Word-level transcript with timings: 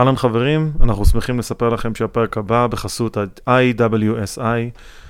אהלן 0.00 0.16
חברים, 0.16 0.72
אנחנו 0.80 1.04
שמחים 1.04 1.38
לספר 1.38 1.68
לכם 1.68 1.94
שהפרק 1.94 2.36
הבא 2.36 2.66
בחסות 2.66 3.16
ה-IWSI, 3.16 4.40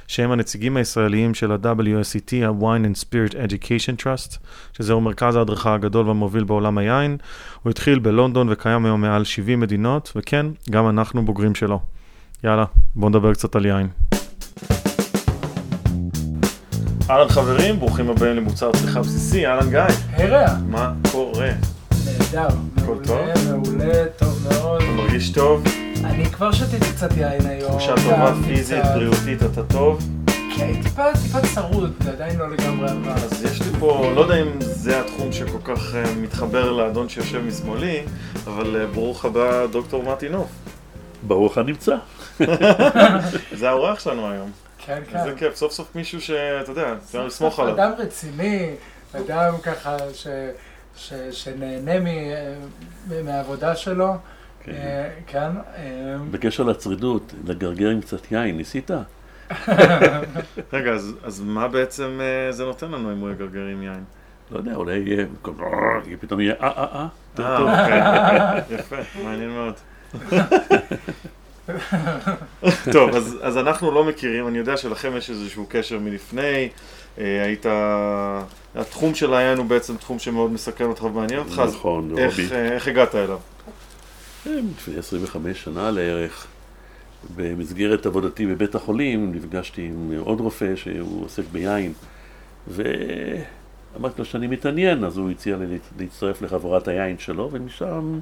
שהם 0.06 0.30
הנציגים 0.30 0.76
הישראליים 0.76 1.34
של 1.34 1.52
ה-WSET, 1.52 2.46
ה-Wine 2.46 2.84
and 2.84 3.04
Spirit 3.04 3.32
Education 3.32 4.02
Trust, 4.02 4.38
שזהו 4.72 5.00
מרכז 5.00 5.36
ההדרכה 5.36 5.74
הגדול 5.74 6.06
והמוביל 6.06 6.44
בעולם 6.44 6.78
היין. 6.78 7.16
הוא 7.62 7.70
התחיל 7.70 7.98
בלונדון 7.98 8.48
וקיים 8.50 8.84
היום 8.84 9.00
מעל 9.00 9.24
70 9.24 9.60
מדינות, 9.60 10.12
וכן, 10.16 10.46
גם 10.70 10.88
אנחנו 10.88 11.24
בוגרים 11.24 11.54
שלו. 11.54 11.80
יאללה, 12.44 12.64
בואו 12.94 13.10
נדבר 13.10 13.34
קצת 13.34 13.56
על 13.56 13.66
יין. 13.66 13.88
אהלן 17.10 17.28
חברים, 17.28 17.78
ברוכים 17.78 18.10
הבאים 18.10 18.36
למוצר 18.36 18.72
צריכה 18.72 19.00
בסיסי, 19.00 19.46
אהלן 19.46 19.70
גיא. 19.70 19.80
היי 20.12 20.30
רע, 20.30 20.46
מה 20.68 20.92
קורה? 21.12 21.50
נהדר, 22.18 22.48
הכל 22.76 22.94
מעולה, 23.06 23.34
מעולה, 23.50 24.04
טוב 24.18 24.48
מאוד. 24.50 24.82
אתה 24.82 24.92
מרגיש 24.92 25.30
טוב? 25.30 25.64
אני 26.04 26.24
כבר 26.24 26.52
שתיתי 26.52 26.92
קצת 26.92 27.16
יין 27.16 27.46
היום. 27.46 27.70
תחושה 27.70 27.94
טובה. 28.04 28.34
פיזית, 28.46 28.84
בריאותית, 28.94 29.42
אתה 29.42 29.62
טוב? 29.62 30.02
כן, 30.56 30.82
טיפה, 30.82 31.02
טיפה 31.22 31.38
צרוד, 31.54 31.92
זה 32.00 32.12
עדיין 32.12 32.38
לא 32.38 32.50
לגמרי 32.50 32.90
עבר. 32.90 33.12
אז 33.12 33.44
יש 33.44 33.62
לי 33.62 33.78
פה, 33.78 34.12
לא 34.14 34.20
יודע 34.20 34.42
אם 34.42 34.60
זה 34.60 35.00
התחום 35.00 35.32
שכל 35.32 35.58
כך 35.64 35.94
אה, 35.94 36.14
מתחבר 36.16 36.72
לאדון 36.72 37.08
שיושב 37.08 37.44
משמאלי, 37.44 38.02
אבל 38.46 38.76
אה, 38.80 38.86
ברוך 38.86 39.24
הבא 39.24 39.66
דוקטור 39.66 40.02
מתי 40.02 40.28
נוף. 40.28 40.48
ברוך 41.22 41.58
הנמצא. 41.58 41.96
זה 43.58 43.68
האורח 43.68 44.00
שלנו 44.00 44.30
היום. 44.30 44.50
כן, 44.78 45.02
כן. 45.10 45.18
איזה 45.18 45.34
כיף, 45.36 45.56
סוף 45.56 45.72
סוף 45.72 45.94
מישהו 45.94 46.20
שאתה 46.20 46.70
יודע, 46.70 46.94
אפשר 47.04 47.26
לסמוך 47.26 47.60
עליו. 47.60 47.74
אדם 47.74 47.92
רציני, 47.98 48.70
אדם 49.12 49.54
ככה 49.62 49.96
ש... 50.14 50.26
ש... 50.96 51.12
שנהנה 51.30 52.00
מ... 52.00 52.04
מ- 52.04 53.24
מהעבודה 53.26 53.76
שלו. 53.76 54.14
כן. 54.64 54.72
אה, 54.72 55.10
כן. 55.26 55.50
אה, 55.76 56.16
בקשר 56.30 56.62
לצרידות, 56.62 57.32
לגרגר 57.46 57.88
עם 57.88 58.00
קצת 58.00 58.32
יין, 58.32 58.56
ניסית? 58.56 58.90
רגע, 60.72 60.90
אז- 60.92 61.12
אז 61.24 61.40
מה 61.40 61.68
בעצם 61.68 62.20
אה, 62.20 62.52
זה 62.52 62.64
נותן 62.64 62.90
לנו 62.90 63.12
אם 63.12 63.18
הוא 63.18 63.30
יגרגר 63.30 63.66
עם 63.66 63.82
יין? 63.82 64.04
לא 64.50 64.58
יודע, 64.58 64.74
אולי 64.74 64.92
יהיה, 64.98 65.26
יהיה 66.06 66.16
פתאום 66.20 66.40
יהיה 66.40 66.54
אה 66.60 66.68
אה 66.68 66.84
אה. 66.94 67.06
אה, 67.40 67.56
טוב. 67.58 67.68
אוקיי. 67.68 68.00
יפה, 68.78 68.96
מעניין 69.24 69.50
מאוד. 69.50 69.74
טוב, 72.92 73.14
אז, 73.14 73.36
אז 73.42 73.58
אנחנו 73.58 73.90
לא 73.92 74.04
מכירים, 74.04 74.48
אני 74.48 74.58
יודע 74.58 74.76
שלכם 74.76 75.16
יש 75.16 75.30
איזשהו 75.30 75.66
קשר 75.68 75.98
מלפני, 75.98 76.42
אה, 76.42 76.66
היית, 77.22 77.66
התחום 78.74 79.14
של 79.14 79.34
היין 79.34 79.58
הוא 79.58 79.66
בעצם 79.66 79.96
תחום 79.96 80.18
שמאוד 80.18 80.50
מסקרן 80.52 80.88
אותך 80.88 81.02
ומעניין 81.04 81.40
אותך, 81.40 81.58
אז 81.64 81.74
נכון, 81.74 82.18
איך, 82.18 82.30
רובי. 82.40 82.54
אה, 82.54 82.72
איך 82.72 82.88
הגעת 82.88 83.14
אליו? 83.14 83.38
אה, 84.46 84.52
לפני 84.78 84.98
25 84.98 85.64
שנה 85.64 85.90
לערך, 85.90 86.46
במסגרת 87.36 88.06
עבודתי 88.06 88.46
בבית 88.46 88.74
החולים, 88.74 89.34
נפגשתי 89.34 89.82
עם 89.82 90.12
עוד 90.20 90.40
רופא 90.40 90.76
שהוא 90.76 91.24
עוסק 91.24 91.42
ביין, 91.52 91.92
ואמרתי 92.68 94.14
לו 94.18 94.24
שאני 94.24 94.46
מתעניין, 94.46 95.04
אז 95.04 95.16
הוא 95.16 95.30
הציע 95.30 95.56
לי 95.56 95.66
להצ- 95.66 96.00
להצטרף 96.00 96.42
לחברת 96.42 96.88
היין 96.88 97.18
שלו, 97.18 97.48
ומשם 97.52 98.18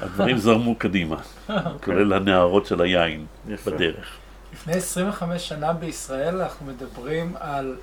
הדברים 0.00 0.38
זרמו 0.44 0.74
קדימה, 0.74 1.16
כולל 1.84 2.12
הנערות 2.12 2.66
של 2.66 2.80
היין 2.80 3.26
יפה. 3.48 3.70
בדרך. 3.70 4.16
לפני 4.52 4.72
25 4.74 5.48
שנה 5.48 5.72
בישראל 5.72 6.40
אנחנו 6.40 6.66
מדברים 6.66 7.32
על 7.40 7.76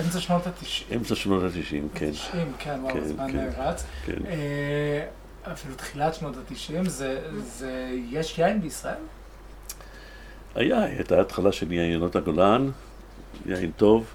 אמצע 0.00 0.20
שנות 0.20 0.46
ה-90. 0.46 0.94
אמצע 0.94 1.14
שנות 1.14 1.42
ה-90, 1.42 1.98
כן. 1.98 2.10
90, 2.10 2.52
כן, 2.58 2.78
וואו, 2.82 2.94
כן, 2.94 3.00
הזמן 3.00 3.32
כן. 3.32 3.48
רץ. 3.56 3.84
כן. 4.06 4.26
אה, 4.26 5.06
אפילו 5.52 5.74
תחילת 5.74 6.14
שנות 6.14 6.36
ה-90, 6.36 6.88
זה, 6.88 7.20
זה, 7.42 7.90
יש 8.10 8.38
יין 8.38 8.60
בישראל? 8.60 8.94
היה, 10.54 10.82
הייתה 10.82 11.20
התחלה 11.20 11.52
של 11.52 11.72
יעיינות 11.72 12.16
הגולן, 12.16 12.70
יין 13.46 13.70
טוב. 13.76 14.06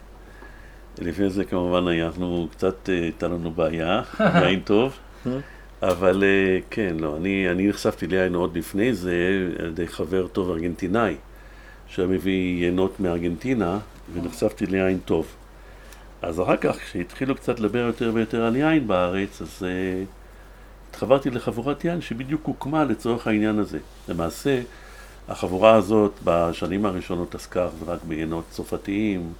לפני 0.98 1.30
זה 1.30 1.46
כמובן 1.46 1.88
אנחנו 1.88 2.48
קצת, 2.52 2.90
אה, 2.90 2.94
הייתה 2.94 3.28
לנו 3.28 3.52
בעיה, 3.52 4.02
יין 4.44 4.60
טוב. 4.60 4.98
אבל 5.82 6.24
אה, 6.24 6.60
כן, 6.70 6.96
לא, 7.00 7.18
אני, 7.18 7.52
אני 7.52 7.68
נחשפתי 7.70 8.08
ליין 8.08 8.36
עוד 8.36 8.58
לפני 8.58 8.94
זה 8.94 9.14
על 9.60 9.68
ידי 9.68 9.88
חבר 9.88 10.28
טוב 10.28 10.50
ארגנטינאי, 10.50 11.16
שהיה 11.88 12.08
מביא 12.08 12.66
יינות 12.66 13.00
מארגנטינה, 13.00 13.80
ונחשפתי 14.14 14.66
ליין 14.66 15.00
טוב. 15.06 15.36
אז 16.22 16.42
אחר 16.42 16.58
כך, 16.58 16.78
כשהתחילו 16.78 17.36
קצת 17.36 17.60
לדבר 17.60 17.80
יותר 17.80 18.12
ויותר 18.14 18.44
על 18.46 18.56
יין 18.56 18.88
בארץ, 18.88 19.42
אז 19.42 19.64
אה, 19.64 20.04
התחברתי 20.90 21.30
לחבורת 21.30 21.86
יין 21.86 22.02
שבדיוק 22.02 22.46
הוקמה 22.46 22.84
לצורך 22.84 23.28
העניין 23.28 23.60
הזה. 23.60 23.80
למעשה, 24.10 24.62
החבורה 25.28 25.76
הזאת 25.76 26.14
בשנים 26.24 26.86
הראשונות 26.86 27.36
עסקה 27.36 27.54
אך 27.54 27.68
ורק 27.80 28.00
ביינות 28.08 28.44
צרפתיים, 28.50 29.34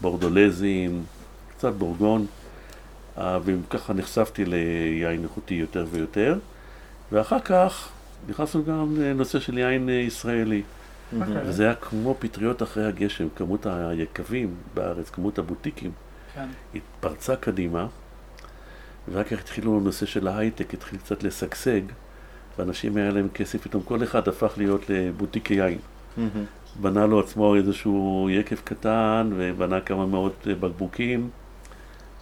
בורדולזים, 0.00 1.04
קצת 1.50 1.72
בורגון, 1.72 2.26
אה, 3.18 3.38
וככה 3.44 3.92
נחשפתי 3.92 4.44
ליין 4.44 5.22
איכותי 5.22 5.54
יותר 5.54 5.86
ויותר, 5.90 6.38
ואחר 7.12 7.40
כך 7.40 7.88
נכנסנו 8.28 8.64
גם 8.64 8.96
לנושא 8.98 9.40
של 9.40 9.58
יין 9.58 9.88
אה, 9.88 9.94
ישראלי, 9.94 10.62
אוקיי. 11.20 11.34
וזה 11.46 11.64
היה 11.64 11.74
כמו 11.74 12.14
פטריות 12.18 12.62
אחרי 12.62 12.84
הגשם, 12.84 13.28
כמות 13.36 13.66
היקבים 13.66 14.54
בארץ, 14.74 15.10
כמות 15.10 15.38
הבוטיקים, 15.38 15.90
כן. 16.36 16.48
התפרצה 16.74 17.36
קדימה, 17.36 17.86
ואחר 19.08 19.24
כך 19.24 19.38
התחילו 19.40 19.78
הנושא 19.78 20.06
של 20.06 20.28
ההייטק, 20.28 20.74
התחיל 20.74 20.98
קצת 20.98 21.22
לשגשג, 21.22 21.80
ואנשים 22.58 22.96
היה 22.96 23.10
להם 23.10 23.28
כסף, 23.34 23.62
פתאום 23.62 23.82
כל 23.82 24.02
אחד 24.02 24.28
הפך 24.28 24.52
להיות 24.56 24.90
לבוטיקי 24.90 25.54
יין. 25.54 25.78
בנה 26.80 27.06
לו 27.06 27.20
עצמו 27.20 27.54
איזשהו 27.56 28.28
יקב 28.30 28.56
קטן, 28.56 29.30
ובנה 29.36 29.80
כמה 29.80 30.06
מאות 30.06 30.46
בקבוקים, 30.60 31.30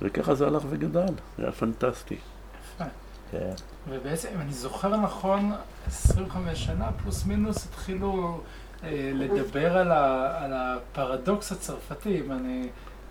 וככה 0.03 0.35
זה 0.35 0.47
הלך 0.47 0.63
וגדל, 0.71 1.07
זה 1.39 1.43
היה 1.43 1.53
פנטסטי. 1.53 2.15
יפה. 2.15 2.85
כן. 3.31 3.53
ובעצם, 3.89 4.29
אם 4.35 4.41
אני 4.41 4.53
זוכר 4.53 4.97
נכון, 4.97 5.53
25 5.87 6.65
שנה 6.65 6.93
פלוס 7.03 7.27
מינוס 7.27 7.67
התחילו 7.67 8.41
אה, 8.85 9.11
לדבר 9.15 9.77
על, 9.77 9.93
ה, 9.93 10.33
על 10.45 10.53
הפרדוקס 10.55 11.53
הצרפתי, 11.53 12.21
אם 12.21 12.33
אני... 12.33 12.69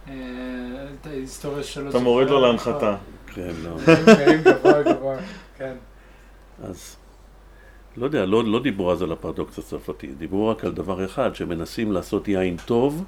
אה, 0.08 0.14
את 1.02 1.08
ההיסטוריה 1.08 1.64
שלו. 1.64 1.90
אתה 1.90 2.00
מוריד 2.00 2.30
לו 2.30 2.42
להנחתה. 2.42 2.96
כן, 3.28 3.52
לא. 3.64 3.78
גבוה 4.44 4.84
גבוה, 4.84 5.16
כן. 5.58 5.74
אז 6.64 6.96
לא 7.98 8.06
יודע, 8.06 8.26
לא, 8.26 8.44
לא 8.44 8.64
דיברו 8.64 8.92
אז 8.92 9.02
על 9.02 9.12
הפרדוקס 9.12 9.60
הצרפתי, 9.60 10.08
דיברו 10.08 10.50
רק 10.50 10.66
על 10.66 10.72
דבר 10.72 11.06
אחד, 11.06 11.36
שמנסים 11.36 11.92
לעשות 11.92 12.28
יין 12.28 12.58
טוב 12.66 13.04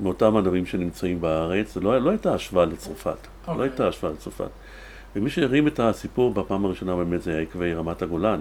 מאותם 0.00 0.36
ענבים 0.36 0.66
שנמצאים 0.66 1.20
בארץ, 1.20 1.74
זה 1.74 1.80
לא, 1.80 1.98
לא 1.98 2.10
הייתה 2.10 2.34
השוואה 2.34 2.64
לצרפת, 2.64 3.06
לא 3.06 3.52
אוקיי. 3.52 3.64
הייתה 3.64 3.88
השוואה 3.88 4.12
לצרפת. 4.12 4.48
ומי 5.16 5.30
שהרים 5.30 5.66
את 5.66 5.80
הסיפור 5.80 6.34
בפעם 6.34 6.64
הראשונה 6.64 6.96
באמת 6.96 7.22
זה 7.22 7.30
היה 7.30 7.40
עקבי 7.40 7.74
רמת 7.74 8.02
הגולן. 8.02 8.40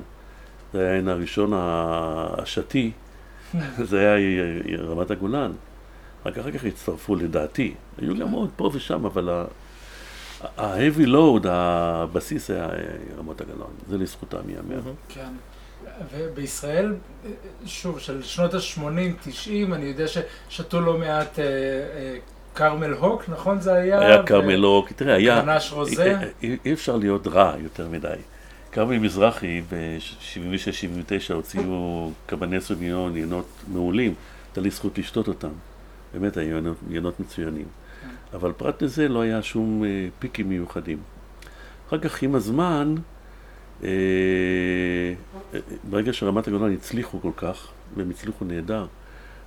זה 0.73 0.79
היה 0.79 0.91
העין 0.91 1.07
הראשון 1.07 1.51
השתי, 1.55 2.91
זה 3.89 4.13
היה 4.13 4.79
רמת 4.79 5.11
הגולן. 5.11 5.51
רק 6.25 6.37
אחר 6.37 6.51
כך 6.51 6.65
הצטרפו 6.65 7.15
לדעתי, 7.15 7.73
היו 7.97 8.17
גם 8.17 8.31
עוד 8.31 8.49
פה 8.55 8.69
ושם, 8.73 9.05
אבל 9.05 9.29
ה-heavy 10.57 11.05
load, 11.07 11.47
הבסיס 11.47 12.49
היה 12.49 12.67
רמת 13.17 13.41
הגולן, 13.41 13.71
זה 13.89 13.97
לזכותם 13.97 14.49
ייאמר. 14.49 14.81
כן. 15.09 15.29
ובישראל, 16.15 16.93
אה, 17.25 17.29
שוב, 17.65 17.99
של 17.99 18.23
שנות 18.23 18.53
ה-80-90, 18.53 19.73
אני 19.73 19.85
יודע 19.85 20.05
ששתו 20.07 20.81
לא 20.81 20.97
מעט 20.97 21.39
אה, 21.39 21.43
אה, 21.43 22.17
כרמל 22.55 22.93
הוק, 22.93 23.29
נכון 23.29 23.59
זה 23.61 23.73
היה? 23.73 23.99
היה 23.99 24.23
כרמל 24.23 24.65
אוק, 24.65 24.91
תראה, 24.91 25.15
היה... 25.15 25.35
גרנש 25.41 25.71
רוזה? 25.71 26.17
אי- 26.43 26.73
אפשר 26.73 26.95
להיות 26.97 27.27
רע 27.27 27.53
יותר 27.59 27.87
מדי. 27.89 28.07
כרמל 28.71 28.97
מזרחי 28.99 29.61
ב-76-79 29.69 31.33
הוציאו 31.33 32.11
קבני 32.25 32.61
סוביון, 32.61 33.17
יינות 33.17 33.45
מעולים, 33.67 34.13
הייתה 34.47 34.61
לי 34.61 34.69
זכות 34.69 34.97
לשתות 34.97 35.27
אותם. 35.27 35.49
באמת 36.19 36.37
היו 36.37 36.73
יינות 36.89 37.19
מצוינים. 37.19 37.65
אבל 38.33 38.51
פרט 38.51 38.81
לזה 38.81 39.07
לא 39.07 39.21
היה 39.21 39.43
שום 39.43 39.83
אה, 39.83 40.07
פיקים 40.19 40.49
מיוחדים. 40.49 40.97
אחר 41.87 41.99
כך 41.99 42.23
עם 42.23 42.35
הזמן, 42.35 42.95
אה, 43.83 43.89
אה, 45.53 45.59
ברגע 45.89 46.13
שרמת 46.13 46.47
הגולן 46.47 46.73
הצליחו 46.73 47.21
כל 47.21 47.31
כך, 47.37 47.67
והם 47.95 48.09
הצליחו 48.09 48.45
נהדר, 48.45 48.87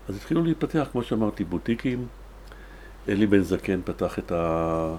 אז 0.09 0.17
התחילו 0.17 0.45
להתפתח, 0.45 0.89
כמו 0.93 1.03
שאמרתי, 1.03 1.45
בוטיקים. 1.45 2.07
אלי 3.09 3.27
בן 3.27 3.43
זקן 3.43 3.81
פתח 3.85 4.19
את 4.19 4.33
ה... 4.33 4.95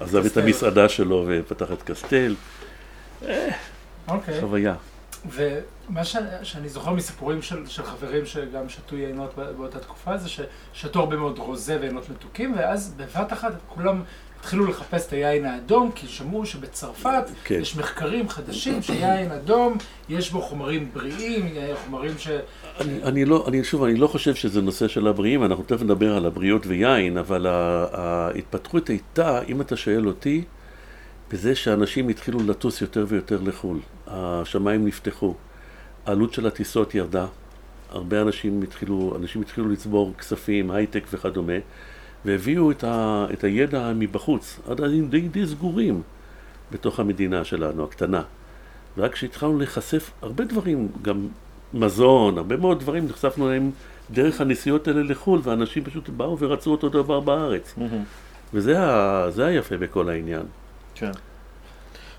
עזב 0.00 0.24
את. 0.24 0.36
המסעדה 0.36 0.88
שלו 0.88 1.24
ופתח 1.28 1.72
את 1.72 1.82
קסטל. 1.82 2.34
אוקיי. 4.08 4.40
חוויה. 4.40 4.74
ומה 5.90 6.04
ש- 6.04 6.16
שאני 6.42 6.68
זוכר 6.68 6.92
מסיפורים 6.92 7.42
של, 7.42 7.66
של 7.66 7.82
חברים 7.82 8.26
שגם 8.26 8.68
שתו 8.68 8.96
יינות 8.96 9.36
בא- 9.36 9.52
באותה 9.52 9.78
תקופה 9.78 10.16
זה 10.16 10.28
ששתו 10.28 11.00
הרבה 11.00 11.16
מאוד 11.16 11.38
רוזה 11.38 11.78
ויינות 11.80 12.10
מתוקים 12.10 12.54
ואז 12.58 12.94
בבת 12.96 13.32
אחת 13.32 13.52
כולם 13.68 14.02
התחילו 14.40 14.66
לחפש 14.66 15.06
את 15.06 15.12
היין 15.12 15.44
האדום, 15.44 15.90
כי 15.94 16.06
שמעו 16.06 16.46
שבצרפת 16.46 17.24
כן. 17.44 17.58
יש 17.60 17.76
מחקרים 17.76 18.28
חדשים 18.28 18.82
שיין 18.82 19.32
אדום, 19.32 19.76
יש 20.08 20.30
בו 20.30 20.42
חומרים 20.42 20.90
בריאים, 20.92 21.54
חומרים 21.84 22.12
ש... 22.18 22.28
אני, 22.80 23.02
אני 23.02 23.24
לא, 23.24 23.44
אני 23.48 23.64
שוב, 23.64 23.82
אני 23.84 23.96
לא 23.96 24.06
חושב 24.06 24.34
שזה 24.34 24.62
נושא 24.62 24.88
של 24.88 25.06
הבריאים, 25.06 25.44
אנחנו 25.44 25.64
תכף 25.64 25.82
נדבר 25.82 26.16
על 26.16 26.26
הבריאות 26.26 26.66
ויין, 26.66 27.18
אבל 27.18 27.46
ההתפתחות 27.92 28.88
הייתה, 28.88 29.42
אם 29.42 29.60
אתה 29.60 29.76
שואל 29.76 30.06
אותי, 30.06 30.44
בזה 31.32 31.54
שאנשים 31.54 32.08
התחילו 32.08 32.38
לטוס 32.46 32.80
יותר 32.80 33.04
ויותר 33.08 33.38
לחו"ל. 33.42 33.78
השמיים 34.06 34.86
נפתחו, 34.86 35.34
העלות 36.06 36.32
של 36.32 36.46
הטיסות 36.46 36.94
ירדה, 36.94 37.26
הרבה 37.90 38.22
אנשים 38.22 38.62
התחילו, 38.62 39.16
אנשים 39.16 39.42
התחילו 39.42 39.68
לצבור 39.68 40.12
כספים, 40.18 40.70
הייטק 40.70 41.04
וכדומה, 41.12 41.52
והביאו 42.24 42.70
את, 42.70 42.84
ה, 42.84 43.26
את 43.32 43.44
הידע 43.44 43.92
מבחוץ, 43.94 44.60
עד 44.70 44.80
אז 44.80 44.92
די, 45.08 45.20
די 45.20 45.46
סגורים 45.46 46.02
בתוך 46.72 47.00
המדינה 47.00 47.44
שלנו, 47.44 47.84
הקטנה. 47.84 48.22
ורק 48.98 49.12
כשהתחלנו 49.12 49.58
להיחשף 49.58 50.10
הרבה 50.22 50.44
דברים, 50.44 50.88
גם 51.02 51.28
מזון, 51.74 52.38
הרבה 52.38 52.56
מאוד 52.56 52.80
דברים, 52.80 53.06
נחשפנו 53.06 53.48
להם 53.48 53.70
דרך 54.10 54.40
הנסיעות 54.40 54.88
האלה 54.88 55.02
לחו"ל, 55.02 55.40
ואנשים 55.42 55.84
פשוט 55.84 56.08
באו 56.08 56.38
ורצו 56.38 56.70
אותו 56.70 56.88
דבר 56.88 57.20
בארץ. 57.20 57.74
וזה 58.54 58.80
ה, 58.80 59.28
היפה 59.38 59.76
בכל 59.76 60.08
העניין. 60.08 60.42
כן. 60.94 61.10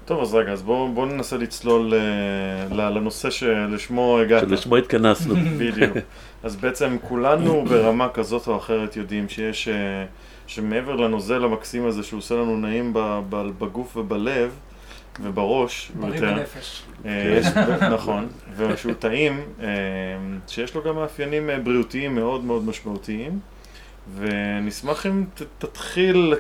טוב, 0.08 0.22
אז 0.22 0.34
רגע, 0.36 0.52
אז 0.52 0.62
בואו 0.62 0.92
בוא 0.94 1.06
ננסה 1.06 1.38
לצלול 1.38 1.94
ל- 1.96 2.90
לנושא 2.98 3.30
שלשמו 3.30 4.20
הגעת. 4.20 4.42
שלשמו 4.50 4.78
התכנסנו. 4.78 5.36
בדיוק. 5.58 5.98
אז 6.44 6.56
בעצם 6.56 6.98
כולנו 7.08 7.66
ברמה 7.70 8.10
כזאת 8.10 8.48
או 8.48 8.58
אחרת 8.58 8.96
יודעים 8.98 9.30
שיש, 9.30 9.68
אה, 9.68 10.06
שמעבר 10.48 10.96
לנוזל 10.96 11.44
המקסים 11.44 11.86
הזה 11.86 12.04
שהוא 12.04 12.18
עושה 12.18 12.36
לנו 12.36 12.58
נעים 12.58 12.94
ב- 12.94 13.20
ב- 13.30 13.52
בגוף 13.60 13.98
ובלב 13.98 14.52
ובראש, 15.24 15.92
בריא 15.96 16.14
יותר, 16.16 16.34
בנפש. 16.34 16.82
אה, 17.06 17.38
יש, 17.40 17.48
נכון, 17.94 18.28
ושהוא 18.58 18.94
טעים, 18.94 19.42
שיש 20.48 20.76
לו 20.76 20.84
גם 20.84 20.96
מאפיינים 20.96 21.50
בריאותיים 21.64 22.16
מאוד 22.16 22.44
מאוד 22.44 22.66
משמעותיים, 22.66 23.40
ונשמח 24.18 25.06
אם 25.06 25.24
ת- 25.34 25.66
תתחיל, 25.66 26.34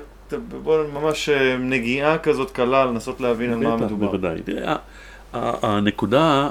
בוא 0.63 0.83
ממש 0.93 1.29
אה, 1.29 1.57
נגיעה 1.57 2.17
כזאת 2.17 2.51
קלה, 2.51 2.85
לנסות 2.85 3.21
להבין 3.21 3.53
על 3.53 3.59
מה 3.59 3.75
מדובר. 3.75 4.07
בוודאי. 4.07 4.41
תראה, 4.41 4.75
הנקודה, 5.33 6.49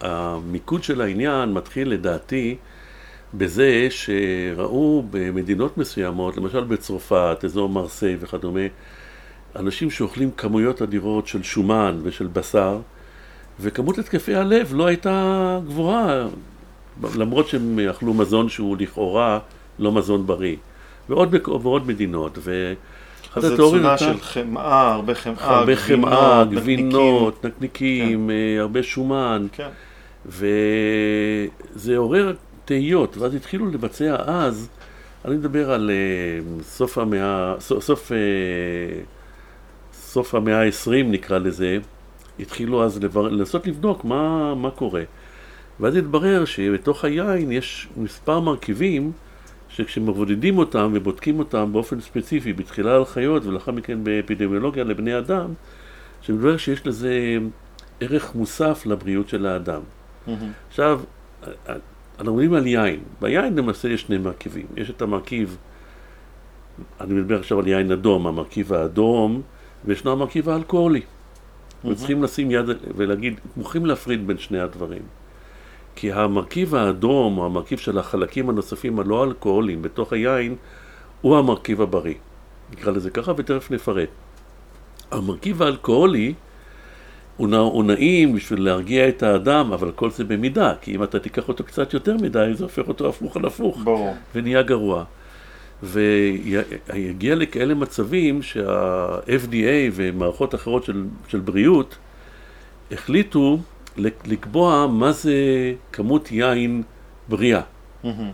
המיקוד 0.00 0.82
של 0.82 1.00
העניין 1.00 1.52
מתחיל 1.52 1.90
לדעתי 1.90 2.56
בזה 3.34 3.88
שראו 3.90 5.04
במדינות 5.10 5.78
מסוימות, 5.78 6.36
למשל 6.36 6.64
בצרפת, 6.64 7.38
אזור 7.44 7.68
מרסיי 7.68 8.16
וכדומה, 8.20 8.60
אנשים 9.56 9.90
שאוכלים 9.90 10.30
כמויות 10.36 10.82
אדירות 10.82 11.26
של 11.26 11.42
שומן 11.42 11.98
ושל 12.02 12.26
בשר, 12.26 12.78
וכמות 13.60 13.98
התקפי 13.98 14.34
הלב 14.34 14.74
לא 14.74 14.86
הייתה 14.86 15.58
גבוהה, 15.66 16.26
למרות 17.16 17.48
שהם 17.48 17.78
אכלו 17.90 18.14
מזון 18.14 18.48
שהוא 18.48 18.76
לכאורה 18.76 19.38
לא 19.78 19.92
מזון 19.92 20.26
בריא. 20.26 20.56
ועוד, 21.08 21.34
ועוד 21.62 21.86
מדינות. 21.86 22.38
ואחת 22.42 23.36
אז 23.36 23.44
זו 23.44 23.54
תזונה 23.56 23.98
של 23.98 24.20
חמאה, 24.20 24.92
הרבה 24.92 25.14
חמאה, 25.14 25.58
הרבה 25.58 25.76
חמאה, 25.76 26.44
נקניקים. 26.44 26.60
גבינות, 26.60 27.44
נקניקים, 27.44 28.30
אה, 28.30 28.60
הרבה 28.60 28.82
שומן, 28.82 29.46
כן. 29.52 29.68
וזה 30.26 31.96
עורר 31.96 32.32
תהיות, 32.64 33.16
ואז 33.16 33.34
התחילו 33.34 33.70
לבצע 33.70 34.16
אז, 34.26 34.68
אני 35.24 35.34
מדבר 35.34 35.70
על 35.70 35.90
אה, 35.90 36.62
סוף 36.62 36.98
המאה, 36.98 37.54
סוף, 37.60 37.84
סוף, 37.84 38.12
אה, 38.12 38.18
סוף 39.92 40.34
המאה 40.34 40.62
ה-20 40.62 40.90
נקרא 41.04 41.38
לזה, 41.38 41.78
התחילו 42.40 42.84
אז 42.84 43.02
לבר... 43.02 43.28
לנסות 43.28 43.66
לבדוק 43.66 44.04
מה, 44.04 44.54
מה 44.54 44.70
קורה. 44.70 45.02
ואז 45.80 45.96
התברר 45.96 46.44
שבתוך 46.44 47.04
היין 47.04 47.52
יש 47.52 47.88
מספר 47.96 48.40
מרכיבים 48.40 49.12
שכשמבודדים 49.76 50.58
אותם 50.58 50.90
ובודקים 50.94 51.38
אותם 51.38 51.72
באופן 51.72 52.00
ספציפי, 52.00 52.52
בתחילה 52.52 52.94
על 52.94 53.04
חיות 53.04 53.44
ולאחר 53.46 53.72
מכן 53.72 54.04
באפידמיולוגיה 54.04 54.84
לבני 54.84 55.18
אדם, 55.18 55.52
שמדבר 56.22 56.56
שיש 56.56 56.86
לזה 56.86 57.38
ערך 58.00 58.34
מוסף 58.34 58.86
לבריאות 58.86 59.28
של 59.28 59.46
האדם. 59.46 59.80
מהמם. 60.26 60.50
עכשיו, 60.68 61.00
אנחנו 62.18 62.32
מדברים 62.32 62.54
על 62.54 62.66
יין. 62.66 63.00
ביין 63.20 63.56
למעשה 63.56 63.88
יש 63.88 64.00
שני 64.00 64.18
מרכיבים. 64.18 64.66
יש 64.76 64.90
את 64.90 65.02
המרכיב, 65.02 65.56
אני 67.00 67.14
מדבר 67.14 67.38
עכשיו 67.38 67.58
על 67.60 67.68
יין 67.68 67.92
אדום, 67.92 68.26
המרכיב 68.26 68.72
האדום, 68.72 69.42
וישנו 69.84 70.12
המרכיב 70.12 70.48
האלכוהולי. 70.48 71.00
וצריכים 71.84 72.22
לשים 72.22 72.50
יד 72.50 72.64
ולהגיד, 72.96 73.40
מוכרחים 73.56 73.86
להפריד 73.86 74.26
בין 74.26 74.38
שני 74.38 74.60
הדברים. 74.60 75.02
כי 75.96 76.12
המרכיב 76.12 76.74
האדום, 76.74 77.38
או 77.38 77.46
המרכיב 77.46 77.78
של 77.78 77.98
החלקים 77.98 78.48
הנוספים 78.48 78.98
הלא 78.98 79.24
אלכוהוליים 79.24 79.82
בתוך 79.82 80.12
היין, 80.12 80.56
הוא 81.20 81.36
המרכיב 81.36 81.82
הבריא. 81.82 82.14
נקרא 82.72 82.92
לזה 82.92 83.10
ככה, 83.10 83.32
ותכף 83.36 83.70
נפרט. 83.70 84.08
המרכיב 85.10 85.62
האלכוהולי 85.62 86.34
הוא, 87.36 87.48
נע, 87.48 87.56
הוא 87.56 87.84
נעים 87.84 88.34
בשביל 88.34 88.64
להרגיע 88.64 89.08
את 89.08 89.22
האדם, 89.22 89.72
אבל 89.72 89.92
כל 89.92 90.10
זה 90.10 90.24
במידה, 90.24 90.74
כי 90.80 90.94
אם 90.94 91.02
אתה 91.02 91.18
תיקח 91.18 91.48
אותו 91.48 91.64
קצת 91.64 91.94
יותר 91.94 92.16
מדי, 92.16 92.50
זה 92.54 92.64
הופך 92.64 92.88
אותו 92.88 93.08
הפוך 93.08 93.36
על 93.36 93.44
הפוך. 93.44 93.80
ברור. 93.84 94.14
ונהיה 94.34 94.62
גרוע. 94.62 95.04
ויגיע 95.82 97.34
לכאלה 97.34 97.74
מצבים 97.74 98.42
שה-FDA 98.42 99.92
ומערכות 99.92 100.54
אחרות 100.54 100.84
של, 100.84 101.04
של 101.28 101.40
בריאות 101.40 101.96
החליטו 102.92 103.58
לקבוע 103.98 104.86
מה 104.86 105.12
זה 105.12 105.34
כמות 105.92 106.32
יין 106.32 106.82
בריאה. 107.28 107.60
מהמם. 108.04 108.30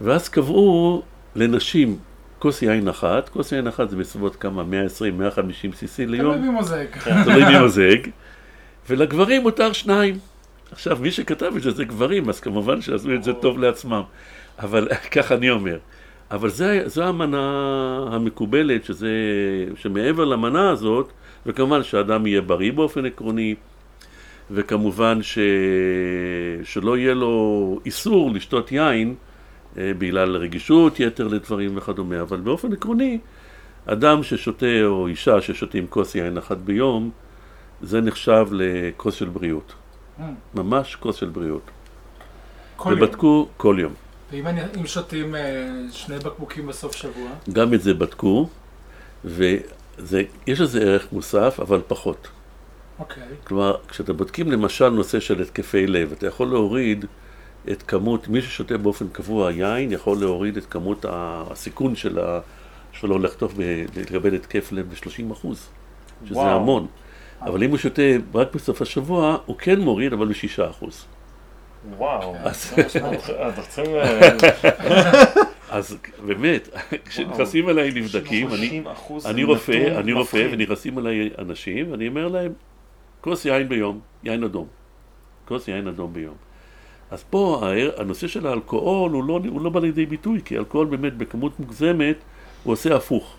ואז 0.00 0.28
קבעו 0.28 1.02
לנשים 1.34 1.98
כוס 2.38 2.62
יין 2.62 2.88
אחת, 2.88 3.28
כוס 3.28 3.52
יין 3.52 3.66
אחת 3.66 3.90
זה 3.90 3.96
בסביבות 3.96 4.36
כמה, 4.36 4.62
120-150 4.62 4.64
cc 5.72 6.06
ליום. 6.06 6.34
תלוי 6.34 6.48
ממוזג. 6.48 6.84
תלוי 7.24 7.44
מי 7.44 7.58
מוזג, 7.58 7.96
ולגברים 8.88 9.42
מותר 9.42 9.72
שניים. 9.72 10.18
עכשיו, 10.72 10.98
מי 11.00 11.10
שכתב 11.10 11.52
את 11.56 11.62
זה 11.62 11.70
זה 11.70 11.84
גברים, 11.84 12.28
אז 12.28 12.40
כמובן 12.40 12.80
שעשו 12.80 13.14
את 13.14 13.24
זה 13.24 13.32
טוב 13.32 13.58
לעצמם. 13.58 14.02
אבל 14.58 14.88
כך 15.14 15.32
אני 15.32 15.50
אומר. 15.50 15.78
אבל 16.30 16.48
זה, 16.48 16.82
זו 16.86 17.04
המנה 17.04 17.40
המקובלת, 18.12 18.84
שזה, 18.84 19.10
שמעבר 19.76 20.24
למנה 20.24 20.70
הזאת, 20.70 21.12
וכמובן 21.46 21.82
שהאדם 21.82 22.26
יהיה 22.26 22.40
בריא 22.40 22.72
באופן 22.72 23.06
עקרוני, 23.06 23.54
וכמובן 24.50 25.22
ש, 25.22 25.38
שלא 26.64 26.96
יהיה 26.98 27.14
לו 27.14 27.34
איסור 27.86 28.30
לשתות 28.30 28.72
יין 28.72 29.14
אה, 29.78 29.92
בגלל 29.98 30.36
רגישות 30.36 31.00
יתר 31.00 31.28
לדברים 31.28 31.76
וכדומה, 31.76 32.20
אבל 32.20 32.40
באופן 32.40 32.72
עקרוני, 32.72 33.18
אדם 33.86 34.22
ששותה 34.22 34.66
או 34.84 35.06
אישה 35.06 35.40
ששותים 35.40 35.86
כוס 35.86 36.14
יין 36.14 36.38
אחת 36.38 36.56
ביום, 36.56 37.10
זה 37.82 38.00
נחשב 38.00 38.46
לכוס 38.52 39.14
של 39.14 39.28
בריאות. 39.28 39.72
Mm. 40.18 40.22
ממש 40.54 40.94
כוס 40.96 41.16
של 41.16 41.28
בריאות. 41.28 41.62
כל 42.76 42.90
יום. 42.90 42.98
ובדקו 43.02 43.48
כל 43.56 43.76
יום. 43.80 43.92
ואם 44.32 44.46
אני- 44.46 44.60
אם 44.80 44.86
שותים 44.86 45.34
אה, 45.34 45.40
שני 45.90 46.18
בקבוקים 46.18 46.66
בסוף 46.66 46.96
שבוע, 46.96 47.30
גם 47.52 47.74
את 47.74 47.82
זה 47.82 47.94
בדקו, 47.94 48.48
ויש 49.24 49.60
לזה 50.60 50.80
ערך 50.80 51.06
מוסף, 51.12 51.60
אבל 51.62 51.80
פחות. 51.88 52.28
אוקיי. 53.00 53.22
כלומר, 53.44 53.76
כשאתה 53.88 54.12
בודקים 54.12 54.52
למשל 54.52 54.88
נושא 54.88 55.20
של 55.20 55.42
התקפי 55.42 55.86
לב, 55.86 56.12
אתה 56.12 56.26
יכול 56.26 56.48
להוריד 56.48 57.04
את 57.70 57.82
כמות, 57.82 58.28
מי 58.28 58.42
ששותה 58.42 58.78
באופן 58.78 59.08
קבוע 59.12 59.52
יין, 59.52 59.92
יכול 59.92 60.16
להוריד 60.20 60.56
את 60.56 60.66
כמות 60.66 61.04
הסיכון 61.08 61.96
של 61.96 62.18
ה- 62.18 62.40
שלו 62.92 63.18
לחטוף, 63.18 63.52
ב- 63.56 63.84
לקבל 63.96 64.34
התקף 64.34 64.72
לב 64.72 64.86
ב-30 64.90 65.32
אחוז, 65.32 65.68
שזה 66.24 66.34
וואו. 66.34 66.56
המון. 66.56 66.86
אבל 67.42 67.62
אם 67.64 67.70
הוא 67.70 67.78
שותה 67.78 68.02
רק 68.34 68.54
בסוף 68.54 68.82
השבוע, 68.82 69.36
הוא 69.46 69.56
כן 69.58 69.80
מוריד, 69.80 70.12
אבל 70.12 70.28
ב-6 70.28 70.70
אחוז. 70.70 71.04
וואו. 71.98 72.34
אז- 72.44 72.72
אנחנו 73.42 73.62
צריכים... 73.68 73.94
אה, 73.96 75.24
אז 75.70 75.96
באמת, 76.26 76.68
כשנכנסים 77.08 77.68
אליי 77.68 77.90
נבדקים, 77.94 78.46
אני, 78.48 78.56
30 78.56 78.86
אחוז 78.86 79.26
אני 79.26 79.40
זה 79.42 79.46
רופא, 79.48 79.98
אני 79.98 80.12
רופא. 80.12 80.48
ונכנסים 80.52 80.98
אליי 80.98 81.30
אנשים, 81.38 81.90
ואני 81.92 82.08
אומר 82.08 82.28
להם, 82.28 82.52
כוס 83.20 83.44
יין 83.44 83.68
ביום, 83.68 84.00
יין 84.24 84.44
אדום. 84.44 84.66
כוס 85.48 85.68
יין 85.68 85.88
אדום 85.88 86.12
ביום. 86.12 86.34
אז 87.10 87.24
פה 87.30 87.62
הנושא 87.96 88.26
של 88.26 88.46
האלכוהול 88.46 89.12
הוא 89.12 89.24
לא, 89.24 89.40
הוא 89.48 89.60
לא 89.60 89.70
בא 89.70 89.80
לידי 89.80 90.06
ביטוי, 90.06 90.40
כי 90.44 90.58
אלכוהול 90.58 90.86
באמת 90.86 91.16
בכמות 91.16 91.60
מוגזמת, 91.60 92.16
הוא 92.64 92.72
עושה 92.72 92.96
הפוך. 92.96 93.36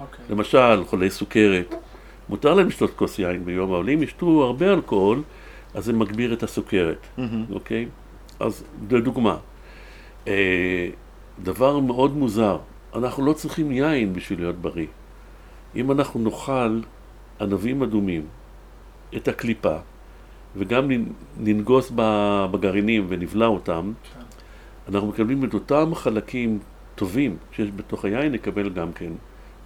אוקיי. 0.00 0.24
למשל, 0.30 0.84
חולי 0.84 1.10
סוכרת, 1.10 1.74
מותר 2.28 2.54
להם 2.54 2.66
לשתות 2.66 2.90
כוס 2.96 3.18
יין 3.18 3.44
ביום, 3.44 3.72
אבל 3.72 3.90
אם 3.90 4.02
ישתו 4.02 4.42
הרבה 4.42 4.72
אלכוהול, 4.72 5.22
אז 5.74 5.84
זה 5.84 5.92
מגביר 5.92 6.32
את 6.32 6.42
הסוכרת. 6.42 7.06
אוקיי? 7.52 7.88
אז 8.40 8.64
לדוגמה, 8.90 9.36
אה, 10.28 10.88
דבר 11.42 11.78
מאוד 11.78 12.16
מוזר, 12.16 12.58
אנחנו 12.94 13.26
לא 13.26 13.32
צריכים 13.32 13.72
יין 13.72 14.12
בשביל 14.12 14.40
להיות 14.40 14.56
בריא. 14.56 14.86
אם 15.76 15.92
אנחנו 15.92 16.20
נאכל 16.20 16.80
ענבים 17.40 17.82
אדומים, 17.82 18.26
את 19.16 19.28
הקליפה, 19.28 19.76
וגם 20.56 20.90
ננגוס 21.38 21.92
בגרעינים 22.50 23.06
ונבלע 23.08 23.46
אותם. 23.46 23.92
אנחנו 24.88 25.08
מקבלים 25.08 25.44
את 25.44 25.54
אותם 25.54 25.94
חלקים 25.94 26.58
טובים 26.94 27.36
שיש 27.52 27.70
בתוך 27.76 28.04
היין, 28.04 28.32
נקבל 28.32 28.68
גם 28.68 28.92
כן. 28.92 29.12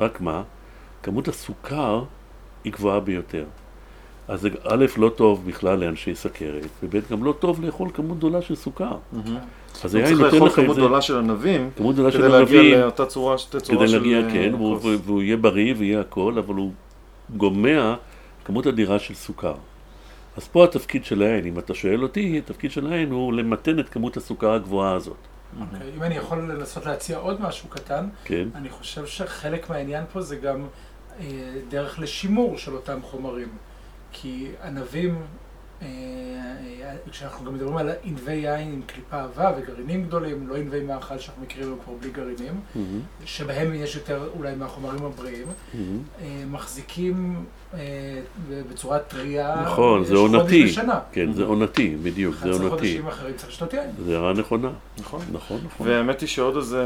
רק 0.01 0.21
מה? 0.21 0.43
כמות 1.03 1.29
הסוכר 1.29 2.05
היא 2.65 2.73
גבוהה 2.73 3.01
ביותר. 3.01 3.45
אז 4.29 4.41
זה 4.41 4.49
א', 4.65 4.85
לא 4.97 5.09
טוב 5.09 5.47
בכלל 5.47 5.79
לאנשי 5.79 6.15
סכרת, 6.15 6.69
וב', 6.83 7.01
גם 7.11 7.25
לא 7.25 7.33
טוב 7.33 7.65
לאכול 7.65 7.89
כמות 7.95 8.19
גדולה 8.19 8.43
של 8.43 8.55
סוכר. 8.55 8.97
אז 9.85 9.95
הוא 9.95 10.03
היין 10.03 10.17
צריך 10.17 10.21
נותן 10.21 10.35
לאכול 10.35 10.49
לך 10.49 10.59
את 10.59 10.65
כמות 10.65 10.77
זה, 10.77 10.83
גדולה 10.83 11.03
של 11.03 11.19
ענבים, 11.19 11.71
כמות 11.77 11.95
גדולה 11.95 12.11
של 12.13 12.19
כדי 12.19 12.29
להגיע 12.29 12.61
ענבים, 12.61 12.81
לאותה 12.81 13.07
צורה, 13.07 13.39
שתי 13.39 13.61
צורה 13.61 13.79
כדי 13.79 13.89
של... 13.89 13.97
להגיע, 13.97 14.19
אה, 14.19 14.33
כן, 14.33 14.53
כוס. 14.59 14.85
והוא 15.05 15.23
יהיה 15.23 15.37
בריא 15.37 15.75
ויהיה 15.79 16.01
הכל, 16.01 16.39
אבל 16.39 16.55
הוא 16.55 16.73
גומע 17.37 17.95
כמות 18.47 18.67
אדירה 18.67 18.99
של 18.99 19.15
סוכר. 19.15 19.55
אז 20.37 20.49
פה 20.49 20.65
התפקיד 20.65 21.05
של 21.05 21.23
היין, 21.23 21.47
אם 21.47 21.59
אתה 21.59 21.75
שואל 21.75 22.03
אותי, 22.03 22.39
התפקיד 22.39 22.71
של 22.71 22.93
היין 22.93 23.11
הוא 23.11 23.33
למתן 23.33 23.79
את 23.79 23.89
כמות 23.89 24.17
הסוכר 24.17 24.53
הגבוהה 24.53 24.95
הזאת, 24.95 25.17
אוקיי, 25.61 25.91
אם 25.97 26.03
אני 26.03 26.15
יכול 26.15 26.39
לנסות 26.39 26.87
להציע 26.87 27.19
עוד 27.19 27.41
משהו 27.41 27.69
קטן, 27.69 28.09
כן? 28.25 28.49
אני 28.55 28.71
חושב 28.71 29.07
שחלק 29.07 29.71
מהעניין 29.71 30.05
פה 30.13 30.21
זה 30.21 30.37
גם 30.37 30.67
אה, 31.21 31.25
דרך 31.69 31.99
לשימור 31.99 32.59
של 32.59 32.75
אותם 32.75 33.03
חומרים. 33.03 33.49
כי 34.13 34.49
ענבים, 34.65 35.23
כשאנחנו 37.11 37.45
גם 37.47 37.55
מדברים 37.55 37.77
על 37.77 37.91
ענבי 38.05 38.33
יין 38.33 38.73
עם 38.73 38.81
קליפה 38.87 39.23
עבה 39.23 39.53
וגרעינים 39.59 40.05
גדולים, 40.05 40.49
לא 40.49 40.57
ענבי 40.57 40.81
מאכל 40.81 41.19
שאנחנו 41.19 41.43
מכירים 41.43 41.77
כבר 41.85 41.93
בלי 42.01 42.11
גרעינים, 42.11 42.61
מהמם, 42.75 43.01
שבהם 43.25 43.75
יש 43.75 43.97
יותר 43.97 44.29
אולי 44.39 44.55
מהחומרים 44.55 45.05
הבריאים, 45.05 45.47
מהמם. 45.75 45.99
אה, 46.21 46.45
מחזיקים 46.51 47.45
אה, 47.75 47.79
בצורה 48.71 48.99
טריה 48.99 49.63
נכון, 49.67 50.05
זה 50.05 50.17
עונתי. 50.17 50.65
בשנה. 50.65 51.01
כן, 51.13 51.33
זה 51.33 51.45
עונתי, 51.45 51.97
בדיוק, 52.03 52.35
זה 52.35 52.41
11 52.41 52.53
עונתי. 52.69 52.71
חודשים 52.77 53.07
אחרים 53.07 53.37
צריך 53.37 53.49
לשתות 53.49 53.75
יין. 53.75 53.91
זה 54.05 54.17
הערה 54.17 54.33
נכונה. 54.33 54.71
נכון. 54.99 55.21
נכון, 55.33 55.61
נכון. 55.65 55.89
והאמת 55.89 56.21
היא 56.21 56.29
שעוד 56.29 56.57
איזה 56.57 56.85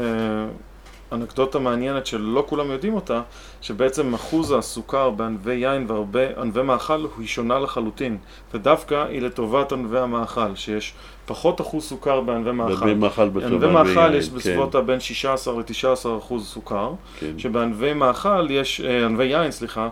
אנקדוטה 1.11 1.59
מעניינת 1.59 2.05
שלא 2.05 2.43
כולם 2.47 2.71
יודעים 2.71 2.93
אותה, 2.93 3.21
שבעצם 3.61 4.13
אחוז 4.13 4.51
הסוכר 4.51 5.09
בענבי 5.09 5.53
יין 5.53 5.85
והרבה 5.87 6.41
ענבי 6.41 6.61
מאכל 6.61 7.05
היא 7.17 7.27
שונה 7.27 7.59
לחלוטין, 7.59 8.17
ודווקא 8.53 9.05
היא 9.09 9.21
לטובת 9.21 9.71
ענבי 9.71 9.99
המאכל, 9.99 10.55
שיש 10.55 10.93
פחות 11.25 11.61
אחוז 11.61 11.83
סוכר 11.83 12.21
בענבי 12.21 12.51
מאכל. 12.51 12.75
בענבי 12.75 12.93
מאכל 12.93 13.29
בסוף. 13.29 13.49
בענבי 13.49 13.67
מאכל 13.67 14.15
יש 14.15 14.29
בסביבות 14.29 14.71
כן, 14.71 14.77
הבין 14.77 14.99
16 14.99 15.53
ל-19 15.53 16.17
אחוז 16.17 16.47
סוכר, 16.47 16.93
כן. 17.19 17.39
שבענבי 17.39 17.93
מאכל 17.93 18.47
יש, 18.49 18.81
אה, 18.81 19.05
ענבי 19.05 19.25
יין, 19.25 19.51
סליחה, 19.51 19.89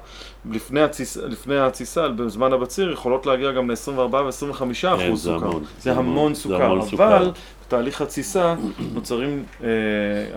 לפני, 0.52 0.82
התסיס, 0.82 1.18
לפני 1.18 1.60
התסיסה, 1.60 2.08
בזמן 2.08 2.54
הבציר, 2.54 2.92
יכולות 2.92 3.26
להגיע 3.26 3.52
גם 3.52 3.72
ל-24 3.72 4.16
ו-25 4.16 4.64
כן, 4.82 4.88
אחוז 4.88 5.24
זה 5.24 5.32
סוכר. 5.34 5.46
המון, 5.46 5.64
זה 5.80 5.92
המון 5.92 6.34
זה 6.34 6.42
סוכר, 6.42 6.64
המון 6.64 6.80
אבל 6.80 6.90
סוכר. 6.90 7.32
בתהליך 7.70 8.02
התסיסה 8.02 8.56
נוצרים, 8.94 9.44
אה, 9.64 9.68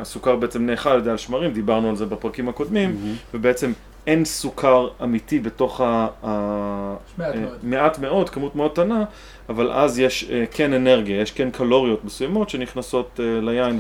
הסוכר 0.01 0.37
בעצם 0.37 0.67
נאכל 0.67 0.89
על 0.89 0.99
ידי 0.99 1.11
השמרים, 1.11 1.53
דיברנו 1.53 1.89
על 1.89 1.97
זה 1.97 2.07
בפרקים 2.07 2.49
הקודמים. 2.49 2.97
ובעצם 3.35 3.73
אין 4.07 4.25
סוכר 4.25 4.89
אמיתי 5.03 5.39
בתוך 5.39 5.81
ה... 5.81 6.07
ה 6.25 6.95
מעט 7.19 7.35
אה, 7.35 7.41
מאוד. 7.41 7.59
מעט 7.63 7.99
מאוד, 7.99 8.31
כמות 8.31 8.57
מאוד 8.57 8.71
קטנה, 8.73 9.05
אבל 9.49 9.73
אז 9.73 9.99
יש 9.99 10.31
אה, 10.31 10.45
כן 10.51 10.73
אנרגיה, 10.73 11.21
יש 11.21 11.31
כן 11.31 11.51
קלוריות 11.51 12.05
מסוימות 12.05 12.51
שנכנסות 12.51 13.21
אה, 13.23 13.41
ליין. 13.41 13.79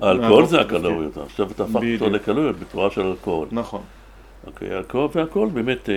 ו- 0.00 0.04
האלכוהול 0.06 0.46
זה. 0.46 0.60
הקלוריות, 0.60 1.16
עכשיו 1.18 1.50
אתה 1.50 1.62
הפכת 1.62 1.76
בדיוק. 1.76 2.02
אותו 2.02 2.14
לקלוריות 2.14 2.56
בצורה 2.58 2.90
של 2.90 3.00
אלכוהול. 3.00 3.48
נכון. 3.52 3.80
אוקיי, 4.46 4.76
אלכוהול 4.78 5.08
והכל 5.14 5.48
באמת 5.52 5.88
אה, 5.88 5.94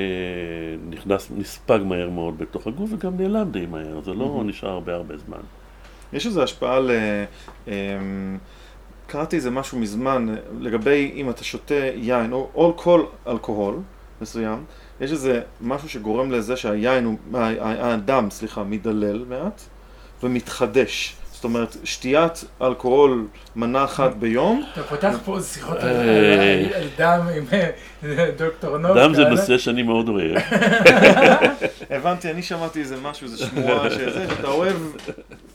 נכנס, 0.89 1.31
נספג 1.37 1.79
מהר 1.85 2.09
מאוד 2.09 2.37
בתוך 2.37 2.67
הגוף 2.67 2.89
וגם 2.93 3.17
נעלם 3.17 3.51
די 3.51 3.65
מהר, 3.65 4.01
זה 4.05 4.13
לא 4.13 4.27
מהמם. 4.27 4.49
נשאר 4.49 4.69
הרבה 4.69 4.95
הרבה 4.95 5.17
זמן. 5.17 5.37
יש 6.13 6.25
איזו 6.25 6.43
השפעה 6.43 6.79
ל... 6.79 6.91
אמ, 7.67 8.37
קראתי 9.07 9.35
איזה 9.35 9.51
משהו 9.51 9.79
מזמן 9.79 10.35
לגבי 10.59 11.11
אם 11.15 11.29
אתה 11.29 11.43
שותה 11.43 11.73
יין 11.95 12.33
או, 12.33 12.49
או 12.55 12.73
כל 12.77 13.03
אלכוהול 13.27 13.75
מסוים, 14.21 14.63
יש 15.01 15.11
איזה 15.11 15.41
משהו 15.61 15.89
שגורם 15.89 16.31
לזה 16.31 16.55
שהיין, 16.57 17.05
הוא, 17.05 17.17
ה- 17.33 17.37
ה- 17.39 17.93
הדם, 17.93 18.27
סליחה, 18.31 18.63
מדלל 18.63 19.25
מעט 19.29 19.61
ומתחדש. 20.23 21.15
זאת 21.31 21.43
אומרת, 21.43 21.77
שתיית 21.83 22.43
אלכוהול 22.61 23.25
מנה 23.55 23.83
אחת 23.83 24.15
ביום, 24.15 24.63
אתה 24.73 24.83
פותח 24.83 25.15
פה 25.25 25.39
שיחות 25.41 25.77
על- 25.77 25.95
דם 26.97 27.21
עם 27.37 27.43
אה, 27.53 27.69
דוקטור 28.37 28.77
נוב. 28.77 28.97
דם 28.97 29.13
זה. 29.13 29.23
נושא 29.29 29.57
שאני 29.57 29.83
מאוד 29.83 30.09
אוהב. 30.09 30.37
הבנתי, 31.89 32.31
אני 32.31 32.41
שמעתי 32.41 32.79
איזה 32.79 32.95
משהו, 33.01 33.25
איזה 33.25 33.37
שמועה 33.37 33.89
שזה, 33.95 34.25
שאתה 34.35 34.47
אוהב, 34.47 34.75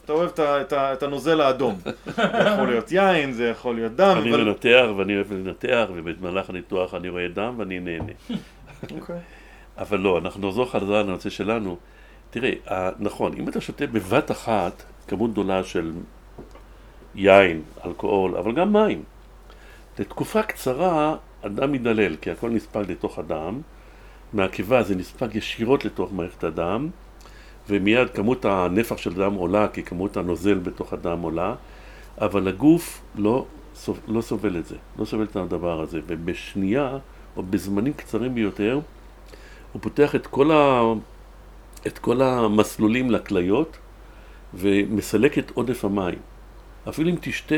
אתה 0.04 0.12
אוהב 0.12 0.30
את, 0.40 1.02
הנוזל 1.02 1.40
האדום. 1.40 1.78
זה 2.06 2.22
יכול 2.54 2.68
להיות 2.68 2.92
יין, 2.92 3.32
זה 3.32 3.48
יכול 3.48 3.74
להיות 3.74 3.96
דם, 3.96 4.16
אני 4.22 4.30
אבל... 4.30 4.44
מנתח 4.44 4.86
ואני 4.96 5.16
אוהב 5.16 5.32
לנתח 5.32 5.86
ובמהלך 5.94 6.50
הניתוח 6.50 6.94
אני 6.94 7.08
רואה 7.08 7.28
דם 7.28 7.54
ואני 7.58 7.80
נהנה. 7.80 8.12
אוקיי. 9.00 9.18
אבל 9.78 9.98
לא, 9.98 10.18
אנחנו 10.18 10.48
נחזור 10.48 10.70
חזרה 10.70 11.02
לנושא 11.02 11.30
שלנו. 11.30 11.76
תראה, 12.30 12.52
נכון, 12.98 13.32
אם 13.38 13.48
אתה 13.48 13.60
שותה 13.60 13.86
בבת 13.86 14.30
אחת 14.30 14.82
כמות 15.08 15.30
גדולה 15.30 15.64
של 15.64 15.92
יין, 17.14 17.62
אלכוהול, 17.84 18.36
אבל 18.36 18.52
גם 18.52 18.72
מים, 18.72 19.02
לתקופה 19.98 20.42
קצרה 20.42 21.16
הדם 21.42 21.72
מדלל, 21.72 22.16
כי 22.16 22.30
הכל 22.30 22.50
נספג 22.50 22.84
לתוך 22.88 23.18
הדם, 23.18 23.60
מהקיבה 24.32 24.82
זה 24.82 24.94
נספג 24.94 25.34
ישירות 25.34 25.84
לתוך 25.84 26.12
מערכת 26.12 26.44
הדם, 26.44 26.88
ומיד 27.68 28.10
כמות 28.10 28.44
הנפח 28.44 28.96
של 28.96 29.14
דם 29.14 29.34
עולה, 29.34 29.68
כי 29.68 29.82
כמות 29.82 30.16
הנוזל 30.16 30.58
בתוך 30.58 30.92
הדם 30.92 31.20
עולה, 31.20 31.54
אבל 32.18 32.48
הגוף 32.48 33.02
לא, 33.14 33.46
לא 34.08 34.20
סובל 34.20 34.56
את 34.56 34.66
זה, 34.66 34.76
לא 34.98 35.04
סובל 35.04 35.24
את 35.24 35.36
הדבר 35.36 35.80
הזה, 35.80 36.00
ובשנייה, 36.06 36.98
או 37.36 37.42
בזמנים 37.42 37.92
קצרים 37.92 38.34
ביותר, 38.34 38.80
הוא 39.72 39.82
פותח 39.82 40.14
את 40.14 40.26
כל, 40.26 40.50
ה... 40.50 40.82
את 41.86 41.98
כל 41.98 42.22
המסלולים 42.22 43.10
לכליות 43.10 43.76
ומסלק 44.54 45.38
את 45.38 45.50
עודף 45.54 45.84
המים. 45.84 46.18
אפילו 46.88 47.10
אם 47.10 47.16
תשתה 47.20 47.54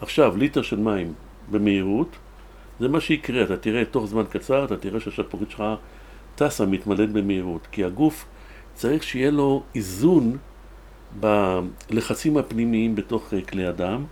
עכשיו 0.00 0.36
ליטר 0.36 0.62
של 0.62 0.78
מים 0.78 1.12
במהירות, 1.50 2.16
זה 2.80 2.88
מה 2.88 3.00
שיקרה, 3.00 3.42
אתה 3.42 3.56
תראה 3.56 3.84
תוך 3.84 4.06
זמן 4.06 4.24
קצר, 4.30 4.64
אתה 4.64 4.76
תראה 4.76 5.00
שהשפורית 5.00 5.50
שלך 5.50 5.62
טסה, 6.34 6.66
מתמלאת 6.66 7.12
במהירות, 7.12 7.66
כי 7.72 7.84
הגוף 7.84 8.24
צריך 8.74 9.02
שיהיה 9.02 9.30
לו 9.30 9.62
איזון 9.74 10.36
בלחצים 11.20 12.36
הפנימיים 12.36 12.94
בתוך 12.94 13.34
אה, 13.34 13.42
כלי 13.42 13.66
הדם, 13.66 14.04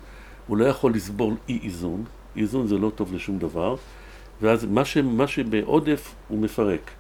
הוא 0.47 0.57
לא 0.57 0.65
יכול 0.65 0.95
לסבול 0.95 1.35
אי 1.49 1.59
איזון, 1.63 2.05
איזון 2.37 2.67
זה 2.67 2.79
לא 2.79 2.91
טוב 2.95 3.15
לשום 3.15 3.39
דבר, 3.39 3.77
ואז 4.43 4.65
מה, 4.65 4.85
ש... 4.85 4.97
מה 4.97 5.27
שבעודף 5.27 6.15
הוא 6.29 6.39
מפרק. 6.39 6.91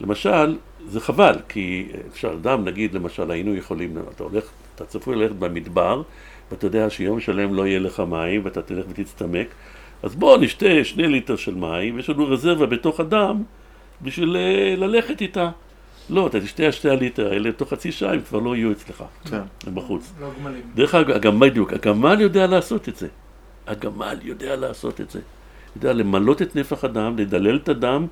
למשל, 0.00 0.56
זה 0.86 1.00
חבל, 1.00 1.34
כי 1.48 1.88
אפשר, 2.12 2.36
דם, 2.42 2.64
נגיד, 2.64 2.94
למשל, 2.94 3.30
היינו 3.30 3.54
יכולים, 3.54 3.98
אתה 4.14 4.24
הולך, 4.24 4.44
אתה 4.74 4.84
צפוי 4.84 5.16
ללכת 5.16 5.34
במדבר, 5.34 6.02
ואתה 6.50 6.66
יודע 6.66 6.90
שיום 6.90 7.20
שלם 7.20 7.54
לא 7.54 7.66
יהיה 7.66 7.78
לך 7.78 8.00
מים, 8.00 8.40
ואתה 8.44 8.62
תלך 8.62 8.84
ותצטמק, 8.88 9.46
אז 10.02 10.14
בוא 10.14 10.38
נשתה 10.38 10.84
שני 10.84 11.08
ליטר 11.08 11.36
של 11.36 11.54
מים, 11.54 11.98
יש 11.98 12.10
לנו 12.10 12.28
רזרבה 12.28 12.66
בתוך 12.66 13.00
הדם 13.00 13.42
בשביל 14.02 14.36
אה, 14.36 14.76
ללכת 14.76 15.20
איתה. 15.20 15.50
לא, 16.10 16.26
אתה 16.26 16.40
תשתה 16.40 16.72
שתי 16.72 16.90
הליטר 16.90 17.32
האלה, 17.32 17.52
תוך 17.52 17.70
חצי 17.72 17.92
שעה 17.92 18.12
הם 18.12 18.20
כבר 18.20 18.38
לא 18.38 18.56
יהיו 18.56 18.72
אצלך, 18.72 19.04
כן. 19.30 19.36
הם 19.66 19.74
בחוץ. 19.74 20.12
לא 20.20 20.30
גמלים. 20.40 20.70
דרך 20.74 20.94
אגב, 20.94 21.10
הגמל, 21.10 21.50
בדיוק, 21.50 21.72
הגמל 21.72 22.20
יודע 22.20 22.46
לעשות 22.46 22.88
את 22.88 22.96
זה. 22.96 23.08
הגמל 23.66 24.18
יודע 24.22 24.56
לעשות 24.56 25.00
את 25.00 25.10
זה. 25.10 25.20
יודע 25.76 25.92
למלות 25.92 26.42
את 26.42 26.56
נפח 26.56 26.84
הדם, 26.84 27.14
לדלל 27.18 27.56
את 27.56 27.68
הדם 27.68 28.06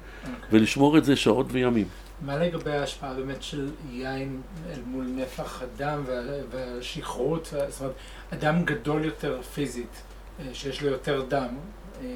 ולשמור 0.53 0.99
את 0.99 1.05
זה 1.05 1.17
שעות 1.17 1.47
וימים. 1.51 1.87
מה 2.27 2.37
לגבי 2.37 2.71
ההשפעה 2.71 3.15
באמת 3.15 3.43
של 3.43 3.69
יין 3.91 4.41
אל 4.71 4.81
מול 4.87 5.05
נפח 5.17 5.63
הדם 5.63 6.03
וה- 6.07 6.23
והשכרות? 6.51 7.51
וה- 7.53 7.71
זאת 7.71 7.81
אומרת, 7.81 7.95
אדם 8.33 8.65
גדול 8.65 9.05
יותר 9.05 9.43
פיזית, 9.43 10.03
אה, 10.41 10.45
שיש 10.53 10.83
לו 10.83 10.89
יותר 10.89 11.25
דם 11.29 11.49
אה, 12.03 12.07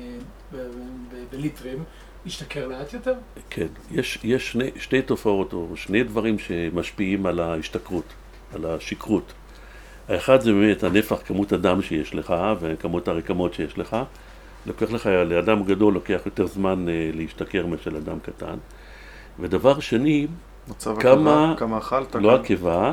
ב- 0.52 0.56
ב- 0.56 1.36
בליטרים, 1.36 1.84
ישתכר 2.26 2.66
לאט 2.66 2.92
יותר? 2.92 3.14
כן, 3.50 3.66
יש, 3.90 4.18
יש 4.24 4.52
שני, 4.52 4.70
שתי 4.76 5.02
תופעות 5.02 5.52
או 5.52 5.68
שני 5.76 6.02
דברים 6.04 6.38
שמשפיעים 6.38 7.26
על 7.26 7.40
ההשתכרות, 7.40 8.04
על 8.54 8.64
השכרות. 8.66 9.32
האחד 10.08 10.40
זה 10.40 10.52
באמת 10.52 10.82
הנפח, 10.84 11.16
כמות 11.26 11.52
הדם 11.52 11.82
שיש 11.82 12.14
לך 12.14 12.34
וכמות 12.60 13.08
הרקמות 13.08 13.54
שיש 13.54 13.78
לך. 13.78 13.96
לוקח 14.66 14.90
לך, 14.90 15.06
לאדם 15.06 15.64
גדול 15.64 15.94
לוקח 15.94 16.20
יותר 16.26 16.46
זמן 16.46 16.88
אה, 16.88 17.10
להשתכר 17.14 17.66
מאשר 17.66 17.90
לאדם 17.90 18.18
קטן. 18.20 18.54
ודבר 19.40 19.80
שני, 19.80 20.26
מצב 20.68 21.00
כמה- 21.00 21.44
הקיבה, 21.44 21.54
כמה 21.58 21.78
אכלת, 21.78 22.14
לא 22.14 22.20
כמה- 22.20 22.32
הקיבה, 22.34 22.92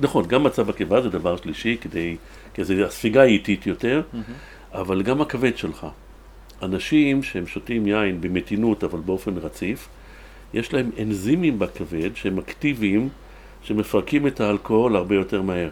נכון, 0.00 0.26
גם 0.26 0.44
מצב 0.44 0.70
הקיבה 0.70 1.00
זה 1.00 1.10
דבר 1.10 1.36
שלישי, 1.36 1.76
כדי, 1.80 2.16
כי 2.54 2.64
זה, 2.64 2.86
הספיגה 2.86 3.22
היא 3.22 3.32
איטית 3.38 3.66
יותר, 3.66 4.02
אבל 4.72 5.02
גם 5.02 5.20
הכבד 5.20 5.56
שלך. 5.56 5.86
אנשים 6.64 7.22
שהם 7.22 7.46
שותים 7.46 7.86
יין 7.86 8.20
במתינות 8.20 8.84
אבל 8.84 8.98
באופן 8.98 9.38
רציף, 9.38 9.88
יש 10.54 10.74
להם 10.74 10.90
אנזימים 11.02 11.58
בכבד 11.58 12.10
שהם 12.16 12.38
אקטיביים, 12.38 13.08
שמפרקים 13.62 14.26
את 14.26 14.40
האלכוהול 14.40 14.96
הרבה 14.96 15.14
יותר 15.14 15.42
מהר. 15.42 15.68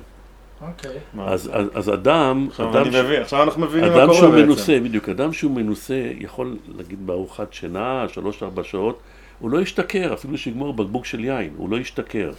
אוקיי. 0.68 0.98
אז, 1.18 1.50
אז, 1.52 1.66
אז 1.74 1.88
אדם, 1.88 2.46
עכשיו 2.50 2.70
אדם, 2.70 2.86
אני 2.86 3.02
מבין, 3.02 3.22
עכשיו 3.22 3.42
אנחנו 3.42 3.62
מבינים 3.62 3.90
מה 3.90 3.96
אדם 3.96 4.06
קורה 4.06 4.18
שהוא 4.18 4.30
בעצם. 4.30 4.44
מנוסה, 4.44 4.80
בדיוק, 4.80 5.08
אדם 5.08 5.32
שהוא 5.32 5.50
מנוסה 5.50 6.10
יכול, 6.18 6.56
נגיד 6.78 7.06
בארוחת 7.06 7.52
שינה, 7.52 8.06
שלוש-ארבע 8.08 8.64
שעות, 8.64 9.00
הוא 9.38 9.50
לא 9.50 9.60
ישתכר, 9.60 10.14
אפילו 10.14 10.38
שיגמור 10.38 10.72
בקבוק 10.72 11.06
של 11.06 11.24
יין, 11.24 11.52
הוא 11.56 11.70
לא 11.70 11.76
ישתכר. 11.76 12.32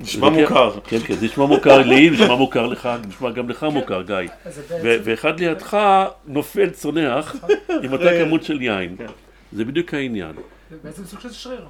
נשמע 0.00 0.28
מוכר. 0.28 0.80
כן, 0.84 0.98
כן, 1.06 1.14
זה 1.14 1.26
נשמע 1.26 1.46
מוכר 1.46 1.78
לי, 1.78 2.10
נשמע 2.10 2.34
מוכר 2.36 2.66
לך, 2.66 2.88
נשמע 3.08 3.30
גם 3.30 3.48
לך 3.50 3.66
מוכר, 3.72 4.02
גיא. 4.02 4.16
ואחד 4.82 5.40
לידך 5.40 5.76
נופל, 6.26 6.70
צונח, 6.70 7.36
עם 7.82 7.92
אותה 7.92 8.10
כמות 8.24 8.42
של 8.42 8.62
יין. 8.62 8.94
כן. 8.98 9.06
זה 9.52 9.64
בדיוק 9.64 9.94
העניין. 9.94 10.32
זה 10.70 10.76
בעצם 10.84 11.04
סוג 11.04 11.20
של 11.20 11.32
שריר, 11.32 11.66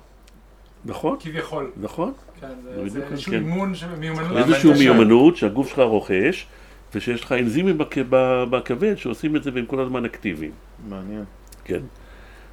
נכון, 0.85 1.16
כביכול. 1.20 1.70
נכון. 1.80 2.12
כן, 2.40 2.47
זה 2.62 2.70
זה- 2.75 2.88
זה 2.88 2.99
בדיוק, 2.99 3.12
איזשהו 3.12 3.32
כן. 3.32 3.38
אימון, 3.38 3.75
של- 3.75 3.94
מיומנות. 3.99 4.37
איזושהי 4.38 4.70
קשה. 4.73 4.78
מיומנות 4.82 5.37
שהגוף 5.37 5.68
שלך 5.68 5.78
רוכש, 5.78 6.47
ושיש 6.94 7.25
לך 7.25 7.32
אנזימים 7.32 7.78
בכבד 8.50 8.94
שעושים 8.97 9.37
את 9.37 9.42
זה 9.42 9.50
והם 9.54 9.66
כל 9.66 9.80
הזמן 9.80 10.04
אקטיביים. 10.04 10.52
מעניין. 10.88 11.25
כן. 11.64 11.80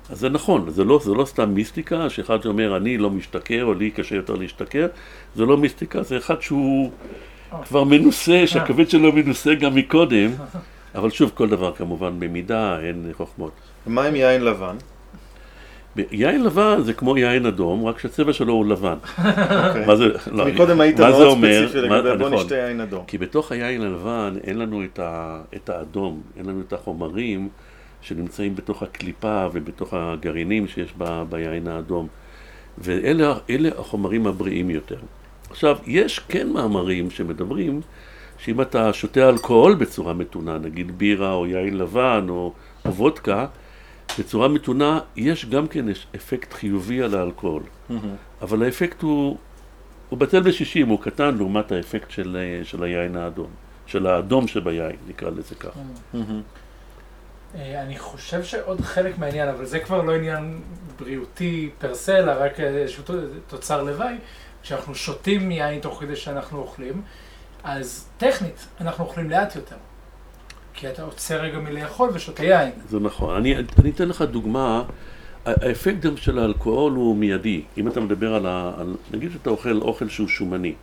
אז 0.10 0.20
זה 0.20 0.30
נכון, 0.30 0.70
זה 0.70 0.84
לא, 0.84 1.00
זה 1.04 1.14
לא 1.14 1.26
סתם 1.26 1.50
מיסטיקה, 1.50 2.10
שאחד 2.10 2.44
שאומר 2.44 2.78
אני 2.78 2.98
לא 2.98 3.10
משתכר, 3.10 3.66
או 3.66 3.74
לי 3.74 3.92
קשה 3.92 4.16
יותר 4.16 4.36
להשתכר, 4.36 4.88
זה 5.36 5.46
לא 5.46 5.58
מיסטיקה, 5.58 6.04
זה 6.04 6.18
אחד 6.18 6.42
שהוא 6.42 6.92
כבר 7.64 7.84
מנוסה, 7.84 8.44
שהכבד 8.46 8.90
שלו 8.90 9.12
מנוסה 9.12 9.56
גם 9.56 9.76
מקודם, 9.76 10.32
אבל 10.96 11.10
שוב, 11.10 11.32
כל 11.34 11.50
דבר 11.50 11.74
כמובן 11.74 12.20
במידה, 12.20 12.80
אין 12.80 13.12
חוכמות. 13.18 13.52
מה 13.88 14.06
עם 14.06 14.16
יין 14.16 14.44
לבן? 14.44 14.76
יין 16.12 16.44
לבן 16.44 16.82
זה 16.82 16.94
כמו 16.94 17.18
יין 17.18 17.46
אדום, 17.46 17.86
רק 17.86 18.00
שהצבע 18.00 18.34
שלו 18.34 18.54
הוא 18.54 18.66
לבן. 18.66 18.98
אוקיי. 19.18 19.86
מה 19.86 19.96
זה, 19.96 20.06
לא, 20.32 20.46
מקודם 20.46 20.82
היית 20.82 21.00
מאוד 21.00 21.28
אומר? 21.28 21.68
ספציפי 21.68 21.82
לגבי 21.82 22.18
בוא 22.18 22.30
נכון. 22.30 22.34
נשתה 22.34 22.56
יין 22.56 22.82
אדום. 22.82 23.04
כי 23.08 23.18
בתוך 23.18 23.52
היין 23.52 23.82
הלבן 23.82 24.34
אין 24.44 24.58
לנו 24.58 24.84
את, 24.84 25.00
ה, 25.00 25.42
את 25.56 25.70
האדום, 25.70 26.22
אין 26.38 26.46
לנו 26.46 26.62
את 26.68 26.74
החומרים 26.74 27.50
שנמצאים 28.06 28.56
בתוך 28.56 28.84
הקליפה 28.84 29.48
ובתוך 29.54 29.94
הגרעינים 29.94 30.68
שיש 30.68 30.94
ב, 30.98 31.24
ביין 31.30 31.68
האדום. 31.68 32.08
ואלה 32.78 33.34
אלה 33.50 33.70
החומרים 33.78 34.28
הבריאים 34.28 34.70
יותר. 34.70 35.00
עכשיו, 35.50 35.78
יש 35.86 36.20
כן 36.20 36.50
מאמרים 36.50 37.12
שמדברים 37.12 37.82
שאם 38.38 38.62
אתה 38.62 38.94
שותה 38.94 39.30
אלכוהול 39.30 39.76
בצורה 39.76 40.14
מתונה, 40.14 40.58
נגיד 40.58 40.98
בירה 40.98 41.34
או 41.34 41.48
יין 41.48 41.78
לבן 41.78 42.26
או, 42.30 42.54
או 42.86 42.94
וודקה, 42.94 43.46
בצורה 44.20 44.48
מתונה 44.48 45.00
יש 45.16 45.46
גם 45.46 45.68
כן 45.68 45.90
יש 45.90 46.08
אפקט 46.16 46.54
חיובי 46.54 47.02
על 47.02 47.16
האלכוהול. 47.16 47.64
אבל 48.42 48.64
האפקט 48.64 49.02
הוא, 49.02 49.38
הוא 50.10 50.20
בטל 50.20 50.40
בשישים, 50.40 50.88
הוא 50.88 51.02
קטן 51.02 51.36
לעומת 51.38 51.72
האפקט 51.72 52.12
של, 52.12 52.38
של 52.64 52.84
היין 52.84 53.16
האדום, 53.16 53.50
של 53.86 54.08
האדום 54.08 54.48
שביין, 54.48 54.96
נקרא 55.10 55.30
לזה 55.30 55.56
ככה. 55.56 55.80
אה, 56.16 56.20
אני 57.56 58.00
חושב 58.00 58.44
שעוד 58.44 58.82
חלק 58.82 59.18
מהעניין, 59.18 59.50
אבל 59.50 59.66
זה 59.66 59.80
כבר 59.80 60.02
לא 60.02 60.16
עניין 60.16 60.62
בריאותי 61.00 61.70
פר 61.80 61.94
אלא 62.10 62.32
רק 62.40 62.60
איזשהו 62.60 63.04
תוצר 63.48 63.84
לוואי, 63.84 64.16
כשאנחנו 64.64 64.96
שותים 64.96 65.52
יין 65.52 65.80
תוך 65.80 66.00
כדי 66.00 66.16
שאנחנו 66.16 66.60
אוכלים, 66.60 67.02
אז 67.64 68.08
טכנית 68.18 68.68
אנחנו 68.82 69.04
אוכלים 69.04 69.30
לאט 69.30 69.56
יותר. 69.56 69.76
כי 70.74 70.90
אתה 70.90 71.04
עוצר 71.04 71.42
רגע 71.42 71.60
מלאכול 71.60 72.10
ושותה 72.14 72.44
יין. 72.44 72.72
זה 72.90 73.00
נכון. 73.00 73.36
אני, 73.36 73.56
אני 73.56 73.90
אתן 73.90 74.08
לך 74.08 74.22
דוגמה, 74.22 74.84
האפקט 75.46 76.00
גם 76.00 76.18
של 76.18 76.40
האלכוהול 76.40 76.94
הוא 76.94 77.16
מיידי. 77.16 77.64
אם 77.78 77.88
אתה 77.88 78.00
מדבר 78.00 78.36
על, 78.36 78.46
ה, 78.46 78.72
על 78.78 78.96
נגיד 79.12 79.32
שאתה 79.32 79.50
אוכל 79.50 79.82
אוכל 79.82 80.10
שהוא 80.10 80.28
שומני. 80.28 80.74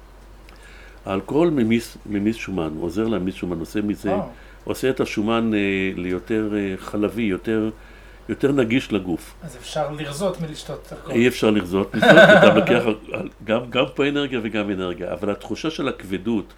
האלכוהול 1.06 1.50
ממיס, 1.50 1.96
ממיס 2.06 2.36
שומן, 2.36 2.72
הוא 2.76 2.84
עוזר 2.84 3.08
להמיס 3.08 3.34
שומן, 3.34 3.58
עושה 3.58 3.80
מזה, 3.80 4.12
אה, 4.12 4.20
עושה 4.64 4.90
את 4.90 5.00
השומן 5.00 5.54
אה, 5.54 5.58
ליותר 5.96 6.50
אה, 6.54 6.74
חלבי, 6.78 7.22
יותר, 7.22 7.70
יותר 8.28 8.52
נגיש 8.52 8.92
לגוף. 8.92 9.34
אז 9.42 9.56
אפשר 9.56 9.90
לרזות 9.90 10.40
מלשתות 10.40 10.92
הכל. 10.92 11.10
אי 11.10 11.28
אפשר 11.28 11.50
לרזות 11.50 11.94
אתה 11.96 12.54
לוקח 12.54 12.82
גם, 13.44 13.60
גם 13.70 13.84
פה 13.94 14.08
אנרגיה 14.08 14.40
וגם 14.42 14.70
אנרגיה, 14.70 15.12
אבל 15.12 15.30
התחושה 15.30 15.70
של 15.70 15.88
הכבדות, 15.88 16.52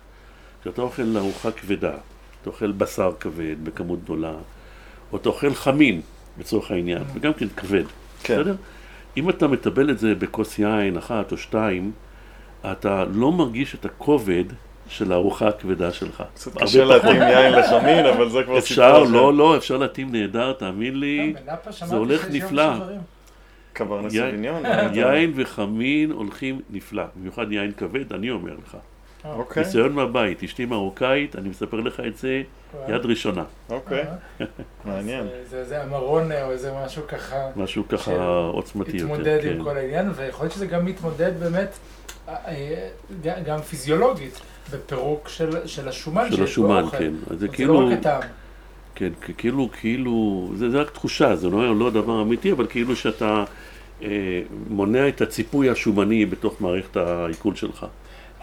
כשאתה 0.62 0.82
אוכל 0.82 1.16
ארוחה 1.16 1.50
כבדה, 1.50 1.92
אתה 2.42 2.50
אוכל 2.50 2.72
בשר 2.72 3.12
כבד 3.20 3.64
בכמות 3.64 4.02
גדולה, 4.02 4.34
או 5.12 5.16
אתה 5.16 5.28
אוכל 5.28 5.54
חמין, 5.54 6.00
לצורך 6.38 6.70
העניין, 6.70 7.02
וגם 7.14 7.32
כן 7.32 7.48
כבד, 7.56 7.84
כן. 8.22 8.34
בסדר? 8.34 8.54
אם 9.16 9.30
אתה 9.30 9.48
מטבל 9.48 9.90
את 9.90 9.98
זה 9.98 10.14
בכוס 10.14 10.58
יין 10.58 10.96
אחת 10.96 11.32
או 11.32 11.36
שתיים, 11.36 11.92
אתה 12.72 13.04
לא 13.04 13.32
מרגיש 13.32 13.74
את 13.74 13.84
הכובד 13.84 14.44
של 14.88 15.12
הארוחה 15.12 15.48
הכבדה 15.48 15.92
שלך. 15.92 16.22
קצת 16.34 16.52
קשה 16.62 16.84
פחות. 16.84 16.94
להתאים 17.04 17.22
יין 17.22 17.52
לחמין, 17.52 18.06
אבל 18.06 18.28
זה 18.28 18.42
כבר 18.42 18.42
סיפור 18.42 18.58
אפשר, 18.58 19.02
אחר. 19.04 19.12
לא, 19.12 19.34
לא, 19.34 19.56
אפשר 19.56 19.76
להתאים 19.76 20.12
נהדר, 20.12 20.52
תאמין 20.52 21.00
לי. 21.00 21.34
זה 21.72 21.96
הולך 21.96 22.26
נפלא. 22.30 22.72
קברנה 23.72 24.08
יין- 24.12 24.26
סוביניון? 24.30 24.62
יין 24.94 25.32
וחמין 25.36 26.10
הולכים 26.10 26.60
נפלא, 26.70 27.02
במיוחד 27.16 27.52
יין 27.52 27.72
כבד, 27.72 28.12
אני 28.12 28.30
אומר 28.30 28.52
לך. 28.66 28.76
אוקיי, 29.24 29.62
ניסיון 29.62 29.92
מהבית, 29.92 30.42
אשתי 30.44 30.64
מרוקאית, 30.64 31.36
אני 31.36 31.48
מספר 31.48 31.80
לך 31.80 32.00
את 32.06 32.16
זה 32.16 32.42
יד 32.88 33.06
ראשונה, 33.06 33.44
אוקיי, 33.70 34.04
אה, 34.40 34.46
מעניין. 34.84 35.26
אה, 35.26 35.40
זה 35.50 35.58
איזה 35.58 35.84
אמרון 35.84 36.32
או 36.32 36.50
איזה 36.50 36.72
משהו 36.84 37.02
ככה. 37.08 37.36
משהו 37.56 37.88
ככה 37.88 38.26
עוצמתי 38.52 38.96
יותר. 38.96 39.12
התמודד 39.12 39.38
כן. 39.42 39.48
עם 39.48 39.64
כל 39.64 39.76
העניין, 39.76 40.10
ויכול 40.14 40.44
להיות 40.44 40.54
שזה 40.54 40.66
גם 40.66 40.84
מתמודד 40.84 41.32
באמת, 41.40 41.78
אה, 42.28 42.34
אה, 43.26 43.40
גם 43.46 43.60
פיזיולוגית, 43.60 44.40
בפירוק 44.72 45.28
של, 45.28 45.66
של 45.66 45.88
השומן 45.88 46.32
של 46.32 46.44
השומן. 46.44 46.84
כן. 46.90 47.12
אז 47.30 47.30
זה 47.30 47.36
זה 47.36 47.48
כאילו, 47.48 47.80
לא 47.80 47.86
רק 47.86 47.92
הטעם. 47.98 48.22
כן, 48.94 49.10
כאילו, 49.38 49.68
כאילו, 49.80 50.48
זה 50.54 50.70
זה 50.70 50.80
רק 50.80 50.90
תחושה, 50.90 51.36
זה 51.36 51.48
לא 51.48 51.78
לא 51.78 51.90
דבר 51.90 52.22
אמיתי, 52.22 52.52
אבל 52.52 52.66
כאילו 52.66 52.96
שאתה 52.96 53.44
אה, 54.02 54.42
מונע 54.68 55.08
את 55.08 55.20
הציפוי 55.20 55.70
השומני 55.70 56.26
בתוך 56.26 56.60
מערכת 56.60 56.96
העיכול 56.96 57.54
שלך, 57.54 57.86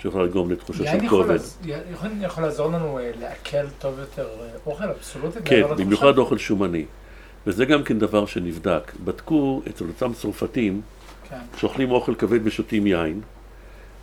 שיכול 0.02 0.24
לגרום 0.24 0.52
לתחושה 0.52 0.84
יין 0.84 1.02
של 1.02 1.10
כובד. 1.10 1.30
לעז- 1.32 1.58
יכול, 2.22 2.44
לעזור 2.44 2.68
לנו 2.68 3.00
אה, 3.00 3.12
לעכל 3.20 3.68
טוב 3.80 4.00
יותר 4.00 4.28
אה, 4.42 4.48
אוכל 4.66 4.84
אבסולוטית? 4.84 5.42
כן? 5.46 5.62
במיוחד 5.78 6.18
אוכל 6.18 6.38
שומני. 6.38 6.86
וזה 7.48 7.66
גם 7.66 7.84
כן 7.84 8.00
דבר 8.00 8.26
שנבדק. 8.26 8.92
בדקו 9.06 9.62
אצל 9.70 9.86
אותם 9.88 10.14
צרפתים, 10.14 10.82
כן. 11.30 11.38
שאוכלים 11.58 11.92
אוכל 11.92 12.16
כבד 12.16 12.40
ושותים 12.44 12.88
יין, 12.88 13.22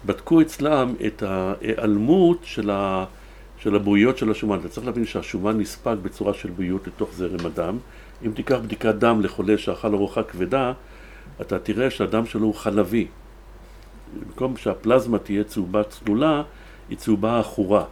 בדקו 0.07 0.41
אצלם 0.41 0.95
את 1.07 1.23
ההיעלמות 1.23 2.39
של, 2.43 2.71
ה, 2.71 3.05
של 3.59 3.75
הבועיות 3.77 4.19
של 4.19 4.31
השומן. 4.31 4.59
אתה 4.59 4.69
צריך 4.69 4.87
להבין 4.87 5.05
שהשומן 5.05 5.59
נספג 5.59 5.97
בצורה 6.03 6.35
של 6.35 6.51
בועיות 6.51 6.87
לתוך 6.87 7.11
זרם 7.15 7.47
הדם. 7.47 7.79
אם 8.27 8.31
תיקח 8.35 8.57
בדיקת 8.63 8.95
דם 8.95 9.21
לחולה 9.23 9.59
שאכל 9.59 9.95
ארוחה 9.95 10.23
כבדה, 10.23 10.73
אתה 11.41 11.59
תראה 11.59 11.91
שהדם 11.91 12.27
שלו 12.27 12.47
הוא 12.47 12.55
חלבי. 12.55 13.07
במקום 14.21 14.57
שהפלזמה 14.57 15.19
תהיה 15.19 15.45
צהובה 15.45 15.85
צלולה, 15.85 16.43
היא 16.89 16.99
צהובה 16.99 17.41
עכורה. 17.41 17.85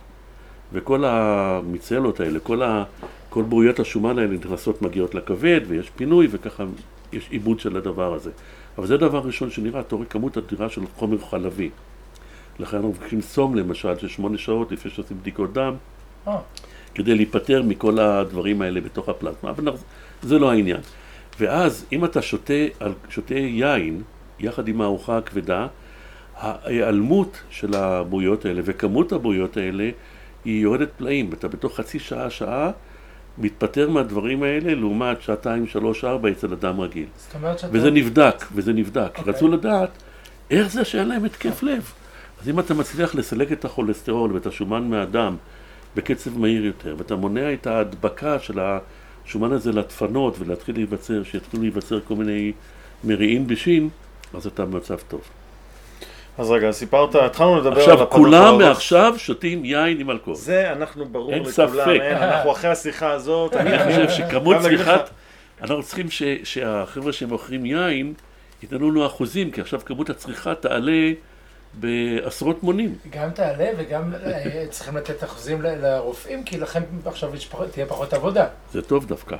וכל 0.73 1.05
המיצלות 1.05 2.21
האלה, 2.21 2.41
כל, 2.41 2.62
ה, 2.62 2.85
כל 3.31 3.43
בועיות 3.43 3.81
השומן 3.81 4.19
האלה 4.19 4.35
נכנסות, 4.35 4.83
מגיעות 4.83 5.15
לכבד, 5.15 5.61
ויש 5.69 5.91
פינוי, 5.91 6.29
וככה 6.31 6.65
יש 7.12 7.27
עיבוד 7.31 7.61
של 7.61 7.77
הדבר 7.77 8.15
הזה. 8.15 8.31
אבל 8.79 8.87
זה 8.87 8.97
דבר 8.97 9.19
ראשון 9.19 9.51
שנראה, 9.51 9.81
אתה 9.81 9.97
רואה 9.97 10.07
כמות 10.07 10.39
אדירה 10.39 10.69
של 10.69 10.81
חומר 10.97 11.19
חלבי. 11.19 11.71
לכן 12.59 12.77
אנחנו 12.77 12.89
מבקשים 12.89 13.21
סום 13.21 13.55
למשל 13.55 13.99
של 13.99 14.09
שמונה 14.09 14.39
שעות 14.39 14.73
לפני 14.73 14.91
שעושים 14.91 15.17
בדיקות 15.21 15.53
דם, 15.53 15.75
אה, 16.29 16.39
כדי 16.95 17.15
להיפטר 17.15 17.62
מכל 17.62 17.99
הדברים 17.99 18.62
האלה 18.62 18.81
בתוך 18.81 19.09
הפלזמה, 19.09 19.51
אבל 19.51 19.73
זה 20.23 20.39
לא 20.39 20.51
העניין. 20.51 20.81
ואז 21.41 21.87
אם 21.93 22.05
אתה 22.05 22.23
שותה, 22.23 22.53
שותה 23.09 23.35
יין 23.35 24.03
יחד 24.39 24.69
עם 24.69 24.81
הארוחה 24.81 25.19
הכבדה, 25.19 25.67
ההיעלמות 26.37 27.40
של 27.51 27.75
הבועיות 27.75 28.44
האלה 28.44 28.61
וכמות 28.64 29.12
הבועיות 29.12 29.57
האלה 29.57 29.90
היא 30.44 30.62
יורדת 30.62 30.88
פלאים. 30.96 31.31
אתה 31.33 31.49
בתוך 31.49 31.77
חצי 31.77 31.99
שעה, 31.99 32.31
שעה, 32.31 32.70
מתפטר 33.38 33.90
מהדברים 33.90 34.42
האלה 34.42 34.75
לעומת 34.75 35.22
שעתיים, 35.22 35.66
שלוש, 35.66 36.05
ארבע 36.05 36.31
אצל 36.31 36.53
אדם 36.53 36.81
רגיל. 36.81 37.07
זאת 37.16 37.35
אומרת 37.35 37.59
שאתה... 37.59 37.77
וזה 37.79 37.90
נבדק, 37.90 38.44
וזה 38.55 38.72
נבדק. 38.72 39.18
אוקיי. 39.18 39.35
רצו 39.35 39.49
לדעת 39.49 39.90
איך 40.51 40.68
זה 40.68 40.85
שאין 40.85 41.09
להם 41.09 41.25
התקף 41.25 41.62
לב. 41.62 41.92
אז 42.42 42.49
אם 42.49 42.61
אתה 42.61 42.75
מצליח 42.75 43.14
לסלק 43.14 43.53
את 43.53 43.64
הכולסטרול 43.64 44.33
ואת 44.33 44.46
השומן 44.46 44.90
מהדם 44.90 45.37
בקצב 45.96 46.38
מהיר 46.38 46.64
יותר, 46.64 46.94
ואתה 46.99 47.16
מונע 47.16 47.53
את 47.53 47.66
ההדבקה 47.66 48.38
של 48.38 48.59
השומן 48.61 49.53
הזה 49.53 49.72
לדפנות 49.72 50.37
ולהתחיל 50.38 50.75
להיווצר, 50.75 51.22
שיתחילו 51.22 51.62
להיווצר 51.62 52.01
כל 52.01 52.14
מיני 52.14 52.53
מריעים 53.05 53.46
בשין, 53.46 53.88
אז 54.35 54.46
אתה 54.46 54.64
במצב 54.64 54.96
טוב. 55.09 55.20
אז 56.38 56.51
רגע, 56.51 56.72
סיפרת, 56.72 57.14
התחלנו 57.14 57.57
לדבר 57.57 57.70
על 57.72 57.79
עכשיו, 57.79 57.94
הפרדוקס. 57.94 58.16
כולם 58.16 58.59
מעכשיו 58.59 59.14
שותים 59.18 59.64
יין 59.64 60.01
עם 60.01 60.11
אלכוהול. 60.11 60.37
זה 60.38 60.72
אנחנו 60.72 61.07
ברור 61.09 61.33
אין 61.33 61.42
לכולם, 61.42 61.53
ספק. 61.68 61.99
אין, 62.03 62.16
אנחנו 62.16 62.53
אחרי 62.53 62.70
השיחה 62.70 63.11
הזאת, 63.11 63.55
אני 63.57 63.79
חושב 63.79 64.09
שכמות 64.11 64.57
צריכת 64.62 65.01
אנחנו 65.62 65.83
צריכים 65.83 66.11
ש, 66.11 66.22
שהחבר'ה 66.44 67.12
שמוכרים 67.12 67.66
יין 67.66 68.14
ייתנו 68.62 68.90
לנו 68.90 69.07
אחוזים, 69.07 69.51
כי 69.51 69.61
עכשיו 69.61 69.81
כמות 69.85 70.11
הצריכה 70.11 70.55
תעלה 70.55 71.12
בעשרות 71.75 72.62
מונים. 72.62 72.94
גם 73.11 73.31
תעלה 73.31 73.68
וגם 73.79 74.12
אה, 74.27 74.64
צריכים 74.70 74.96
לתת 74.96 75.25
אחוזים 75.25 75.62
ל- 75.62 75.87
לרופאים, 75.87 76.44
כי 76.44 76.59
לכם 76.59 76.83
עכשיו 77.05 77.31
תהיה 77.70 77.87
פחות 77.87 78.12
עבודה. 78.12 78.46
זה 78.72 78.83
טוב 78.83 79.07
דווקא. 79.07 79.37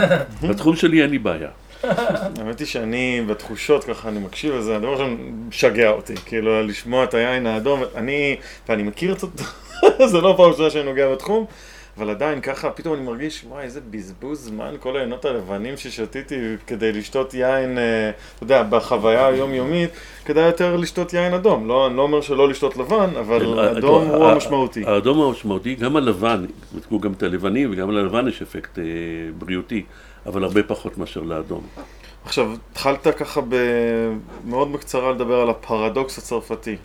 בתחום 0.48 0.76
שלי 0.76 1.02
אין 1.02 1.10
לי 1.10 1.18
בעיה. 1.18 1.48
האמת 1.84 2.58
היא 2.58 2.66
שאני 2.66 3.22
בתחושות 3.26 3.84
ככה, 3.84 4.08
אני 4.08 4.18
מקשיב 4.18 4.54
לזה, 4.54 4.76
הדבר 4.76 4.92
ראשון 4.92 5.16
משגע 5.48 5.90
אותי, 5.90 6.14
כאילו 6.26 6.62
לשמוע 6.62 7.04
את 7.04 7.14
היין 7.14 7.46
האדום, 7.46 7.82
אני, 7.94 8.36
ואני 8.68 8.82
מכיר 8.82 9.12
את 9.12 9.22
אותו, 9.22 9.44
זה 10.12 10.20
לא 10.20 10.34
פעם 10.36 10.46
ראשונה 10.50 10.70
שאני 10.70 10.84
נוגע 10.84 11.12
בתחום, 11.12 11.44
אבל 11.98 12.10
עדיין 12.10 12.40
ככה, 12.40 12.70
פתאום 12.70 12.94
אני 12.94 13.02
מרגיש, 13.02 13.44
וואי, 13.48 13.64
איזה 13.64 13.80
בזבוז 13.90 14.40
זמן, 14.44 14.74
כל 14.80 14.96
העיינות 14.96 15.24
הלבנים 15.24 15.76
ששתיתי 15.76 16.36
כדי 16.66 16.92
לשתות 16.92 17.34
יין, 17.34 17.78
אה, 17.78 18.10
אתה 18.36 18.44
יודע, 18.44 18.62
בחוויה 18.62 19.26
היומיומית, 19.26 19.90
כדאי 20.24 20.44
יותר 20.46 20.76
לשתות 20.76 21.12
יין 21.14 21.34
אדום. 21.34 21.68
לא, 21.68 21.86
אני 21.86 21.96
לא 21.96 22.02
אומר 22.02 22.20
שלא 22.20 22.48
לשתות 22.48 22.76
לבן, 22.76 23.10
אבל 23.20 23.38
כן, 23.70 23.76
אדום 23.76 24.10
ה- 24.10 24.14
הוא 24.16 24.24
המשמעותי. 24.24 24.84
האדום 24.86 25.18
הוא 25.18 25.26
המשמעותי, 25.28 25.74
גם 25.74 25.96
הלבן, 25.96 26.44
בדקו 26.74 26.98
גם 27.00 27.12
את 27.12 27.22
הלבנים, 27.22 27.70
וגם 27.72 27.90
ללבן 27.90 28.28
יש 28.28 28.42
אפקט 28.42 28.78
אה, 28.78 28.84
בריאותי, 29.38 29.84
אבל 30.26 30.44
הרבה 30.44 30.62
פחות 30.62 30.98
מאשר 30.98 31.20
לאדום. 31.20 31.66
עכשיו, 32.24 32.52
התחלת 32.70 33.06
ככה 33.16 33.40
ב- 33.48 34.12
מאוד 34.44 34.72
בקצרה 34.72 35.10
לדבר 35.12 35.40
על 35.40 35.50
הפרדוקס 35.50 36.18
הצרפתי. 36.18 36.76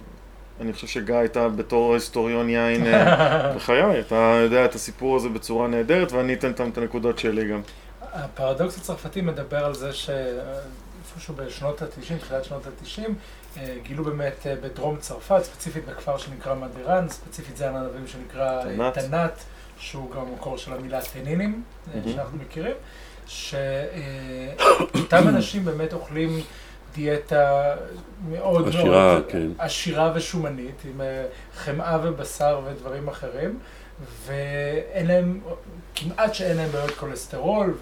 אני 0.62 0.74
חושב 0.74 0.88
שגיא 0.88 1.16
הייתה 1.16 1.50
בתור 1.50 1.94
היסטוריון 1.94 2.50
יין 2.50 2.86
אה, 2.86 3.54
בחיי, 3.56 4.00
אתה 4.00 4.40
יודע 4.44 4.66
את 4.66 4.76
הסיפור 4.76 5.16
הזה 5.16 5.30
בצורה 5.30 5.68
נהדרת, 5.68 6.12
ואני 6.12 6.34
אתן 6.34 6.52
אותם 6.52 6.70
את 6.70 6.78
הנקודות 6.78 7.20
שלי 7.20 7.48
גם. 7.48 7.62
הפרדוקס 8.14 8.78
הצרפתי 8.78 9.22
מדבר 9.22 9.66
על 9.66 9.74
זה 9.74 9.94
שאיפשהו 9.94 11.36
בשנות 11.36 11.82
ה-90, 11.82 12.18
תחילת 12.20 12.44
שנות 12.44 12.68
ה-90, 12.68 13.60
גילו 13.84 14.04
באמת 14.04 14.48
אה, 14.48 14.56
בדרום 14.62 14.98
צרפת, 14.98 15.44
ספציפית 15.44 15.86
בכפר 15.86 16.18
שנקרא 16.18 16.56
מדרן, 16.56 17.10
ספציפית 17.10 17.58
זה 17.58 17.70
הענבים 17.70 18.08
שנקרא 18.08 18.60
אה, 18.60 18.64
תנת. 18.64 18.98
תנת, 18.98 19.44
שהוא 19.78 20.12
גם 20.12 20.22
המקור 20.22 20.58
של 20.58 20.74
המילה 20.74 21.00
אה, 21.00 21.22
מהמם. 21.26 21.62
שאנחנו 22.14 22.38
מכירים, 22.38 22.76
שאותם 23.28 25.28
אנשים 25.30 25.66
באמת 25.66 25.94
אוכלים 25.94 26.42
דיאטה 26.96 27.76
מאוד 28.30 28.68
עשירה, 28.68 29.14
מאוד 29.14 29.24
כן. 29.30 29.48
עשירה 29.58 30.12
ושומנית, 30.16 30.76
עם 30.86 31.02
אה, 31.02 31.26
חמאה 31.56 31.98
ובשר 32.04 32.62
ודברים 32.66 33.08
אחרים, 33.08 33.60
ואין 34.26 35.08
להם, 35.08 35.40
כמעט 35.96 36.34
שאין 36.34 36.58
להם 36.58 36.70
בעיות 36.70 36.92
כולסטרול, 36.92 37.74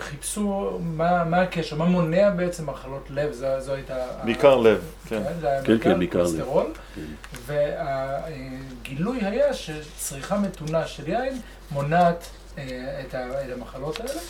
וחיפשו 0.00 0.78
מה, 0.82 1.24
מה 1.24 1.42
הקשר, 1.42 1.76
מה 1.76 1.84
מונע 1.84 2.30
בעצם 2.30 2.70
מחלות 2.70 3.06
לב, 3.10 3.32
זו, 3.32 3.46
זו 3.58 3.74
הייתה... 3.74 3.96
ה- 3.96 4.24
בעיקר 4.24 4.56
לב, 4.56 4.80
כן. 5.08 5.22
זה 5.40 5.48
היה 5.48 5.64
כן, 5.64 5.78
כן, 5.80 5.98
בעיקר 5.98 6.18
לב. 6.22 6.26
כולסטרול. 6.26 6.66
כן. 6.94 7.02
והגילוי 7.46 9.18
היה 9.22 9.54
שצריכה 9.54 10.38
מתונה 10.38 10.86
של 10.86 11.08
יין 11.08 11.40
מונעת 11.70 12.20
אה, 12.20 12.26
את 12.58 13.14
ה- 13.14 13.44
את 13.44 13.52
המחלות 13.52 14.00
האלה. 14.00 14.20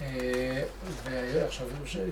אה, 0.00 0.62
ועכשיו 1.04 1.66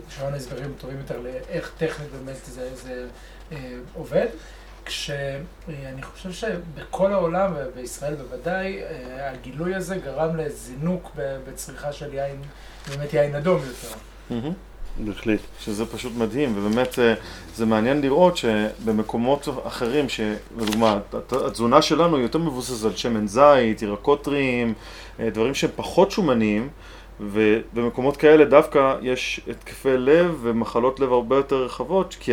שמענו 0.08 0.36
הסברים 0.36 0.74
טובים 0.80 0.98
יותר 0.98 1.20
לאיך 1.20 1.72
טכנית 1.78 2.08
באמת 2.10 2.36
זה, 2.46 2.74
זה 2.74 3.06
אה, 3.52 3.58
עובד. 3.94 4.26
כשאני 4.84 6.02
חושב 6.02 6.32
שבכל 6.32 7.12
העולם, 7.12 7.52
ובישראל 7.56 8.14
בוודאי, 8.14 8.82
אה, 8.82 9.30
הגילוי 9.30 9.74
הזה 9.74 9.96
גרם 9.96 10.36
לזינוק 10.36 11.10
בצריכה 11.16 11.92
של 11.92 12.14
יין, 12.14 12.42
באמת 12.88 13.14
יין 13.14 13.34
אדום 13.34 13.62
יותר. 13.66 13.96
מהמם. 14.30 14.52
בהחלט. 14.98 15.38
שזה 15.60 15.86
פשוט 15.86 16.12
מדהים, 16.18 16.52
ובאמת 16.56 16.98
אה, 16.98 17.14
זה 17.56 17.66
מעניין 17.66 18.00
לראות 18.00 18.36
שבמקומות 18.36 19.48
אחרים, 19.66 20.06
שלדוגמה, 20.08 20.98
הת- 21.14 21.32
התזונה 21.32 21.82
שלנו 21.82 22.16
היא 22.16 22.22
יותר 22.22 22.38
מבוססת 22.38 22.84
על 22.84 22.96
שמן 22.96 23.26
זית, 23.26 23.82
ירקות 23.82 24.24
טריים, 24.24 24.74
אה, 25.20 25.30
דברים 25.30 25.54
שהם 25.54 25.70
פחות 25.76 26.10
שומניים, 26.10 26.68
ובמקומות 27.20 28.16
כאלה 28.16 28.44
דווקא 28.44 28.94
יש 29.02 29.40
התקפי 29.50 29.96
לב 29.96 30.38
ומחלות 30.42 31.00
לב 31.00 31.12
הרבה 31.12 31.36
יותר 31.36 31.56
רחבות, 31.64 32.16
כי 32.20 32.32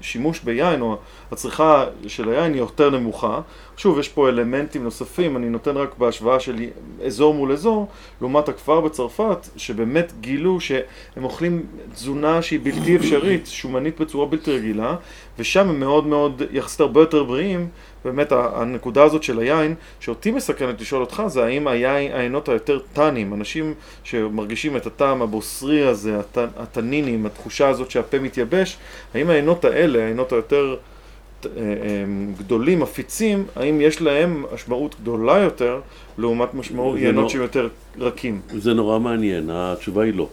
השימוש 0.00 0.40
ביין 0.40 0.80
או 0.80 0.96
הצריכה 1.32 1.84
של 2.06 2.28
היין 2.28 2.52
היא 2.52 2.60
יותר 2.60 2.90
נמוכה. 2.90 3.40
שוב, 3.76 3.98
יש 3.98 4.08
פה 4.08 4.28
אלמנטים 4.28 4.84
נוספים, 4.84 5.36
אני 5.36 5.48
נותן 5.48 5.76
רק 5.76 5.98
בהשוואה 5.98 6.40
של 6.40 6.56
אזור 7.06 7.34
מול 7.34 7.52
אזור, 7.52 7.88
לעומת 8.20 8.48
הכפר 8.48 8.80
בצרפת, 8.80 9.48
שבאמת 9.56 10.12
גילו 10.20 10.60
שהם 10.60 11.24
אוכלים 11.24 11.66
תזונה 11.94 12.42
שהיא 12.42 12.60
בלתי 12.62 12.96
אפשרית, 12.96 13.46
שומנית 13.46 14.00
בצורה 14.00 14.26
בלתי 14.26 14.50
רגילה, 14.50 14.96
ושם 15.38 15.68
הם 15.68 15.80
מאוד 15.80 16.06
מאוד, 16.06 16.42
יחסית 16.50 16.80
הרבה 16.80 17.00
יותר 17.00 17.24
בריאים. 17.24 17.68
באמת 18.04 18.32
הנקודה 18.32 19.02
הזאת 19.04 19.22
של 19.22 19.38
היין, 19.38 19.74
שאותי 20.00 20.30
מסקרנת 20.30 20.80
לשאול 20.80 21.00
אותך, 21.00 21.22
זה 21.26 21.44
האם 21.44 21.66
היין, 21.68 22.12
העיינות 22.12 22.48
היותר 22.48 22.78
טאנים, 22.92 23.34
אנשים 23.34 23.74
שמרגישים 24.04 24.76
את 24.76 24.86
הטעם 24.86 25.22
הבוסרי 25.22 25.86
הזה, 25.86 26.18
הט- 26.18 26.38
הטנינים, 26.56 27.26
התחושה 27.26 27.68
הזאת 27.68 27.90
שהפה 27.90 28.18
מתייבש, 28.18 28.76
האם 29.14 29.30
העיינות 29.30 29.64
האלה, 29.64 29.98
העיינות 30.02 30.32
היותר 30.32 30.76
אה, 31.44 31.48
אה, 31.60 31.64
גדולים, 32.38 32.80
מפיצים, 32.80 33.46
האם 33.56 33.80
יש 33.80 34.02
להם 34.02 34.44
משמעות 34.54 34.94
גדולה 35.02 35.38
יותר 35.38 35.80
לעומת 36.18 36.54
משמעות 36.54 36.96
עיינות 36.96 37.22
לא- 37.24 37.28
שהם 37.28 37.42
יותר 37.42 37.68
רכים? 37.98 38.40
זה 38.56 38.74
נורא 38.74 38.98
מעניין, 38.98 39.50
התשובה 39.52 40.04
היא 40.04 40.14
לא. 40.14 40.28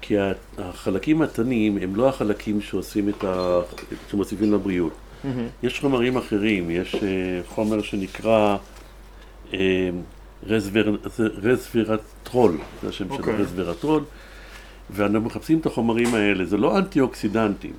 כי 0.00 0.14
החלקים 0.58 1.22
התניים 1.22 1.78
הם 1.82 1.96
לא 1.96 2.08
החלקים 2.08 2.60
שעושים 2.60 3.08
את 3.08 3.24
ה... 3.24 3.60
שמוסיפים 4.10 4.52
לבריאות. 4.52 4.92
יש 5.62 5.80
חומרים 5.80 6.16
אחרים, 6.16 6.70
יש 6.70 6.94
אה, 6.94 7.00
חומר 7.48 7.82
שנקרא 7.82 8.56
אה, 9.54 9.90
רזברטרול, 11.42 12.56
זה 12.82 12.88
השם 12.88 13.08
שלו, 13.08 13.16
אוקיי. 13.16 13.34
רזברטרול, 13.34 14.04
ואנחנו 14.90 15.20
מחפשים 15.20 15.58
את 15.58 15.66
החומרים 15.66 16.14
האלה, 16.14 16.44
זה 16.44 16.56
לא 16.56 16.78
אנטי 16.78 17.00
אוקסידנטים. 17.00 17.72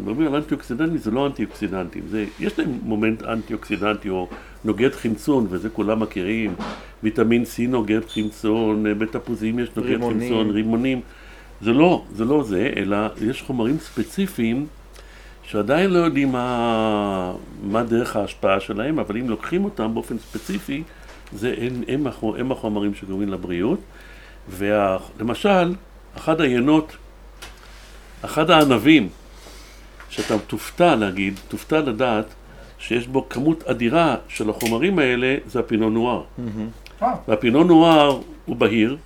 מדברים 0.00 0.26
על 0.26 0.34
אנטי 0.34 0.54
אוקסידנטים, 0.54 0.98
זה 0.98 1.10
לא 1.10 1.26
אנטי 1.26 1.44
אוקסידנטים, 1.44 2.02
זה, 2.08 2.24
יש 2.40 2.58
להם 2.58 2.78
מומנט 2.82 3.22
אנטי 3.22 3.54
אוקסידנטי 3.54 4.08
או 4.08 4.28
נוגד 4.64 4.92
חמצון, 4.92 5.46
וזה 5.50 5.68
כולם 5.70 6.00
מכירים, 6.00 6.54
ויטמין 7.02 7.42
C 7.42 7.68
נוגד 7.68 8.00
חמצון, 8.08 8.86
אה, 8.86 8.94
בתפוזים 8.94 9.58
יש 9.58 9.68
נוגד 9.76 9.88
רימונים. 9.88 10.20
חמצון, 10.20 10.50
רימונים, 10.50 11.00
זה 11.60 11.72
לא, 11.72 12.04
זה 12.14 12.24
לא 12.24 12.42
זה, 12.42 12.72
אלא 12.76 12.96
יש 13.20 13.42
חומרים 13.42 13.78
ספציפיים 13.78 14.66
שעדיין 15.46 15.90
לא 15.90 15.98
יודעים 15.98 16.32
מה, 16.32 17.32
מה 17.62 17.82
דרך 17.82 18.16
ההשפעה 18.16 18.60
שלהם, 18.60 18.98
אבל 18.98 19.16
אם 19.16 19.28
לוקחים 19.30 19.64
אותם 19.64 19.94
באופן 19.94 20.18
ספציפי, 20.18 20.82
זה, 21.32 21.54
הם, 21.60 21.82
הם, 21.88 22.06
הם 22.38 22.52
החומרים 22.52 22.94
שגורמים 22.94 23.28
לבריאות. 23.28 23.80
ולמשל, 24.50 25.74
אחד 26.16 26.40
העיינות, 26.40 26.96
אחד 28.24 28.50
הענבים, 28.50 29.08
שאתה 30.08 30.38
תופתע 30.38 30.94
להגיד, 30.94 31.40
תופתע 31.48 31.80
לדעת 31.80 32.24
שיש 32.78 33.06
בו 33.08 33.28
כמות 33.28 33.62
אדירה 33.64 34.16
של 34.28 34.50
החומרים 34.50 34.98
האלה, 34.98 35.36
זה 35.46 35.60
הפינו 35.60 35.90
נואר. 35.90 36.22
אה, 37.02 37.14
והפינו 37.28 37.64
נואר 37.64 38.20
הוא 38.46 38.56
בהיר. 38.56 38.96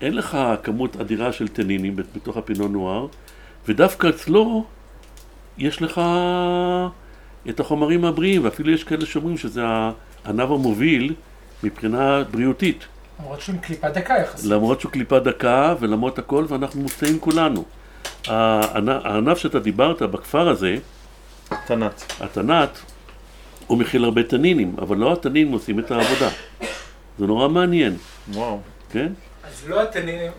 אין 0.00 0.14
לך 0.16 0.38
כמות 0.62 0.96
אדירה 1.00 1.32
של 1.32 1.48
טנינים 1.48 1.96
בת- 1.96 2.04
בתוך 2.16 2.36
הפינו 2.36 2.68
נואר, 2.68 3.06
ודווקא 3.68 4.08
אצלו 4.08 4.64
יש 5.58 5.82
לך 5.82 6.00
את 7.48 7.60
החומרים 7.60 8.04
הבריאים, 8.04 8.44
ואפילו 8.44 8.72
יש 8.72 8.84
כאלה 8.84 9.06
שאומרים 9.06 9.38
שזה 9.38 9.62
הענב 10.24 10.52
המוביל 10.52 11.14
מבחינה 11.62 12.22
בריאותית. 12.30 12.84
למרות 13.20 13.40
שהוא 13.40 13.56
קליפה 13.60 13.88
דקה 13.88 14.14
יחסית. 14.14 14.50
למרות 14.50 14.80
שהוא 14.80 14.92
קליפה 14.92 15.18
דקה 15.18 15.74
ולמרות 15.80 16.18
הכל, 16.18 16.44
ואנחנו 16.48 16.80
מופתעים 16.82 17.18
כולנו. 17.20 17.64
הענ- 18.24 19.00
הענף 19.04 19.38
שאתה 19.38 19.58
דיברת 19.60 20.02
בכפר 20.02 20.48
הזה, 20.48 20.76
תנת. 21.66 22.12
התנת, 22.20 22.78
הוא 23.66 23.78
מכיל 23.78 24.04
הרבה 24.04 24.22
טאנינים, 24.22 24.76
אבל 24.78 24.96
לא 24.96 25.12
הטאנינים 25.12 25.52
עושים 25.52 25.78
את 25.78 25.90
העבודה. 25.90 26.28
זה 27.18 27.26
נורא 27.26 27.48
מעניין, 27.48 27.96
וואו. 28.32 28.60
כן? 28.92 29.12
אז 29.44 29.68
לא 29.68 29.82
הטאנינים, 29.82 30.32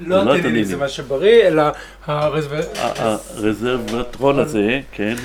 לא 0.00 0.16
לא 0.16 0.20
הטאנינים 0.20 0.38
הטאנינים. 0.38 0.64
זה 0.64 0.76
מה 0.76 0.88
שבריא, 0.88 1.48
אלא 1.48 1.62
הרזוור... 2.06 2.60
הרזברטרול 2.76 4.40
הזה, 4.40 4.80
כן, 4.92 5.14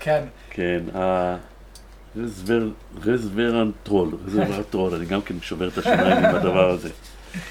כן. 0.00 0.22
כן, 0.50 0.80
הרזברטרול, 2.94 4.08
רזברטרול, 4.26 4.94
אני 4.94 5.04
גם 5.04 5.22
כן 5.22 5.34
שובר 5.42 5.68
את 5.68 5.78
השיניים 5.78 6.16
עם 6.16 6.34
הדבר 6.34 6.70
הזה. 6.70 6.88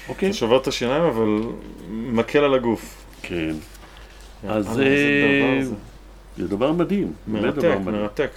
אוקיי? 0.08 0.28
אתה 0.28 0.36
שובר 0.36 0.56
את 0.56 0.66
השיניים, 0.66 1.02
אבל 1.02 1.40
מקל 1.90 2.38
על 2.38 2.54
הגוף. 2.54 3.04
כן. 3.22 3.52
יאללה, 4.44 4.56
אז 4.56 4.80
אה, 4.80 4.84
דבר 4.84 5.64
זה. 5.64 5.74
זה 6.38 6.48
דבר 6.48 6.72
מדהים, 6.72 7.12
מרתק. 7.28 7.76
מרתק. 7.84 8.30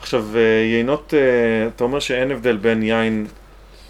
עכשיו, 0.00 0.24
אה, 0.34 0.40
יינות, 0.40 1.14
אה, 1.14 1.68
אתה 1.76 1.84
אומר 1.84 2.00
שאין 2.00 2.30
הבדל 2.30 2.56
בין 2.56 2.82
יין 2.82 3.26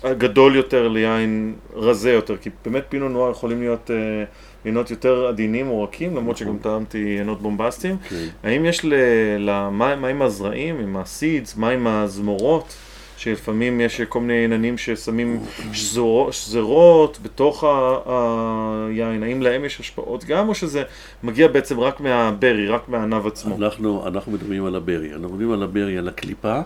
גדול 0.05 0.57
יותר 0.57 0.89
ליין 0.89 1.55
רזה 1.75 2.13
יותר, 2.13 2.37
כי 2.37 2.51
באמת 2.65 2.85
פינו 2.89 3.09
נואר 3.09 3.31
יכולים 3.31 3.61
להיות 3.61 3.91
אה, 3.91 4.25
יינות 4.65 4.91
יותר 4.91 5.27
עדינים 5.27 5.69
או 5.69 5.83
רכים, 5.83 6.17
למרות 6.17 6.37
שגם 6.37 6.59
טעמתי 6.59 6.99
יינות 6.99 7.43
בומבסטיים. 7.43 7.97
כן. 8.09 8.27
האם 8.43 8.65
יש 8.65 8.85
ל... 8.85 8.95
ל... 9.39 9.69
מה, 9.69 10.09
עם 10.09 10.23
הזרעים, 10.23 10.81
עם 10.81 10.97
ה 10.97 11.06
seeds, 11.06 11.57
מה 11.57 11.69
עם 11.69 11.87
הזמורות? 11.87 12.75
שלפעמים 13.17 13.81
יש 13.81 14.01
כל 14.01 14.21
מיני 14.21 14.45
ייננים 14.45 14.79
ששמים 14.79 15.41
זמורות 15.73 17.19
בתוך 17.23 17.65
היין, 18.07 19.23
האם 19.23 19.43
להם 19.43 19.65
יש 19.65 19.81
השפעות 19.81 20.25
גם, 20.25 20.49
או 20.49 20.55
שזה 20.55 20.83
מגיע 21.23 21.49
בעצם 21.49 21.81
רק 21.81 22.01
מהברי, 22.01 22.69
רק 22.69 22.89
מהענב 22.89 23.27
עצמו? 23.27 23.57
אנחנו, 23.57 24.07
אנחנו 24.07 24.33
מדברים 24.33 24.65
על 24.65 24.75
הברי, 24.75 25.13
אנחנו 25.13 25.29
מדברים 25.29 25.53
על 25.53 25.63
הברי, 25.63 25.99
על 25.99 26.09
הקליפה. 26.09 26.61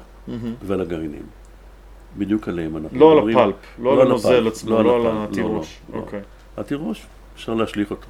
ועל 0.62 0.80
הגרעינים. 0.80 1.43
בדיוק 2.18 2.48
עליהם 2.48 2.76
אנחנו 2.76 2.98
לא 2.98 3.16
מדברים. 3.16 3.38
הפלפ, 3.38 3.54
לא 3.78 3.90
על 3.90 3.96
לא 3.96 4.02
על 4.02 4.06
הנוזל 4.06 4.34
הפלפ, 4.38 4.52
עצמו, 4.52 4.70
לא 4.70 4.78
על 4.78 4.84
לא 4.86 4.94
על 4.96 5.00
הפלפ, 5.06 5.16
לא, 5.16 5.24
התירוש. 5.24 5.78
לא, 5.92 5.96
לא. 5.96 6.02
אוקיי. 6.02 6.20
התירוש, 6.56 7.06
אפשר 7.34 7.54
להשליך 7.54 7.90
אותו 7.90 8.06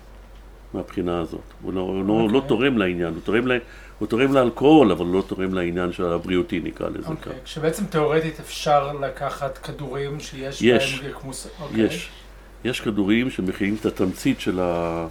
מהבחינה 0.74 1.20
הזאת. 1.20 1.40
הוא 1.62 1.72
לא, 1.72 1.80
הוא 1.80 2.04
לא, 2.04 2.12
אוקיי. 2.12 2.34
לא 2.34 2.42
תורם 2.46 2.78
לעניין, 2.78 3.14
הוא 3.14 3.22
תורם, 3.24 3.48
ל, 3.48 3.58
הוא 3.98 4.08
תורם 4.08 4.32
לאלכוהול, 4.32 4.92
אבל 4.92 5.06
הוא 5.06 5.14
לא 5.14 5.22
תורם 5.26 5.54
לעניין 5.54 5.92
של 5.92 6.04
הבריאותי 6.04 6.60
נקרא 6.60 6.88
לזה 6.88 7.08
אוקיי, 7.08 7.32
כך. 7.32 7.38
כשבעצם 7.44 7.84
תיאורטית 7.84 8.40
אפשר 8.40 8.92
לקחת 8.92 9.58
כדורים 9.58 10.20
שיש 10.20 10.62
יש. 10.62 10.94
בהם 10.94 11.06
גלקמוס, 11.06 11.48
אוקיי. 11.60 11.84
יש, 11.84 12.08
יש 12.64 12.80
כדורים 12.80 13.30
שמכילים 13.30 13.76
את 13.80 13.86
התמצית 13.86 14.40
של, 14.40 14.60
ה, 14.60 15.06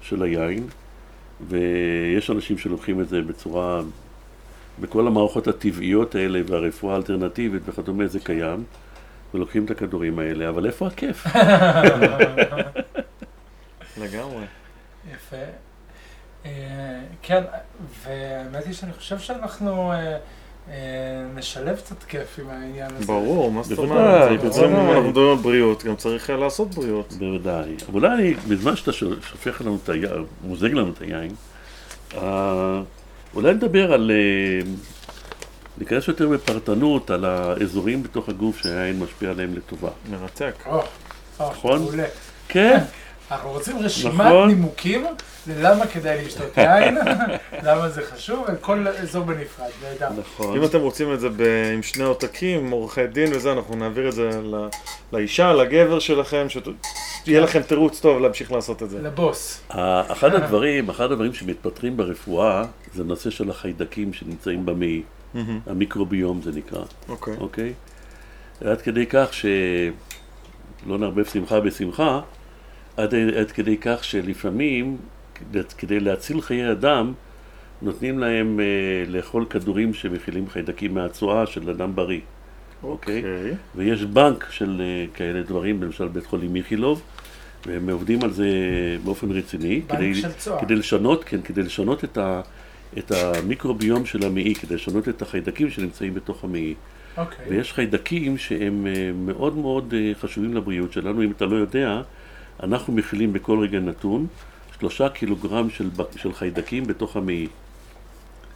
של 0.00 0.22
היין, 0.22 0.66
ויש 1.48 2.30
אנשים 2.30 2.58
שלוקחים 2.58 3.00
את 3.00 3.08
זה 3.08 3.22
בצורה, 3.22 3.80
בכל 4.80 5.06
המערכות 5.06 5.48
הטבעיות 5.48 6.14
האלה 6.14 6.40
והרפואה 6.46 6.94
האלטרנטיבית 6.94 7.62
וכדומה 7.66 8.06
זה 8.06 8.20
קיים, 8.20 8.64
ולוקחים 9.34 9.64
את 9.64 9.70
הכדורים 9.70 10.18
האלה, 10.18 10.48
אבל 10.48 10.66
איפה 10.66 10.86
הכיף? 10.86 11.26
לגמרי. 14.02 14.44
יפה. 15.14 15.36
אה, 16.46 17.00
כן, 17.22 17.42
והאמת 18.04 18.66
היא 18.66 18.74
שאני 18.74 18.92
חושב 18.92 19.18
שאנחנו 19.18 19.92
אה, 19.92 20.16
אה, 20.68 20.74
נשלב 21.34 21.76
קצת 21.76 22.02
כיף 22.02 22.38
עם 22.38 22.50
העניין 22.50 22.90
הזה. 22.96 23.06
ברור, 23.06 23.52
מה 23.52 23.62
זאת 23.62 23.78
בוודאי, 23.78 23.96
אומרת? 23.96 24.30
אם 24.30 24.36
בוודאי. 24.36 24.64
אנחנו 24.64 25.08
מדברים 25.08 25.30
על 25.30 25.42
בריאות, 25.42 25.84
גם 25.84 25.96
צריך 25.96 26.30
לעשות 26.30 26.74
בריאות. 26.74 27.12
בוודאי. 27.12 27.74
אבל 27.92 28.06
אולי 28.06 28.34
בזמן 28.34 28.76
שאתה 28.76 28.92
שופך 28.92 29.60
לנו 29.60 29.78
את 29.84 29.88
היין, 29.88 30.24
מוזג 30.44 30.72
לנו 30.72 30.92
את 30.92 31.02
היין, 31.02 31.34
אולי 33.34 33.54
נדבר 33.54 33.92
על, 33.92 34.10
אה, 34.10 34.70
ניכנס 35.78 36.08
יותר 36.08 36.28
בפרטנות 36.28 37.10
על 37.10 37.24
האזורים 37.24 38.02
בתוך 38.02 38.28
הגוף 38.28 38.58
שהיין 38.62 38.98
משפיע 38.98 39.30
עליהם 39.30 39.54
לטובה. 39.54 39.90
מרתק. 40.10 40.54
או, 40.66 40.82
או, 41.40 41.50
נכון? 41.50 41.86
כן, 42.48 42.78
אנחנו 43.30 43.50
רוצים 43.50 43.78
רשימת 43.78 44.14
נכון. 44.26 44.48
נימוקים 44.48 45.06
ללמה 45.46 45.86
כדאי 45.86 46.24
לשתות 46.24 46.56
יין, 46.58 46.98
למה 47.66 47.88
זה 47.88 48.02
חשוב, 48.02 48.44
וכל 48.52 48.86
אזור 48.88 49.24
בנפרד, 49.24 49.66
נהדר. 49.82 50.08
נכון. 50.20 50.56
אם 50.56 50.64
אתם 50.64 50.80
רוצים 50.80 51.12
את 51.14 51.20
זה 51.20 51.28
ב- 51.28 51.42
עם 51.74 51.82
שני 51.82 52.04
עותקים, 52.04 52.70
עורכי 52.70 53.06
דין 53.06 53.32
וזה, 53.32 53.52
אנחנו 53.52 53.76
נעביר 53.76 54.08
את 54.08 54.12
זה 54.12 54.30
ל- 54.42 54.68
לאישה, 55.12 55.52
לגבר 55.52 55.98
שלכם, 55.98 56.46
שיהיה 57.24 57.40
לכם 57.40 57.62
תירוץ 57.62 58.00
טוב 58.00 58.20
להמשיך 58.20 58.52
לעשות 58.52 58.82
את 58.82 58.90
זה. 58.90 59.02
לבוס. 59.02 59.60
אחד 59.68 60.34
הדברים, 60.34 60.88
אחד 60.90 61.12
הדברים 61.12 61.32
שמתפתחים 61.34 61.96
ברפואה, 61.96 62.64
זה 62.94 63.04
נושא 63.04 63.30
של 63.30 63.50
החיידקים 63.50 64.12
שנמצאים 64.12 64.66
במעי. 64.66 65.02
המיקרוביום 65.66 66.40
זה 66.42 66.50
נקרא. 66.54 66.80
אוקיי. 67.08 67.34
אוקיי? 67.40 67.72
עד 68.64 68.80
כדי 68.82 69.06
כך 69.06 69.28
שלא 69.34 69.48
נערבב 70.98 71.24
שמחה 71.24 71.60
בשמחה, 71.60 72.20
עד, 72.98 73.14
עד 73.14 73.50
כדי 73.50 73.76
כך 73.76 74.04
שלפעמים, 74.04 74.96
כדי, 75.78 76.00
להציל 76.00 76.40
חיי 76.40 76.72
אדם, 76.72 77.12
נותנים 77.82 78.18
להם 78.18 78.60
אה, 78.60 78.64
לאכול 79.08 79.44
כדורים 79.50 79.94
שמכילים 79.94 80.48
חיידקים 80.48 80.94
מהצואה 80.94 81.46
של 81.46 81.70
אדם 81.70 81.94
בריא. 81.94 82.20
אוקיי? 82.82 83.16
אוקיי. 83.18 83.54
ויש 83.76 84.02
בנק 84.02 84.46
של 84.50 84.80
אה, 84.80 85.04
כאלה 85.14 85.42
דברים, 85.42 85.82
למשל 85.82 86.08
בית 86.08 86.26
חולים 86.26 86.56
איכילוב, 86.56 87.02
והם 87.66 87.90
עובדים 87.90 88.22
על 88.22 88.32
זה 88.32 88.48
באופן 89.04 89.30
רציני, 89.30 89.80
בנק 89.80 89.98
כדי, 89.98 90.14
של 90.14 90.32
צואה. 90.32 90.60
כדי 90.60 90.74
לשנות, 90.74 91.24
כן, 91.24 91.42
כדי 91.42 91.62
לשנות 91.62 92.04
את, 92.04 92.18
ה, 92.18 92.40
את 92.98 93.12
המיקרוביום 93.12 94.06
של 94.06 94.26
המעי, 94.26 94.54
כדי 94.54 94.74
לשנות 94.74 95.08
את 95.08 95.22
החיידקים 95.22 95.70
שנמצאים 95.70 96.14
בתוך 96.14 96.44
המעי. 96.44 96.74
אוקיי. 97.16 97.46
ויש 97.48 97.72
חיידקים 97.72 98.38
שהם 98.38 98.86
אה, 98.86 99.10
מאוד 99.14 99.56
מאוד 99.56 99.94
אה, 99.96 100.12
חשובים 100.20 100.54
לבריאות 100.54 100.92
שלנו. 100.92 101.22
אם 101.22 101.30
אתה 101.30 101.46
לא 101.46 101.56
יודע, 101.56 102.02
אנחנו 102.62 102.92
מכילים 102.92 103.32
בכל 103.32 103.58
רגע 103.58 103.80
נתון 103.80 104.26
שלושה 104.78 105.08
קילוגרם 105.08 105.70
של, 105.70 105.88
של 106.16 106.32
חיידקים 106.32 106.86
בתוך 106.86 107.16
המעי. 107.16 107.46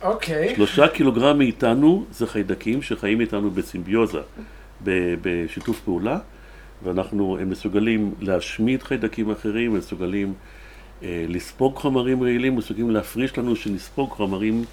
אוקיי. 0.02 0.54
שלושה 0.54 0.88
קילוגרם 0.88 1.38
מאיתנו 1.38 2.04
זה 2.10 2.26
חיידקים 2.26 2.82
שחיים 2.82 3.20
איתנו 3.20 3.50
בסימביוזה, 3.50 4.20
ב- 4.84 5.14
בשיתוף 5.22 5.80
פעולה, 5.80 6.18
ואנחנו 6.84 7.38
הם 7.40 7.50
מסוגלים 7.50 8.14
להשמיד 8.20 8.82
חיידקים 8.82 9.30
אחרים, 9.30 9.72
הם 9.72 9.78
מסוגלים 9.78 10.34
אה, 11.02 11.24
לספוג 11.28 11.76
חומרים 11.76 12.22
רעילים, 12.22 12.56
מסוגלים 12.56 12.90
להפריש 12.90 13.38
לנו 13.38 13.56
שנספוג 13.56 14.10
חומרים 14.10 14.64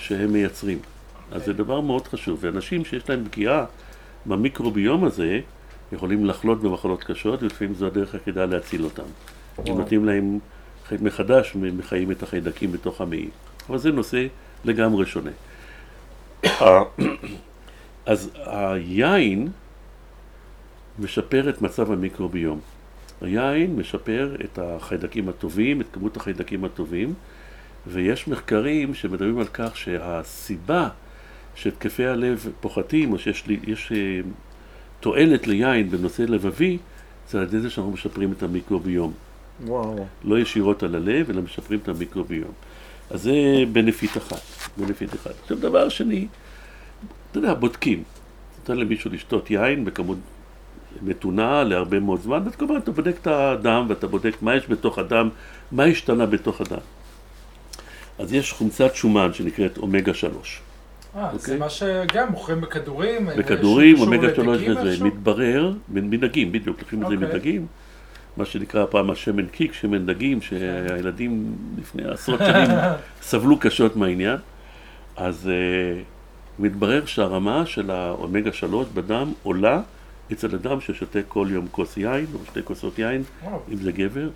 שהם 0.00 0.32
מייצרים. 0.32 0.78
אז 1.32 1.44
זה 1.44 1.52
דבר 1.52 1.80
מאוד 1.80 2.08
חשוב, 2.08 2.38
ואנשים 2.40 2.84
שיש 2.84 3.10
להם 3.10 3.24
פגיעה 3.24 3.64
במיקרוביום 4.26 5.04
הזה, 5.04 5.40
יכולים 5.92 6.26
לחלות 6.26 6.60
במחלות 6.60 7.04
קשות, 7.04 7.42
ולפעמים 7.42 7.74
זו 7.74 7.86
הדרך 7.86 8.14
היחידה 8.14 8.46
להציל 8.46 8.84
אותם. 8.84 9.02
אם. 9.58 9.78
נותנים 9.78 10.04
להם 10.04 10.38
מחדש, 11.00 11.56
מחיים 11.56 12.10
את 12.10 12.22
החיידקים 12.22 12.72
בתוך 12.72 13.00
המעי. 13.00 13.28
אבל 13.68 13.78
זה 13.78 13.90
נושא 13.90 14.26
לגמרי 14.64 15.06
שונה. 15.06 15.30
אז 18.06 18.30
היין 18.46 19.48
משפר 20.98 21.48
את 21.48 21.62
מצב 21.62 21.92
המיקרוביום. 21.92 22.60
היין 23.20 23.76
משפר 23.76 24.36
את 24.44 24.58
החיידקים 24.62 25.28
הטובים, 25.28 25.80
את 25.80 25.86
כמות 25.92 26.16
החיידקים 26.16 26.64
הטובים, 26.64 27.14
ויש 27.86 28.28
מחקרים 28.28 28.94
שמדברים 28.94 29.38
על 29.38 29.46
כך 29.52 29.76
שהסיבה 29.76 30.88
שהתקפי 31.54 32.06
הלב 32.06 32.48
פוחתים, 32.60 33.12
או 33.12 33.18
שיש 33.18 33.92
תועלת 35.00 35.46
ליין 35.46 35.90
בנושא 35.90 36.22
לבבי, 36.22 36.78
זה 37.30 37.38
על 37.38 37.44
ידי 37.44 37.60
זה 37.60 37.70
שאנחנו 37.70 37.92
משפרים 37.92 38.32
את 38.32 38.42
המיקרוביום. 38.42 39.12
וואו. 39.64 40.06
לא 40.24 40.38
ישירות 40.38 40.82
על 40.82 40.94
הלב, 40.94 41.30
אלא 41.30 41.42
משפרים 41.42 41.80
את 41.82 41.88
המיקרוביום. 41.88 42.52
אז 43.10 43.22
זה 43.22 43.34
benefit 43.72 44.16
אחת, 44.16 44.40
benefit 44.76 45.14
אחד. 45.14 45.30
עכשיו 45.42 45.58
דבר 45.60 45.88
שני, 45.88 46.26
אתה 47.30 47.38
יודע, 47.38 47.54
בודקים. 47.54 48.02
נותן 48.58 48.76
למישהו 48.76 49.10
לשתות 49.10 49.50
יין 49.50 49.84
בכמות 49.84 50.18
מתונה 51.02 51.64
להרבה 51.64 52.00
מאוד 52.00 52.20
זמן, 52.20 52.42
ואז 52.44 52.56
כמובן 52.56 52.76
אתה 52.76 52.90
בודק 52.90 53.16
את 53.22 53.26
הדם 53.26 53.86
ואתה 53.88 54.06
בודק 54.06 54.36
מה 54.42 54.56
יש 54.56 54.68
בתוך 54.68 54.98
הדם, 54.98 55.28
מה 55.72 55.84
השתנה 55.84 56.26
בתוך 56.26 56.60
הדם. 56.60 56.78
אז 58.18 58.32
יש 58.32 58.52
חומצת 58.52 58.94
שומן 58.94 59.32
שנקראת 59.32 59.78
אומגה 59.78 60.14
3. 60.14 60.60
אה, 61.16 61.30
זה 61.32 61.36
אוקיי. 61.38 61.56
מה 61.56 61.70
שגם 61.70 62.30
מוכרים 62.30 62.60
בכדורים. 62.60 63.30
אה, 63.30 63.36
בכדורים, 63.36 64.00
אומגה 64.00 64.34
3 64.34 64.62
לדגים 64.62 64.76
וזה? 64.76 65.04
מתברר, 65.04 65.72
מנהגים, 65.88 66.52
בדיוק, 66.52 66.78
לוקחים 66.78 67.02
את 67.02 67.08
זה 67.08 67.14
אוקיי. 67.14 67.28
מדגים, 67.28 67.66
מה 68.36 68.44
שנקרא 68.44 68.86
פעם 68.90 69.10
השמן 69.10 69.46
קיק, 69.46 69.72
שמן 69.72 70.06
דגים, 70.06 70.40
שהילדים 70.40 71.56
לפני 71.78 72.02
עשרות 72.04 72.40
שנים 72.40 72.76
סבלו 73.22 73.58
קשות 73.58 73.96
מהעניין, 73.96 74.36
אז 75.16 75.50
uh, 75.50 76.62
מתברר 76.62 77.06
שהרמה 77.06 77.66
של 77.66 77.90
האומגה 77.90 78.52
3 78.52 78.86
בדם 78.94 79.32
עולה 79.42 79.80
אצל 80.32 80.54
אדם 80.54 80.80
ששותה 80.80 81.18
כל 81.28 81.46
יום 81.50 81.66
כוס 81.70 81.96
יין, 81.96 82.26
או 82.34 82.38
שתי 82.46 82.60
כוסות 82.64 82.98
יין, 82.98 83.22
אם 83.72 83.76
זה 83.76 83.92
גבר, 83.92 84.28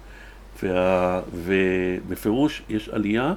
וה, 0.63 1.21
ובפירוש 1.35 2.63
יש 2.69 2.89
עלייה, 2.89 3.35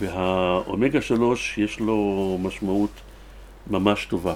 והאומגה 0.00 1.00
3 1.00 1.58
יש 1.58 1.80
לו 1.80 1.96
משמעות 2.42 2.90
ממש 3.70 4.06
טובה, 4.06 4.34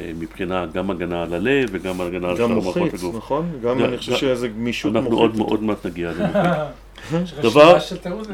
אה, 0.00 0.10
מבחינה 0.18 0.66
גם 0.66 0.90
הגנה 0.90 1.22
על 1.22 1.34
הלב 1.34 1.68
וגם 1.72 2.00
הגנה 2.00 2.28
על 2.28 2.36
שאר 2.36 2.42
גם 2.44 2.50
מערכות 2.50 2.76
מוחית, 2.76 2.94
הגוף. 2.94 3.14
נכון? 3.16 3.50
גם 3.62 3.78
גם- 3.78 3.84
אני 3.84 3.98
חושב 3.98 4.12
גם- 4.12 4.18
שאיזה 4.18 4.48
גמישות 4.48 4.96
אנחנו 4.96 5.10
מוחית. 5.10 5.22
עוד 5.22 5.36
מאוד 5.36 5.62
מעט 5.62 5.86
נגיע 5.86 6.10
רשימה 6.10 6.70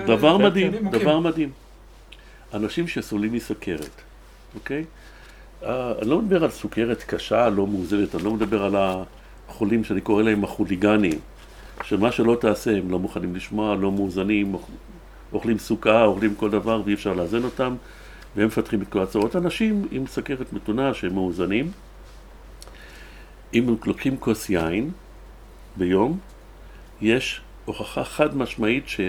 דבר- 0.06 0.38
כן, 0.38 0.44
מדהים. 0.44 0.88
דבר 0.90 1.20
מדהים. 1.20 1.50
אנשים 2.54 2.88
שסובלים 2.88 3.32
מסוכרת, 3.32 4.02
אוקיי? 4.54 4.84
אה, 5.64 5.92
אני 6.02 6.10
לא 6.10 6.18
מדבר 6.22 6.44
על 6.44 6.50
סוכרת 6.50 7.02
קשה, 7.02 7.48
לא 7.48 7.66
מאוזנת, 7.66 8.14
אני 8.14 8.24
לא 8.24 8.30
מדבר 8.32 8.62
על 8.64 8.74
החולים 9.48 9.84
שאני 9.84 10.00
קורא 10.00 10.22
להם 10.22 10.44
החוליגנים, 10.44 11.18
שמה 11.84 12.12
שלא 12.12 12.36
תעשה 12.40 12.76
הם 12.76 12.90
לא 12.90 12.98
מוכנים 12.98 13.34
לשמוע, 13.34 13.74
לא 13.76 13.92
מאוזנים, 13.92 14.54
אוכלים 15.32 15.58
סוכה, 15.58 16.04
אוכלים 16.04 16.34
כל 16.34 16.50
דבר 16.50 16.82
ואי 16.84 16.94
אפשר 16.94 17.12
לאזן 17.12 17.44
אותם, 17.44 17.74
והם 18.36 18.46
מפתחים 18.46 18.82
את 18.82 18.88
כל 18.88 19.02
הצרות. 19.02 19.36
אנשים 19.36 19.86
עם 19.90 20.06
סוכרת 20.06 20.52
מתונה 20.52 20.94
שהם 20.94 21.14
מאוזנים, 21.14 21.70
אם 23.54 23.76
לוקחים 23.86 24.16
כוס 24.16 24.50
יין 24.50 24.90
ביום, 25.76 26.18
יש 27.02 27.40
הוכחה 27.64 28.04
חד 28.04 28.36
משמעית 28.36 28.88
ש... 28.88 29.00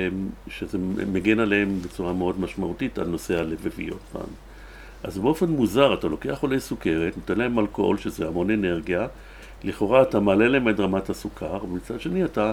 שזה 0.47 0.77
מגן 1.13 1.39
עליהם 1.39 1.80
בצורה 1.82 2.13
מאוד 2.13 2.39
משמעותית 2.39 2.99
על 2.99 3.08
נושא 3.08 3.39
הלבביות. 3.39 4.15
אז 5.03 5.17
באופן 5.17 5.45
מוזר, 5.45 5.93
אתה 5.93 6.08
לוקח 6.08 6.34
חולי 6.39 6.60
סוכרת, 6.60 7.17
נותן 7.17 7.38
להם 7.38 7.60
אלכוהול, 7.60 7.97
שזה 7.97 8.27
המון 8.27 8.51
אנרגיה, 8.51 9.08
לכאורה 9.63 10.01
אתה 10.01 10.19
מעלה 10.19 10.47
להם 10.47 10.69
את 10.69 10.80
רמת 10.80 11.10
הסוכר, 11.10 11.63
ומצד 11.63 12.01
שני 12.01 12.25
אתה 12.25 12.51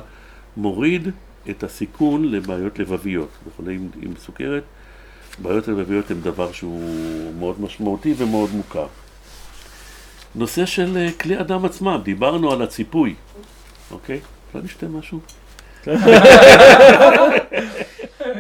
מוריד 0.57 1.09
את 1.51 1.63
הסיכון 1.63 2.31
לבעיות 2.31 2.79
לבביות. 2.79 3.29
בחולים 3.47 3.91
עם 4.03 4.13
סוכרת, 4.19 4.63
בעיות 5.39 5.69
לבביות 5.69 6.11
הן 6.11 6.21
דבר 6.21 6.53
שהוא 6.53 7.35
מאוד 7.39 7.61
משמעותי 7.61 8.15
ומאוד 8.19 8.51
מוכר. 8.53 8.87
נושא 10.35 10.67
של 10.67 10.97
אה, 10.97 11.09
כלי 11.21 11.41
אדם 11.41 11.65
עצמם, 11.65 12.01
דיברנו 12.05 12.53
על 12.53 12.63
הציפוי, 12.63 13.15
אוקיי? 13.91 14.21
אפשר 14.49 14.59
לשתה 14.65 14.89
משהו? 14.89 15.21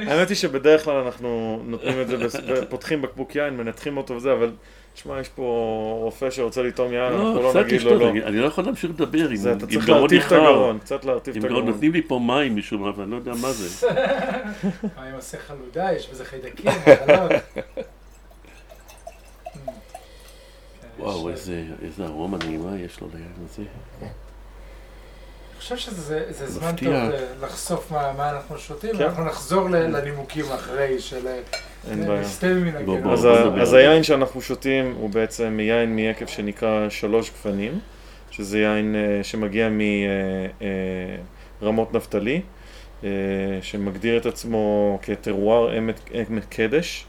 האמת 0.06 0.28
היא 0.28 0.36
שבדרך 0.36 0.84
כלל 0.84 0.96
אנחנו 0.96 1.60
נותנים 1.64 2.00
את 2.00 2.08
זה, 2.30 2.66
פותחים 2.68 3.02
בקבוק 3.02 3.34
יין, 3.36 3.56
מנתחים 3.56 3.96
אותו 3.96 4.14
וזה, 4.14 4.32
אבל 4.32 4.50
תשמע, 4.94 5.20
יש 5.20 5.28
פה 5.28 5.42
רופא 6.00 6.30
שרוצה 6.30 6.62
לטעום 6.62 6.92
יין, 6.92 7.12
לא, 7.12 7.28
אנחנו 7.28 7.42
לא 7.42 7.64
נגיד 7.64 7.82
לו 7.82 7.98
לא. 7.98 8.10
אני 8.10 8.36
לא 8.36 8.46
יכול 8.46 8.64
להמשיך 8.64 8.90
לדבר 8.90 9.28
עם 9.28 9.56
אתה 9.56 9.66
צריך 9.66 9.88
להרטיב 9.88 10.22
את 10.22 10.32
הגרון, 10.32 10.78
קצת 10.78 11.04
להרטיב 11.04 11.36
את 11.36 11.44
הגרון. 11.44 11.66
נותנים 11.66 11.92
לי 11.92 12.02
פה 12.02 12.18
מים 12.18 12.56
משום 12.56 12.82
מה, 12.82 12.90
ואני 12.96 13.10
לא 13.10 13.16
יודע 13.16 13.32
מה 13.34 13.52
זה. 13.52 13.88
מים 15.00 15.14
עושה 15.14 15.38
חלודה, 15.38 15.92
יש 15.92 16.10
בזה 16.10 16.24
חיידקים, 16.24 16.70
חלב. 17.06 17.30
וואו, 20.98 21.30
איזה 21.30 21.64
ארומה 22.04 22.38
נעימה 22.38 22.78
יש 22.78 23.00
לו 23.00 23.08
ליין 23.14 23.32
הזה. 23.44 23.62
חושב 25.64 25.76
שזה 25.76 26.50
זמן 26.50 26.76
טוב 26.76 26.94
לחשוף 27.40 27.90
מה, 27.90 28.30
אנחנו 28.30 28.58
שותים, 28.58 28.96
כן. 28.96 29.02
ואנחנו 29.02 29.24
נחזור 29.24 29.70
לנימוקים 29.70 30.44
אחרי 30.52 31.00
של... 31.00 31.26
אה, 31.86 31.92
אין 31.92 32.06
בעיה. 32.06 33.12
אז, 33.12 33.28
אז 33.60 33.72
היין 33.72 34.02
שאנחנו 34.02 34.42
שותים 34.42 34.94
הוא 34.98 35.10
בעצם 35.10 35.60
יין 35.60 35.96
מיקב 35.96 36.26
שנקרא 36.26 36.88
שלוש 36.88 37.30
גפנים, 37.30 37.78
שזה 38.30 38.58
יין 38.58 38.94
uh, 38.94 39.24
שמגיע 39.24 39.68
מרמות 41.62 41.88
uh, 41.88 41.92
uh, 41.92 41.96
נפתלי, 41.96 42.40
שמגדיר 43.62 44.16
את 44.16 44.26
עצמו 44.26 44.98
כטרואר 45.02 45.70
עמק 45.70 46.44
קדש, 46.48 47.06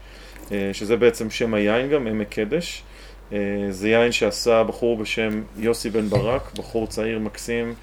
שזה 0.72 0.96
בעצם 0.96 1.30
שם 1.30 1.54
היין 1.54 1.90
גם, 1.90 2.06
עמק 2.06 2.28
קדש. 2.28 2.82
זה 3.70 3.88
יין 3.88 4.12
שעשה 4.12 4.64
בחור 4.64 4.96
בשם 4.96 5.42
יוסי 5.58 5.90
בן 5.90 6.08
ברק, 6.08 6.52
בחור 6.58 6.86
צעיר 6.86 7.18
מקסים. 7.18 7.74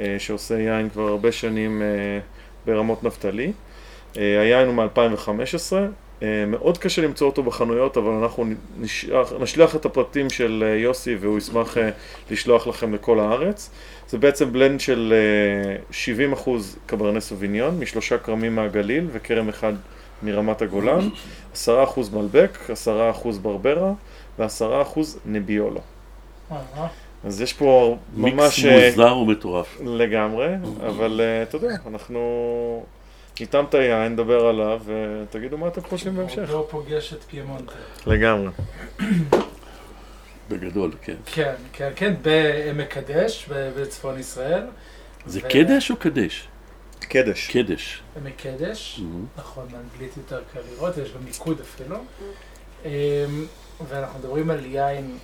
אה, 0.00 0.16
שעושה 0.18 0.58
יין 0.58 0.88
כבר 0.88 1.08
הרבה 1.08 1.32
שנים 1.32 1.82
אה, 1.82 2.18
ברמות 2.66 3.04
נפתלי. 3.04 3.52
אה, 4.16 4.40
היין 4.40 4.68
הוא 4.68 4.74
מ-2015, 4.74 5.72
מאוד 6.46 6.78
קשה 6.78 7.02
למצוא 7.02 7.26
אותו 7.26 7.42
בחנויות, 7.42 7.96
אבל 7.96 8.12
אנחנו 8.12 8.44
נשלח, 8.80 9.32
נשלח 9.40 9.76
את 9.76 9.84
הפרטים 9.84 10.30
של 10.30 10.74
יוסי 10.76 11.16
והוא 11.20 11.38
ישמח 11.38 11.76
לשלוח 12.30 12.66
לכם 12.66 12.94
לכל 12.94 13.20
הארץ. 13.20 13.70
זה 14.08 14.18
בעצם 14.18 14.52
בלנד 14.52 14.80
של 14.80 15.14
70% 16.44 16.50
קברנס 16.86 17.28
סוביניון, 17.28 17.78
משלושה 17.78 18.18
כרמים 18.18 18.54
מהגליל 18.54 19.06
וכרם 19.12 19.48
אחד 19.48 19.72
מרמת 20.22 20.62
הגולן, 20.62 21.08
10% 21.54 21.68
מלבק, 22.12 22.58
10% 23.24 23.28
ברברה 23.42 23.92
ו-10% 24.38 24.98
נביולו. 25.26 25.80
אז 27.24 27.40
יש 27.40 27.52
פה 27.52 27.96
ממש... 28.16 28.64
מיקס 28.64 28.96
מוזר 28.96 29.16
ומטורף. 29.16 29.80
לגמרי, 29.84 30.48
אבל 30.86 31.20
אתה 31.42 31.56
יודע, 31.56 31.74
אנחנו 31.86 32.20
ניתן 33.40 33.64
את 33.68 33.74
היין, 33.74 34.12
נדבר 34.12 34.46
עליו, 34.46 34.80
ותגידו 34.84 35.58
מה 35.58 35.68
אתם 35.68 35.80
חושבים 35.82 36.16
בהמשך. 36.16 36.50
לא 36.50 36.66
פוגש 36.70 37.12
את 37.12 37.22
פיימונטה. 37.22 37.72
לגמרי. 38.06 38.50
בגדול, 40.48 40.92
כן. 41.02 41.16
כן, 41.26 41.54
כן, 41.72 41.92
כן, 41.96 42.14
בעמק 42.22 42.88
קדש, 42.88 43.48
בצפון 43.48 44.18
ישראל. 44.18 44.66
זה 45.26 45.40
קדש 45.40 45.90
או 45.90 45.96
קדש? 45.96 46.48
קדש. 47.00 47.50
קדש. 47.50 48.02
עמק 48.16 48.32
קדש, 48.36 49.00
נכון, 49.36 49.66
באנגלית 49.70 50.16
יותר 50.16 50.42
קל 50.52 50.60
לראות, 50.72 50.96
יש 50.96 51.12
גם 51.14 51.24
מיקוד 51.24 51.60
אפילו. 51.60 51.96
אמ, 52.84 52.90
ואנחנו 53.88 54.18
מדברים 54.18 54.50
על 54.50 54.66
יין 54.66 55.18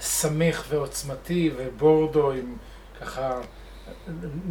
סמיך 0.00 0.66
ועוצמתי 0.68 1.50
ובורדו 1.56 2.32
עם 2.32 2.56
ככה 3.00 3.40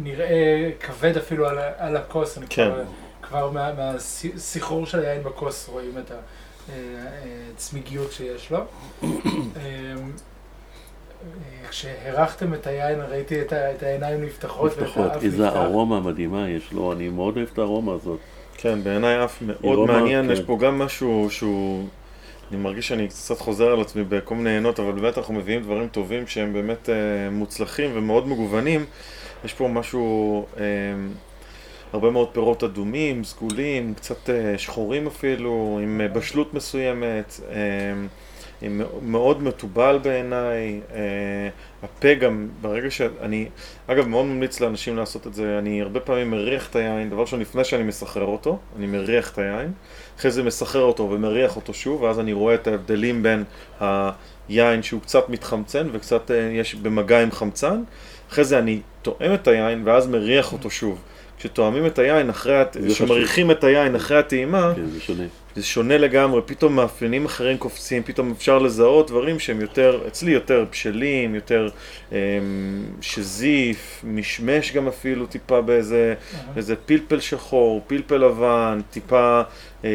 נראה 0.02 0.70
כבד 0.80 1.16
אפילו 1.16 1.48
על, 1.48 1.58
על 1.78 1.96
הכוס, 1.96 2.38
אני 2.38 2.46
כן. 2.48 2.70
כבר, 2.70 2.82
כבר 3.22 3.50
מה, 3.50 3.72
מהסחרור 3.72 4.86
של 4.86 5.00
היין 5.00 5.22
בכוס 5.22 5.68
רואים 5.68 5.98
את 5.98 6.10
הצמיגיות 7.54 8.12
שיש 8.12 8.50
לו. 8.50 8.58
אמ, 9.02 9.10
כשהרחתם 11.70 12.54
את 12.54 12.66
היין 12.66 13.00
ראיתי 13.00 13.42
את, 13.42 13.52
את 13.52 13.82
העיניים 13.82 14.24
נפתחות. 14.24 14.78
נפתחות, 14.78 15.12
איזה 15.22 15.48
ארומה 15.48 16.00
מדהימה 16.00 16.48
יש 16.48 16.72
לו, 16.72 16.92
אני 16.92 17.08
מאוד 17.08 17.36
אוהב 17.36 17.48
את 17.52 17.58
הארומה 17.58 17.92
הזאת. 17.92 18.18
כן, 18.56 18.84
בעיניי 18.84 19.24
אף 19.24 19.42
מאוד 19.42 19.88
מעניין, 19.88 20.26
כן. 20.26 20.32
יש 20.32 20.40
פה 20.40 20.58
גם 20.60 20.78
משהו 20.78 21.28
שהוא... 21.30 21.88
אני 22.50 22.60
מרגיש 22.60 22.88
שאני 22.88 23.08
קצת 23.08 23.38
חוזר 23.38 23.66
על 23.72 23.80
עצמי 23.80 24.04
בכל 24.04 24.34
מיני 24.34 24.50
עיינות, 24.50 24.80
אבל 24.80 24.92
באמת 24.92 25.18
אנחנו 25.18 25.34
מביאים 25.34 25.62
דברים 25.62 25.88
טובים 25.88 26.26
שהם 26.26 26.52
באמת 26.52 26.88
אה, 26.88 26.94
מוצלחים 27.30 27.90
ומאוד 27.94 28.28
מגוונים. 28.28 28.84
יש 29.46 29.54
פה 29.54 29.68
משהו, 29.68 30.46
אה, 30.56 30.64
הרבה 31.92 32.10
מאוד 32.10 32.28
פירות 32.32 32.64
אדומים, 32.64 33.24
סגולים, 33.24 33.94
קצת 33.94 34.30
אה, 34.30 34.58
שחורים 34.58 35.06
אפילו, 35.06 35.80
עם 35.82 36.00
אה, 36.00 36.08
בשלות 36.08 36.54
מסוימת. 36.54 37.40
אה, 37.50 37.56
עם 38.62 38.82
מאוד 39.02 39.42
מתובל 39.42 39.98
בעיניי, 40.02 40.80
אה, 40.94 41.00
הפה 41.82 42.14
גם, 42.14 42.48
ברגע 42.60 42.90
שאני, 42.90 43.48
אגב 43.86 44.08
מאוד 44.08 44.26
ממליץ 44.26 44.60
לאנשים 44.60 44.96
לעשות 44.96 45.26
את 45.26 45.34
זה, 45.34 45.58
אני 45.58 45.82
הרבה 45.82 46.00
פעמים 46.00 46.30
מריח 46.30 46.70
את 46.70 46.76
היין, 46.76 47.10
דבר 47.10 47.20
ראשון 47.20 47.40
לפני 47.40 47.64
שאני 47.64 47.82
מסחרר 47.82 48.26
אותו, 48.26 48.58
אני 48.76 48.86
מריח 48.86 49.32
את 49.32 49.38
היין, 49.38 49.72
אחרי 50.18 50.30
זה 50.30 50.42
מסחרר 50.42 50.82
אותו 50.82 51.10
ומריח 51.10 51.56
אותו 51.56 51.74
שוב, 51.74 52.02
ואז 52.02 52.20
אני 52.20 52.32
רואה 52.32 52.54
את 52.54 52.66
ההבדלים 52.66 53.22
בין 53.22 53.44
היין 54.48 54.82
שהוא 54.82 55.00
קצת 55.00 55.28
מתחמצן 55.28 55.88
וקצת 55.92 56.30
אה, 56.30 56.36
יש 56.36 56.74
במגע 56.74 57.22
עם 57.22 57.30
חמצן, 57.30 57.82
אחרי 58.30 58.44
זה 58.44 58.58
אני 58.58 58.80
תואם 59.02 59.34
את 59.34 59.48
היין 59.48 59.82
ואז 59.84 60.06
מריח 60.06 60.52
אותו 60.52 60.70
שוב. 60.70 60.98
כשתואמים 61.38 61.86
את 61.86 61.98
היין 61.98 62.30
אחרי, 62.30 62.62
כשמריחים 62.88 63.50
את 63.50 63.64
היין 63.64 63.94
אחרי 63.94 64.18
הטעימה, 64.18 64.72
כן, 64.76 64.86
זה 64.86 65.00
שונה. 65.00 65.24
זה 65.56 65.62
שונה 65.62 65.98
לגמרי, 65.98 66.40
פתאום 66.46 66.76
מאפיינים 66.76 67.24
אחרים 67.24 67.58
קופצים, 67.58 68.02
פתאום 68.02 68.32
אפשר 68.36 68.58
לזהות 68.58 69.10
דברים 69.10 69.38
שהם 69.38 69.60
יותר, 69.60 70.00
אצלי 70.06 70.30
יותר 70.30 70.64
בשלים, 70.70 71.34
יותר 71.34 71.68
אמ, 72.12 72.16
שזיף, 73.00 74.04
משמש 74.04 74.72
גם 74.72 74.88
אפילו 74.88 75.26
טיפה 75.26 75.60
באיזה 75.60 76.14
איזה 76.56 76.76
פלפל 76.76 77.20
שחור, 77.20 77.82
פלפל 77.86 78.16
לבן, 78.16 78.80
טיפה 78.90 79.42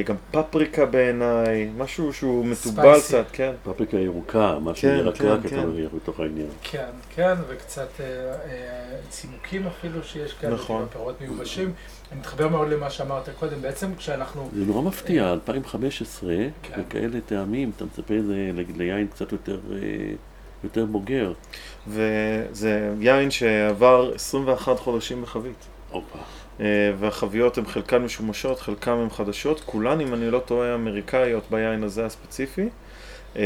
גם 0.05 0.15
פפריקה 0.31 0.85
בעיניי, 0.85 1.69
משהו 1.77 2.13
שהוא 2.13 2.45
מתובל 2.45 2.99
קצת, 2.99 3.25
כן. 3.31 3.51
פפריקה 3.63 3.97
ירוקה, 3.97 4.57
משהו 4.61 4.89
כן, 4.89 4.95
ירקרק 4.97 5.41
כן, 5.41 5.47
אתה 5.47 5.55
כן. 5.55 5.67
מריח 5.67 5.91
בתוך 5.95 6.19
העניין. 6.19 6.47
כן, 6.63 6.89
כן, 7.15 7.33
וקצת 7.47 7.87
אה, 7.99 8.05
אה, 8.05 8.97
צימוקים 9.09 9.67
אפילו 9.67 10.03
שיש 10.03 10.33
כאלה, 10.33 10.53
נכון. 10.53 10.85
פירות 10.91 11.21
מיובשים. 11.21 11.73
אני 12.11 12.19
מתחבר 12.19 12.47
מאוד 12.47 12.69
למה 12.69 12.89
שאמרת 12.89 13.29
קודם, 13.39 13.61
בעצם 13.61 13.95
כשאנחנו... 13.95 14.49
זה 14.53 14.65
נורא 14.65 14.81
מפתיע, 14.81 15.31
2015, 15.31 16.33
כן. 16.63 16.81
וכאלה 16.81 17.19
טעמים, 17.25 17.71
אתה 17.75 17.85
מצפה 17.85 18.13
זה 18.27 18.51
ליין 18.77 19.07
קצת 19.07 19.31
יותר, 19.31 19.59
יותר 20.63 20.85
בוגר. 20.85 21.33
וזה 21.87 22.93
יין 22.99 23.31
שעבר 23.31 24.11
21 24.15 24.79
חודשים 24.79 25.21
בחבית. 25.21 25.67
אופה. 25.91 26.19
אה, 26.59 26.65
והחביות 26.99 27.57
הן 27.57 27.65
חלקן 27.65 27.97
משומשות, 27.97 28.59
חלקן 28.59 28.91
הן 28.91 29.09
חדשות, 29.09 29.61
כולן, 29.65 30.01
אם 30.01 30.13
אני 30.13 30.31
לא 30.31 30.39
טועה, 30.39 30.75
אמריקאיות 30.75 31.43
ביין 31.51 31.83
הזה 31.83 32.05
הספציפי. 32.05 32.69
אה, 33.35 33.41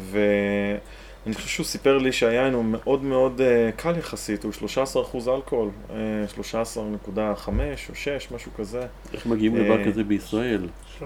ואני 0.00 1.34
חושב 1.34 1.48
שהוא 1.48 1.66
סיפר 1.66 1.98
לי 1.98 2.12
שהיין 2.12 2.54
הוא 2.54 2.64
מאוד 2.64 3.04
מאוד 3.04 3.40
אה, 3.40 3.70
קל 3.76 3.98
יחסית, 3.98 4.44
הוא 4.44 4.52
13% 4.52 5.28
אלכוהול, 5.28 5.70
13.5 6.36 7.48
או 7.88 7.94
6, 7.94 8.28
משהו 8.34 8.50
כזה. 8.56 8.80
איך 9.12 9.26
מגיעים 9.26 9.56
לדבר 9.56 9.84
כזה 9.84 10.04
בישראל? 10.04 10.66
13-9. 11.00 11.04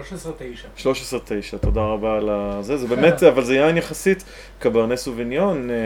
13-9, 0.78 1.58
תודה 1.60 1.80
רבה 1.80 2.16
על 2.16 2.28
זה. 2.62 2.76
זה 2.76 2.86
באמת, 2.96 3.22
אבל 3.22 3.44
זה 3.44 3.54
יין 3.54 3.76
יחסית 3.76 4.24
קברנס 4.58 5.02
סוביניון, 5.02 5.70
אה, 5.70 5.76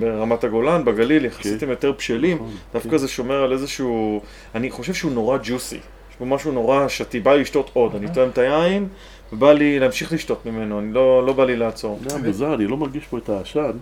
ברמת 0.00 0.44
הגולן, 0.44 0.84
בגליל, 0.84 1.24
יחסית 1.24 1.62
הם 1.62 1.70
יותר 1.70 1.92
בשלים. 1.92 2.36
נכון, 2.36 2.56
דווקא 2.72 2.90
כן. 2.90 2.98
זה 2.98 3.08
שומר 3.08 3.42
על 3.42 3.52
איזשהו, 3.52 4.22
אני 4.54 4.70
חושב 4.70 4.94
שהוא 4.94 5.12
נורא 5.12 5.38
ג'וסי. 5.42 5.76
יש 6.10 6.16
פה 6.18 6.24
משהו 6.24 6.52
נורא 6.52 6.88
שתי, 6.88 7.20
בא 7.20 7.34
לי 7.34 7.40
לשתות 7.40 7.70
עוד. 7.72 7.94
אני 7.94 8.14
טועם 8.14 8.28
את 8.28 8.38
היין, 8.38 8.88
ובא 9.32 9.52
לי 9.52 9.78
להמשיך 9.78 10.12
לשתות 10.12 10.46
ממנו, 10.46 10.78
אני 10.78 10.92
לא, 10.92 11.26
לא 11.26 11.32
בא 11.32 11.44
לי 11.44 11.56
לעצור. 11.56 12.00
זה 12.06 12.18
מוזר, 12.18 12.54
אני 12.54 12.66
לא 12.66 12.76
מרגיש 12.76 13.06
פה 13.06 13.18
את 13.18 13.28
העשן. 13.28 13.78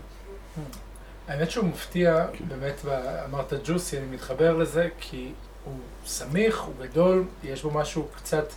האמת 1.28 1.50
שהוא 1.50 1.64
מפתיע, 1.64 2.26
באמת, 2.48 2.84
אמרת 3.24 3.52
ג'וסי, 3.64 3.98
אני 3.98 4.06
מתחבר 4.06 4.56
לזה, 4.56 4.88
כי 5.00 5.28
הוא 5.64 5.74
סמיך, 6.06 6.60
הוא 6.60 6.74
גדול, 6.82 7.24
יש 7.44 7.62
בו 7.62 7.70
משהו 7.70 8.06
קצת, 8.16 8.52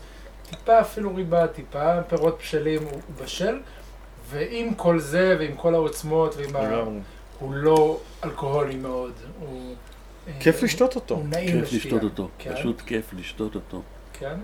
טיפה 0.51 0.81
אפילו 0.81 1.15
ריבה, 1.15 1.47
טיפה 1.47 2.01
פירות 2.01 2.39
בשלים, 2.41 2.83
הוא, 2.83 3.01
בשל, 3.23 3.59
ועם 4.29 4.73
כל 4.73 4.99
זה, 4.99 5.35
ועם 5.39 5.55
כל 5.55 5.73
העוצמות, 5.73 6.35
ועם 6.37 6.55
ה... 6.55 6.83
הוא 7.39 7.53
לא 7.53 7.99
אלכוהולי 8.23 8.75
מאוד, 8.75 9.11
הוא... 9.39 9.75
כיף 10.39 10.63
לשתות 10.63 10.95
אותו. 10.95 11.15
הוא 11.15 11.25
נעים 11.25 11.61
כיף 11.61 11.73
לשתות 11.73 12.03
אותו, 12.03 12.29
כן? 12.37 12.55
פשוט 12.55 12.81
כיף 12.81 13.13
לשתות 13.13 13.55
אותו. 13.55 13.81
כן? 14.13 14.35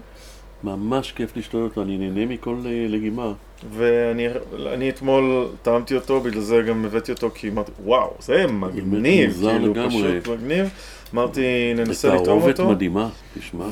ממש 0.64 1.12
כיף 1.12 1.38
לשתות 1.38 1.70
אותו, 1.70 1.82
אני 1.82 1.98
נהנה 1.98 2.26
מכל 2.26 2.56
אה, 2.66 2.86
לגימה. 2.90 3.34
ואני 3.72 4.90
אתמול 4.90 5.48
טעמתי 5.62 5.96
אותו, 5.96 6.22
בגלל 6.22 6.42
זה 6.42 6.62
גם 6.68 6.86
הבאתי 6.86 7.12
אותו, 7.12 7.30
כי 7.34 7.50
אמרתי, 7.50 7.72
וואו, 7.84 8.14
זה 8.20 8.48
מגניב, 8.48 9.40
כאילו, 9.42 9.74
פשוט 9.88 10.28
מגניב. 10.28 10.70
אמרתי, 11.14 11.74
ננסה 11.76 12.08
לטעום 12.08 12.42
אותו. 12.42 12.54
תערובת 12.54 12.60
מדהימה, 12.60 13.10
תשמע. 13.40 13.66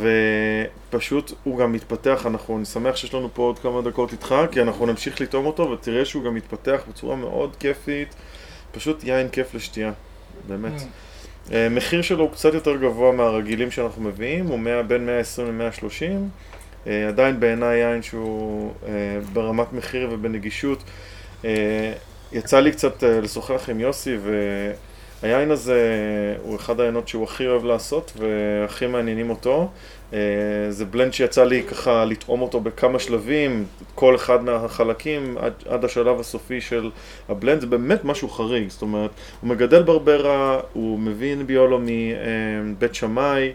ופשוט 0.89 1.31
הוא 1.43 1.57
גם 1.57 1.71
מתפתח, 1.71 2.25
אנחנו, 2.25 2.57
אני 2.57 2.65
שמח 2.65 2.95
שיש 2.95 3.13
לנו 3.13 3.29
פה 3.33 3.41
עוד 3.41 3.59
כמה 3.59 3.81
דקות 3.81 4.11
איתך, 4.11 4.35
כי 4.51 4.61
אנחנו 4.61 4.85
נמשיך 4.85 5.21
לטעום 5.21 5.45
אותו, 5.45 5.69
ותראה 5.71 6.05
שהוא 6.05 6.23
גם 6.23 6.35
מתפתח 6.35 6.81
בצורה 6.89 7.15
מאוד 7.15 7.55
כיפית. 7.59 8.15
פשוט 8.71 9.03
יין 9.03 9.29
כיף 9.29 9.55
לשתייה, 9.55 9.91
באמת. 10.47 10.81
Mm. 10.81 11.53
מחיר 11.71 12.01
שלו 12.01 12.23
הוא 12.23 12.31
קצת 12.31 12.53
יותר 12.53 12.75
גבוה 12.75 13.11
מהרגילים 13.11 13.71
שאנחנו 13.71 14.01
מביאים, 14.01 14.47
הוא 14.47 14.59
בין 14.87 15.05
120 15.05 15.61
ל-130. 15.61 16.03
אה, 16.87 17.07
עדיין 17.07 17.39
בעיניי 17.39 17.77
יין 17.77 18.01
שהוא 18.01 18.73
אה, 18.87 18.91
ברמת 19.33 19.73
מחיר 19.73 20.09
ובנגישות. 20.11 20.83
אה, 21.45 21.93
יצא 22.31 22.59
לי 22.59 22.71
קצת 22.71 23.03
לשוחח 23.03 23.69
עם 23.69 23.79
יוסי, 23.79 24.17
והיין 25.23 25.51
הזה 25.51 25.81
הוא 26.43 26.55
אחד 26.55 26.79
העיינות 26.79 27.07
שהוא 27.07 27.23
הכי 27.23 27.47
אוהב 27.47 27.65
לעשות 27.65 28.13
והכי 28.17 28.87
מעניינים 28.87 29.29
אותו. 29.29 29.69
זה 30.69 30.85
בלנד 30.89 31.13
שיצא 31.13 31.43
לי 31.43 31.63
ככה 31.63 32.05
לטעום 32.05 32.41
אותו 32.41 32.59
בכמה 32.59 32.99
שלבים, 32.99 33.65
כל 33.95 34.15
אחד 34.15 34.43
מהחלקים 34.43 35.37
עד, 35.37 35.53
עד 35.69 35.85
השלב 35.85 36.19
הסופי 36.19 36.61
של 36.61 36.89
הבלנד, 37.29 37.61
זה 37.61 37.67
באמת 37.67 38.05
משהו 38.05 38.29
חריג, 38.29 38.69
זאת 38.69 38.81
אומרת, 38.81 39.11
הוא 39.41 39.49
מגדל 39.49 39.83
ברברה, 39.83 40.59
הוא 40.73 40.99
מביא 40.99 41.35
ביולו 41.45 41.79
מבית 42.63 42.95
שמאי, 42.95 43.51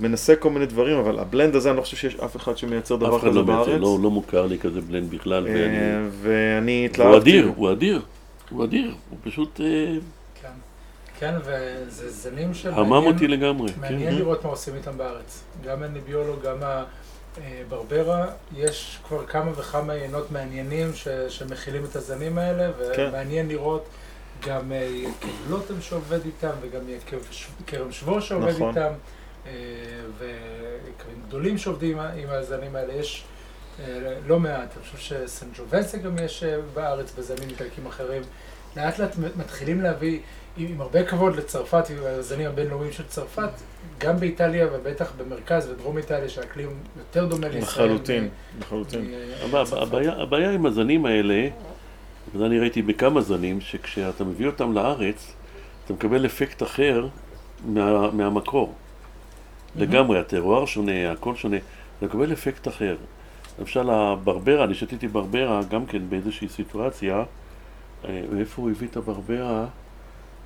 מנסה 0.00 0.36
כל 0.36 0.50
מיני 0.50 0.66
דברים, 0.66 0.96
אבל 0.96 1.18
הבלנד 1.18 1.56
הזה, 1.56 1.70
אני 1.70 1.76
לא 1.76 1.82
חושב 1.82 1.96
שיש 1.96 2.16
אף 2.16 2.36
אחד 2.36 2.58
שמייצר 2.58 2.96
דבר 2.96 3.20
כזה 3.20 3.30
לא 3.30 3.42
בארץ. 3.42 3.68
אף 3.68 3.72
אחד 3.72 3.80
לא, 3.80 3.98
לא 4.02 4.10
מוכר 4.10 4.46
לי 4.46 4.58
כזה 4.58 4.80
בלנד 4.80 5.10
בכלל. 5.10 5.46
אה, 5.46 5.52
ואני 6.10 6.86
התלהבתי. 6.86 7.14
הוא 7.14 7.18
אדיר, 7.18 7.52
הוא 7.56 7.72
אדיר, 7.72 8.02
הוא 8.50 8.64
אדיר, 8.64 8.94
הוא 9.10 9.18
פשוט... 9.22 9.60
אה, 11.22 11.32
כן, 11.32 11.34
כן, 11.34 11.50
וזה 11.86 12.10
זנים 12.10 12.54
של... 12.54 12.74
המם 12.74 12.92
אותי 12.92 13.28
לגמרי. 13.28 13.72
מעניין 13.80 14.10
כן. 14.10 14.16
לראות 14.16 14.44
מה 14.44 14.50
עושים 14.50 14.74
איתם 14.74 14.98
בארץ. 14.98 15.42
גם 15.64 15.82
הניביולו, 15.82 16.36
גם 16.44 16.56
הברברה, 17.36 18.26
יש 18.56 18.98
כבר 19.08 19.26
כמה 19.26 19.50
וכמה 19.56 19.94
יינות 19.94 20.30
מעניינים 20.30 20.90
שמכילים 21.28 21.84
את 21.84 21.96
הזנים 21.96 22.38
האלה, 22.38 22.70
כן. 22.96 23.08
ומעניין 23.08 23.48
לראות. 23.48 23.84
גם 24.46 24.72
יקב 24.72 25.28
לוטם 25.48 25.80
שעובד 25.80 26.24
איתם, 26.24 26.50
וגם 26.60 26.80
כרם 27.66 27.92
שבו 27.92 28.20
שעובד 28.20 28.54
נכון. 28.54 28.68
איתם. 28.68 28.92
אה, 29.46 29.52
וקווים 30.18 31.22
גדולים 31.28 31.58
שעובדים 31.58 31.98
עם 32.00 32.28
הזנים 32.30 32.76
האלה, 32.76 32.92
יש 32.92 33.24
אה, 33.80 34.14
לא 34.26 34.40
מעט, 34.40 34.76
אני 34.76 34.84
חושב 34.84 34.98
שסנג'ובסה 34.98 35.98
גם 35.98 36.18
יש 36.18 36.42
אה, 36.44 36.56
בארץ 36.74 37.12
בזנים 37.18 37.48
איטלקים 37.48 37.86
אחרים. 37.86 38.22
לאט 38.76 38.98
לאט 38.98 39.16
מתחילים 39.36 39.80
להביא, 39.80 40.20
עם 40.56 40.80
הרבה 40.80 41.04
כבוד 41.04 41.36
לצרפת 41.36 41.84
והזנים 42.02 42.46
הבינלאומיים 42.48 42.92
של 42.92 43.04
צרפת, 43.08 43.50
גם 43.98 44.16
באיטליה 44.16 44.66
ובטח 44.72 45.12
במרכז 45.16 45.70
ודרום 45.70 45.98
איטליה 45.98 46.28
שהאקלים 46.28 46.68
יותר 46.98 47.26
דומה 47.26 47.48
לישראל. 47.48 47.86
לחלוטין, 47.86 48.28
לחלוטין. 48.60 49.14
הבעיה 50.06 50.50
עם 50.50 50.66
הזנים 50.66 51.06
האלה, 51.06 51.48
וזה 52.34 52.46
אני 52.46 52.58
ראיתי 52.58 52.82
בכמה 52.82 53.20
זנים, 53.20 53.60
שכשאתה 53.60 54.24
מביא 54.24 54.46
אותם 54.46 54.72
לארץ, 54.72 55.32
אתה 55.84 55.92
מקבל 55.92 56.26
אפקט 56.26 56.62
אחר 56.62 57.06
מהמקור. 58.12 58.74
לגמרי, 59.76 60.18
הטרואר 60.18 60.66
שונה, 60.66 61.12
הכל 61.12 61.34
שונה, 61.36 61.56
זה 62.00 62.06
מקבל 62.06 62.32
אפקט 62.32 62.68
אחר. 62.68 62.96
למשל 63.58 63.90
הברברה, 63.90 64.64
אני 64.64 64.74
שתיתי 64.74 65.08
ברברה 65.08 65.60
גם 65.70 65.86
כן 65.86 66.02
באיזושהי 66.08 66.48
סיטואציה, 66.48 67.24
אה, 68.04 68.22
מאיפה 68.32 68.62
הוא 68.62 68.70
הביא 68.70 68.88
את 68.88 68.96
הברברה, 68.96 69.66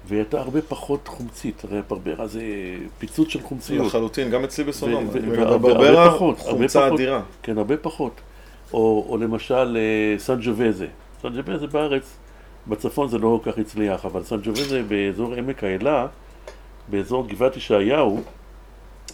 והיא 0.09 0.19
הייתה 0.21 0.41
הרבה 0.41 0.63
פחות 0.63 1.09
חומצית, 1.09 1.65
הרי 1.65 1.79
הברברה 1.79 2.27
זה 2.27 2.43
פיצוץ 2.99 3.29
של 3.29 3.43
חומציות. 3.43 3.87
לחלוטין, 3.87 4.31
גם 4.31 4.45
אצלי 4.45 4.65
בסונום, 4.65 5.11
הברברה 5.39 6.11
חומצה 6.37 6.89
אדירה. 6.89 7.23
כן, 7.43 7.59
הרבה 7.59 7.77
פחות. 7.77 8.21
או, 8.73 9.07
או 9.09 9.17
למשל 9.17 9.77
אה, 9.77 10.19
סנג'ווזה, 10.19 10.87
סנג'ווזה 11.23 11.67
בארץ, 11.67 12.17
בצפון 12.67 13.09
זה 13.09 13.19
לא 13.19 13.41
כל 13.45 13.53
כך 13.53 13.59
הצליח, 13.59 14.05
אבל 14.05 14.23
סנג'ווזה 14.23 14.83
באזור 14.83 15.35
עמק 15.35 15.65
האלה, 15.65 16.07
באזור 16.89 17.27
גבעת 17.29 17.57
ישעיהו, 17.57 18.21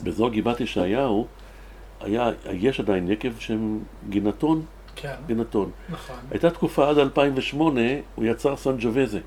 באזור 0.02 0.30
גבעת 0.30 0.60
ישעיהו, 0.60 1.26
היה, 2.00 2.30
יש 2.52 2.80
עדיין 2.80 3.10
יקב 3.10 3.32
שם 3.38 3.78
גינתון, 4.08 4.62
כן. 4.96 5.14
גינתון. 5.26 5.70
נכון. 5.90 6.16
הייתה 6.30 6.50
תקופה 6.50 6.88
עד 6.90 6.98
2008, 6.98 7.80
הוא 8.14 8.24
יצר 8.24 8.56
סנג'ווזה. 8.56 9.20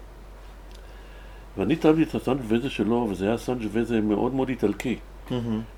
ואני 1.58 1.76
טעמתי 1.76 2.04
את 2.04 2.16
הסנג'ווזה 2.16 2.70
שלו, 2.70 3.08
וזה 3.12 3.28
היה 3.28 3.38
סנג'ווזה 3.38 4.01
מאוד 4.01 4.34
מאוד 4.34 4.49
איטלקי. 4.49 4.97
Mm-hmm. 5.30 5.34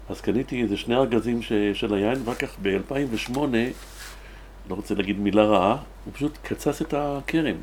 אז 0.09 0.21
קניתי 0.21 0.61
איזה 0.61 0.78
שני 0.78 0.95
ארגזים 0.95 1.41
ש... 1.41 1.53
של 1.73 1.93
היין, 1.93 2.17
ואחר 2.26 2.47
כך 2.47 2.55
ב-2008, 2.61 3.38
לא 4.69 4.76
רוצה 4.76 4.95
להגיד 4.95 5.19
מילה 5.19 5.43
רעה, 5.43 5.78
הוא 6.05 6.13
פשוט 6.13 6.38
קצץ 6.43 6.82
את 6.82 6.93
הכרם. 6.97 7.55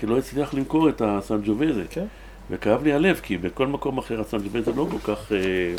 כי 0.00 0.06
לא 0.06 0.18
הצליח 0.18 0.54
למכור 0.54 0.88
את 0.88 1.02
הסנג'ווזה. 1.04 1.84
כן. 1.90 2.06
וכאב 2.50 2.84
לי 2.84 2.92
הלב, 2.92 3.20
כי 3.22 3.38
בכל 3.38 3.66
מקום 3.66 3.98
אחר 3.98 4.20
הסנג'וויזה 4.20 4.72
לא 4.76 4.86
כל 4.90 5.14
כך 5.14 5.32
אה, 5.32 5.74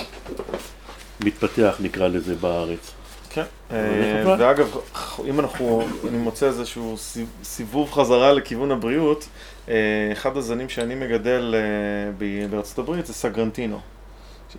מתפתח, 1.24 1.78
נקרא 1.84 2.08
לזה, 2.08 2.36
בארץ. 2.36 2.94
כן, 3.34 3.44
אה, 3.72 4.36
ואגב, 4.40 4.78
אם 5.26 5.40
אנחנו, 5.40 5.84
אני 6.10 6.18
מוצא 6.18 6.46
איזשהו 6.46 6.96
סיבוב 7.44 7.92
חזרה 7.92 8.34
לכיוון 8.34 8.72
הבריאות, 8.72 9.28
אה, 9.70 9.74
אחד 10.12 10.38
הזנים 10.38 10.70
שאני 10.70 10.96
מגדל 10.96 11.56
אה, 11.58 12.28
בארצות 12.50 12.80
הברית 12.80 13.06
זה 13.06 13.14
סגרנטינו. 13.14 13.80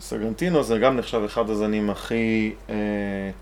סגרנטינו 0.00 0.62
זה 0.62 0.78
גם 0.78 0.96
נחשב 0.96 1.22
אחד 1.24 1.50
הזנים 1.50 1.90
הכי 1.90 2.52
אה, 2.70 2.74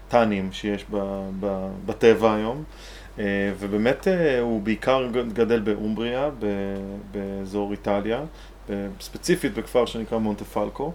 טאנים 0.09 0.53
שיש 0.53 0.85
ב, 0.91 1.27
ב, 1.41 1.69
בטבע 1.87 2.35
היום, 2.35 2.65
אה, 3.19 3.25
ובאמת 3.59 4.09
אה, 4.09 4.41
הוא 4.41 4.63
בעיקר 4.63 5.09
גדל 5.33 5.61
באומבריה, 5.61 6.31
באזור 7.13 7.73
איטליה, 7.73 8.21
ספציפית 9.01 9.55
בכפר 9.55 9.87
שנקרא 9.87 10.19
מונטה 10.19 10.45
פלקו, 10.45 10.93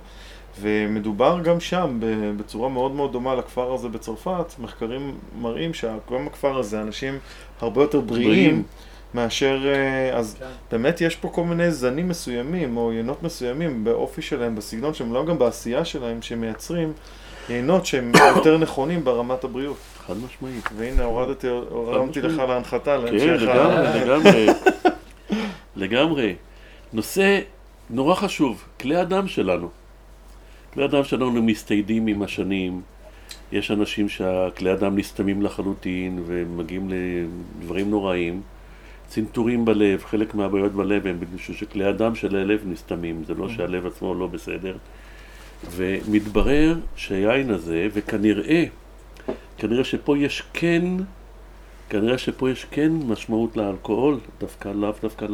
ומדובר 0.61 1.39
גם 1.43 1.59
שם 1.59 1.99
בצורה 2.37 2.69
מאוד 2.69 2.91
מאוד 2.91 3.11
דומה 3.11 3.35
לכפר 3.35 3.73
הזה 3.73 3.89
בצרפת, 3.89 4.53
מחקרים 4.59 5.17
מראים 5.41 5.73
שגם 5.73 6.27
הכפר 6.27 6.57
הזה 6.57 6.81
אנשים 6.81 7.19
הרבה 7.61 7.81
יותר 7.81 7.99
בריאים. 7.99 8.27
בריאים. 8.27 8.63
מאשר, 9.13 9.59
אה, 9.65 10.17
אז 10.17 10.35
כן. 10.39 10.45
באמת 10.71 11.01
יש 11.01 11.15
פה 11.15 11.29
כל 11.29 11.43
מיני 11.43 11.71
זנים 11.71 12.09
מסוימים 12.09 12.77
או 12.77 12.93
יינות 12.93 13.23
מסוימים 13.23 13.83
באופי 13.83 14.21
שלהם, 14.21 14.55
בסגנון 14.55 14.93
שלהם, 14.93 15.13
לא 15.13 15.25
גם 15.25 15.39
בעשייה 15.39 15.85
שלהם, 15.85 16.21
שמייצרים 16.21 16.93
יינות 17.49 17.85
שהם 17.85 18.11
יותר 18.35 18.57
נכונים 18.57 19.03
ברמת 19.03 19.43
הבריאות. 19.43 19.77
חד 20.07 20.13
משמעית. 20.25 20.69
והנה 20.75 21.03
הורדתי, 21.03 21.47
הורדתי 21.47 22.21
לך 22.21 22.37
להנחתה 22.37 22.97
להמשך 22.97 23.25
כן, 23.25 23.33
לגמרי, 23.33 23.99
לגמרי. 23.99 24.47
לגמרי. 25.75 26.35
נושא 26.93 27.39
נורא 27.89 28.15
חשוב, 28.15 28.63
כלי 28.79 28.95
הדם 28.95 29.27
שלנו. 29.27 29.69
כלי 30.77 30.85
הדם 30.85 31.03
שלנו 31.03 31.43
מסתיידים 31.43 32.07
עם 32.07 32.21
השנים, 32.21 32.81
יש 33.51 33.71
אנשים 33.71 34.09
שהכלי 34.09 34.69
הדם 34.69 34.97
נסתמים 34.97 35.41
לחלוטין 35.41 36.23
ומגיעים 36.25 36.89
לדברים 36.89 37.89
נוראים. 37.89 38.41
צנתורים 39.07 39.65
בלב, 39.65 40.03
חלק 40.03 40.35
מהבעיות 40.35 40.71
בלב 40.71 41.07
הם 41.07 41.19
בגלל 41.19 41.37
שכלי 41.37 41.85
הדם 41.85 42.15
של 42.15 42.35
הלב 42.35 42.61
נסתמים, 42.65 43.23
זה 43.27 43.33
לא 43.33 43.45
mm. 43.45 43.49
שהלב 43.49 43.85
עצמו 43.85 44.13
לא 44.13 44.27
בסדר. 44.27 44.77
ומתברר 45.71 46.75
שהיין 46.95 47.51
הזה, 47.51 47.87
וכנראה, 47.93 48.63
כנראה 49.57 49.83
שפה 49.83 50.17
יש 50.17 50.43
כן, 50.53 50.83
כנראה 51.89 52.17
שפה 52.17 52.49
יש 52.49 52.65
כן 52.71 52.91
משמעות 53.07 53.57
לאלכוהול, 53.57 54.19
דווקא 54.39 54.69
לאו 54.69 54.93
דווקא 55.01 55.25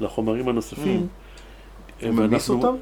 לחומרים 0.00 0.48
הנוספים. 0.48 1.06
Mm. 1.06 2.02
וממיס 2.02 2.50
אותם? 2.50 2.74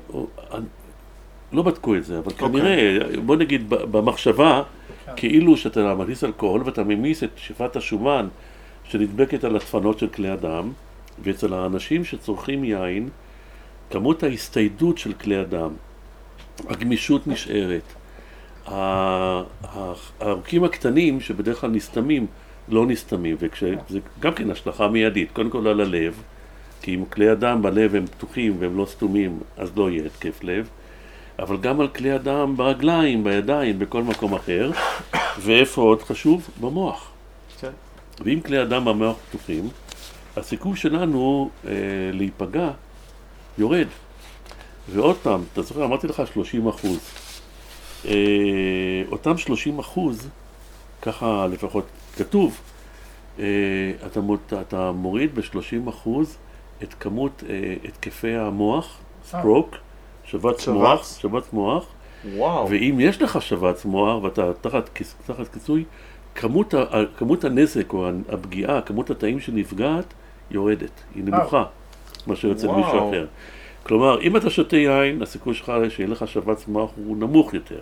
לא 1.52 1.62
בדקו 1.62 1.96
את 1.96 2.04
זה, 2.04 2.18
אבל 2.18 2.32
okay. 2.32 2.42
אוקיי. 2.42 2.60
כנראה, 2.60 2.98
בוא 3.24 3.36
נגיד 3.36 3.68
במחשבה, 3.68 4.62
okay. 4.62 5.06
כן. 5.06 5.12
כאילו 5.16 5.56
שאתה 5.56 5.94
מכניס 5.94 6.24
אלכוהול 6.24 6.62
ואתה 6.64 6.84
ממיס 6.84 7.24
את 7.24 7.30
שפעת 7.36 7.76
השומן 7.76 8.28
שנדבקת 8.84 9.44
על 9.44 9.56
הדפנות 9.56 9.98
של 9.98 10.08
כלי 10.08 10.28
הדם, 10.28 10.72
ואצל 11.22 11.54
האנשים 11.54 12.04
שצורכים 12.04 12.64
יין, 12.64 13.08
כמות 13.90 14.22
ההסתיידות 14.22 14.98
של 14.98 15.12
כלי 15.12 15.36
הדם, 15.36 15.70
הגמישות 16.68 17.26
נשארת, 17.26 17.92
ה- 18.66 19.42
ה- 19.64 19.92
העורקים 20.20 20.64
הקטנים 20.64 21.20
שבדרך 21.20 21.60
כלל 21.60 21.70
נסתמים, 21.70 22.26
לא 22.68 22.86
נסתמים, 22.86 23.36
וזה 23.40 24.00
גם 24.20 24.34
כן 24.34 24.50
השלכה 24.50 24.88
מיידית, 24.88 25.30
קודם 25.32 25.50
כל 25.50 25.66
על 25.68 25.80
הלב, 25.80 26.22
כי 26.82 26.94
אם 26.94 27.04
כלי 27.04 27.28
הדם 27.28 27.62
בלב 27.62 27.94
הם 27.94 28.06
פתוחים 28.06 28.56
והם 28.58 28.76
לא 28.76 28.86
סתומים, 28.86 29.40
אז 29.56 29.72
לא 29.76 29.90
יהיה 29.90 30.06
התקף 30.06 30.44
לב, 30.44 30.68
אבל 31.38 31.56
גם 31.56 31.80
על 31.80 31.88
כלי 31.88 32.12
הדם 32.12 32.54
ברגליים, 32.56 33.24
בידיים, 33.24 33.78
בכל 33.78 34.02
מקום 34.02 34.34
אחר, 34.34 34.70
ואיפה 35.40 35.82
עוד 35.82 36.02
חשוב? 36.02 36.48
במוח. 36.60 37.10
כן. 37.60 37.70
ואם 38.24 38.40
כלי 38.40 38.58
הדם 38.58 38.84
במוח 38.84 39.16
פתוחים, 39.28 39.68
הסיכוי 40.36 40.76
שלנו 40.76 41.50
אה, 41.66 41.72
להיפגע 42.12 42.70
יורד. 43.58 43.86
ועוד 44.88 45.16
פעם, 45.16 45.44
אתה 45.52 45.62
זוכר, 45.62 45.84
אמרתי 45.84 46.06
לך 46.06 46.22
30 46.34 46.68
אחוז. 46.68 46.98
אה, 48.08 48.12
אותם 49.12 49.38
30 49.38 49.78
אחוז, 49.78 50.28
ככה 51.02 51.46
לפחות 51.46 51.84
כתוב, 52.16 52.60
אה, 53.38 53.44
אתה, 54.06 54.20
מות, 54.20 54.52
אתה 54.60 54.92
מוריד 54.92 55.34
ב-30 55.34 55.88
אחוז 55.88 56.36
את 56.82 56.94
כמות 56.94 57.42
אה, 57.48 57.74
התקפי 57.84 58.36
המוח, 58.36 58.98
סטרוק, 59.24 59.76
שבץ. 60.26 60.68
מוח, 60.68 61.18
שבץ 61.20 61.52
מוח, 61.52 61.86
וואו. 62.34 62.68
ואם 62.70 62.96
יש 63.00 63.22
לך 63.22 63.42
שבץ 63.42 63.84
מוח 63.84 64.22
ואתה 64.22 64.52
תחת, 64.60 64.90
תחת 65.26 65.48
כיסוי, 65.54 65.84
כמות, 66.34 66.74
ה- 66.74 66.84
כמות 67.18 67.44
הנזק 67.44 67.92
או 67.92 68.08
הפגיעה, 68.32 68.80
כמות 68.80 69.10
התאים 69.10 69.40
שנפגעת, 69.40 70.14
יורדת, 70.50 70.90
היא 71.14 71.24
נמוכה, 71.24 71.64
מאשר 72.26 72.52
אצל. 72.52 72.66
מישהו 72.66 73.08
אחר. 73.10 73.26
כלומר, 73.82 74.20
אם 74.20 74.36
אתה 74.36 74.50
שותה 74.50 74.76
יין, 74.76 75.22
הסיכוי 75.22 75.54
שלך 75.54 75.72
שיהיה 75.88 76.08
לך 76.08 76.28
שבץ 76.28 76.68
מוח 76.68 76.90
הוא 76.96 77.16
נמוך 77.16 77.54
יותר. 77.54 77.78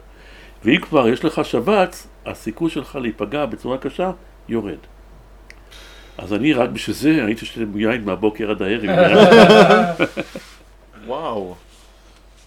ואם 0.65 0.81
כבר 0.81 1.09
יש 1.09 1.25
לך 1.25 1.45
שבץ, 1.45 2.07
הסיכוי 2.27 2.71
שלך 2.71 2.97
להיפגע 3.01 3.47
בצורה 3.47 3.79
קשה 3.79 4.11
יורד. 4.49 4.79
אז 6.19 6.33
אני 6.35 6.53
רק 6.53 6.71
בשביל 6.71 6.97
זה 6.97 7.25
הייתי 7.25 7.47
שותה 7.47 7.79
יין 7.79 8.05
מהבוקר 8.05 8.51
עד 8.51 8.63
הערב. 8.63 8.85
וואו. 11.07 11.55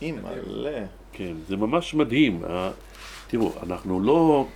אימא'לה. 0.02 0.86
כן, 1.14 1.34
זה 1.48 1.58
ממש 1.58 1.94
מדהים. 1.94 2.42
תראו, 3.28 3.52
אנחנו 3.64 4.00
לא... 4.00 4.48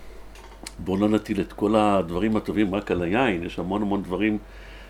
בואו 0.80 0.98
לא 0.98 1.10
נטיל 1.10 1.42
את 1.42 1.54
כל 1.54 1.76
הדברים 1.76 2.36
הטובים 2.36 2.76
רק 2.76 2.92
על 2.92 3.02
היין, 3.02 3.44
יש 3.44 3.60
המון 3.60 3.82
המון 3.82 4.04
דברים 4.04 4.38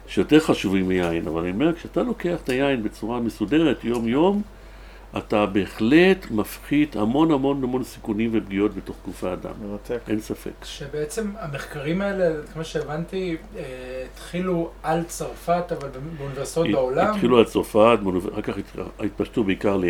שיותר 0.08 0.40
חשובים 0.40 0.88
מיין, 0.88 1.28
אבל 1.28 1.42
אני 1.42 1.52
אומר, 1.52 1.74
כשאתה 1.74 2.04
לוקח 2.04 2.40
את 2.44 2.50
היין 2.50 2.84
בצורה 2.84 3.20
מסודרת 3.20 3.84
יום-יום, 3.84 4.42
אתה 5.18 5.46
בהחלט 5.46 6.32
מפחית 6.32 6.96
המון 6.96 7.32
המון 7.32 7.64
המון 7.64 7.84
סיכונים 7.84 8.30
ופגיעות 8.34 8.76
בתוך 8.76 8.96
גוף 9.06 9.24
האדם, 9.24 9.52
מרתק. 9.70 10.00
אין 10.08 10.20
ספק. 10.20 10.52
שבעצם 10.64 11.32
המחקרים 11.40 12.02
האלה, 12.02 12.42
כמו 12.54 12.64
שהבנתי, 12.64 13.36
אה, 13.58 13.62
התחילו 14.14 14.70
על 14.84 15.04
צרפת, 15.04 15.64
אבל 15.72 15.88
באוניברסיטאות 16.18 16.68
בעולם. 16.72 17.14
התחילו 17.14 17.38
על 17.38 17.46
צרפת, 17.46 17.98
אחר 18.34 18.42
כך 18.42 18.58
הת- 18.58 18.78
התפשטו 19.00 19.44
בעיקר 19.44 19.78
ל- 19.78 19.86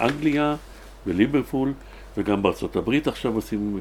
לאנגליה 0.00 0.56
וליברפול, 1.06 1.72
וגם 2.16 2.42
בארצות 2.42 2.76
הברית 2.76 3.06
עכשיו 3.08 3.34
עושים, 3.34 3.80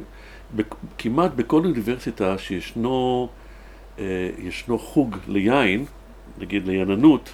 כמעט 0.97 1.31
בכל 1.35 1.61
אוניברסיטה 1.65 2.37
שישנו 2.37 3.27
אה, 3.99 4.03
ישנו 4.39 4.79
חוג 4.79 5.17
ליין, 5.27 5.85
נגיד 6.37 6.67
לייננות, 6.67 7.29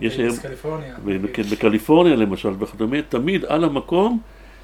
יש 0.00 0.12
היום, 0.12 0.28
באיריס, 0.28 0.38
קליפורניה. 0.38 0.96
ב- 1.04 1.26
כן, 1.32 1.42
בקליפורניה 1.42 2.16
למשל 2.16 2.54
וכדומה, 2.58 3.02
תמיד 3.02 3.44
על 3.44 3.64
המקום 3.64 4.20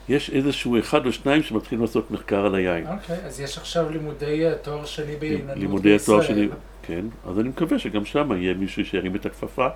יש 0.08 0.30
איזשהו 0.30 0.78
אחד 0.78 1.06
או 1.06 1.12
שניים 1.12 1.42
שמתחילים 1.42 1.82
לעשות 1.82 2.10
מחקר 2.10 2.46
על 2.46 2.54
היין. 2.54 2.86
אוקיי, 2.86 3.16
אז 3.26 3.40
יש 3.40 3.58
עכשיו 3.58 3.90
לימודי 3.90 4.46
אה, 4.46 4.54
תואר 4.54 4.84
שני 4.84 5.16
בעיננות 5.16 5.56
לימודי 5.56 5.96
התואר 5.96 6.18
בישראל. 6.18 6.36
שלי, 6.36 6.48
כן, 6.82 7.04
אז 7.26 7.38
אני 7.38 7.48
מקווה 7.48 7.78
שגם 7.78 8.04
שם 8.04 8.32
יהיה 8.32 8.54
מישהו 8.54 8.84
שירים 8.84 9.16
את 9.16 9.26
הכפפה 9.26 9.66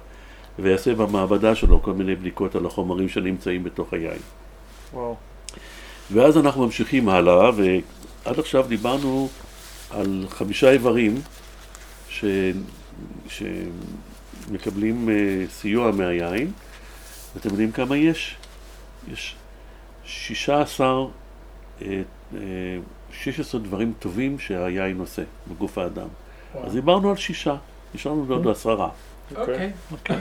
ויעשה 0.58 0.94
במעבדה 0.94 1.54
שלו 1.54 1.82
כל 1.82 1.92
מיני 1.92 2.16
בדיקות 2.16 2.54
על 2.56 2.66
החומרים 2.66 3.08
שנמצאים 3.08 3.64
בתוך 3.64 3.92
היין. 3.92 4.18
וואו. 4.92 5.16
ואז 6.12 6.38
אנחנו 6.38 6.64
ממשיכים 6.64 7.08
הלאה, 7.08 7.50
ועד 7.56 8.38
עכשיו 8.38 8.64
דיברנו 8.68 9.28
על 9.90 10.24
חמישה 10.28 10.70
איברים 10.70 11.20
ש... 12.08 12.24
שמקבלים 13.28 14.15
אה, 14.54 15.14
סיוע 15.48 15.90
מהיין. 15.90 16.52
אתם 17.36 17.48
יודעים 17.48 17.72
כמה 17.72 17.96
יש? 17.96 18.36
יש 19.12 19.36
16, 20.04 20.86
אה, 21.82 22.02
אה, 22.34 22.40
16 23.12 23.60
דברים 23.60 23.92
טובים 23.98 24.38
שהיין 24.38 24.98
עושה 25.00 25.22
בגוף 25.48 25.78
האדם. 25.78 26.08
וואו. 26.54 26.66
אז 26.66 26.72
דיברנו 26.72 27.10
על 27.10 27.16
שישה, 27.16 27.56
נשארנו 27.94 28.26
עוד 28.34 28.48
עשרה. 28.48 28.88
אוקיי. 29.36 29.72
אוקיי. 29.92 30.16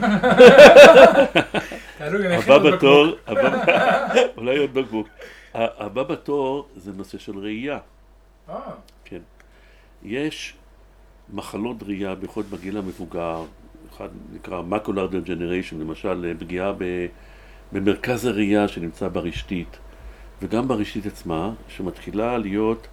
הבא 2.00 2.58
בתור, 2.58 3.06
הבא- 3.26 3.64
אולי 4.36 4.58
עוד 4.58 4.74
בקבוק. 4.74 5.08
הבא 5.54 6.02
בתור 6.02 6.68
זה 6.76 6.92
נושא 6.92 7.18
של 7.18 7.38
ראייה. 7.38 7.78
אה, 8.48 8.54
כן. 9.04 9.20
יש 10.02 10.54
מחלות 11.32 11.82
ראייה, 11.82 12.14
בייחוד 12.14 12.50
בגיל 12.50 12.76
המבוגר, 12.78 13.42
אחד 13.96 14.08
נקרא 14.32 14.62
מקולר 14.62 15.06
דג'נריישן, 15.06 15.80
למשל 15.80 16.26
אה, 16.28 16.32
פגיעה 16.38 16.72
במרכז 17.72 18.24
הראייה 18.26 18.68
שנמצא 18.68 19.08
ברשתית, 19.08 19.78
וגם 20.42 20.68
ברשתית 20.68 21.06
עצמה, 21.06 21.52
שמתחילה 21.68 22.38
להיות, 22.38 22.86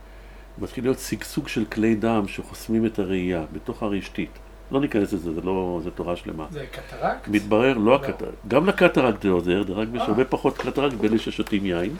מתחיל 0.58 0.84
להיות 0.84 1.00
שגשוג 1.00 1.48
של 1.48 1.66
כלי 1.66 1.96
דם 1.96 2.24
שחוסמים 2.28 2.86
את 2.86 3.00
הראייה 3.00 3.44
בתוך 3.54 3.84
הרשתית. 3.84 4.30
לא 4.72 4.82
ניכנס 4.82 5.14
לזה, 5.14 5.34
זה 5.34 5.42
לא, 5.42 5.80
זה 5.84 5.92
תורה 5.92 6.16
שלמה. 6.16 6.48
זה 6.52 6.66
קטרקט? 6.72 7.28
מתברר, 7.28 7.78
לא 7.78 7.96
הקטרקט, 7.96 8.48
גם 8.48 8.66
לקטרקט 8.66 9.22
זה 9.22 9.30
עוזר, 9.30 9.64
רק 9.68 9.88
יש 9.94 10.02
אה. 10.02 10.08
הרבה 10.08 10.26
פחות 10.26 10.58
קטרקט 10.58 10.96
באלה 10.96 11.18
ששותים 11.18 11.66
יין, 11.66 11.96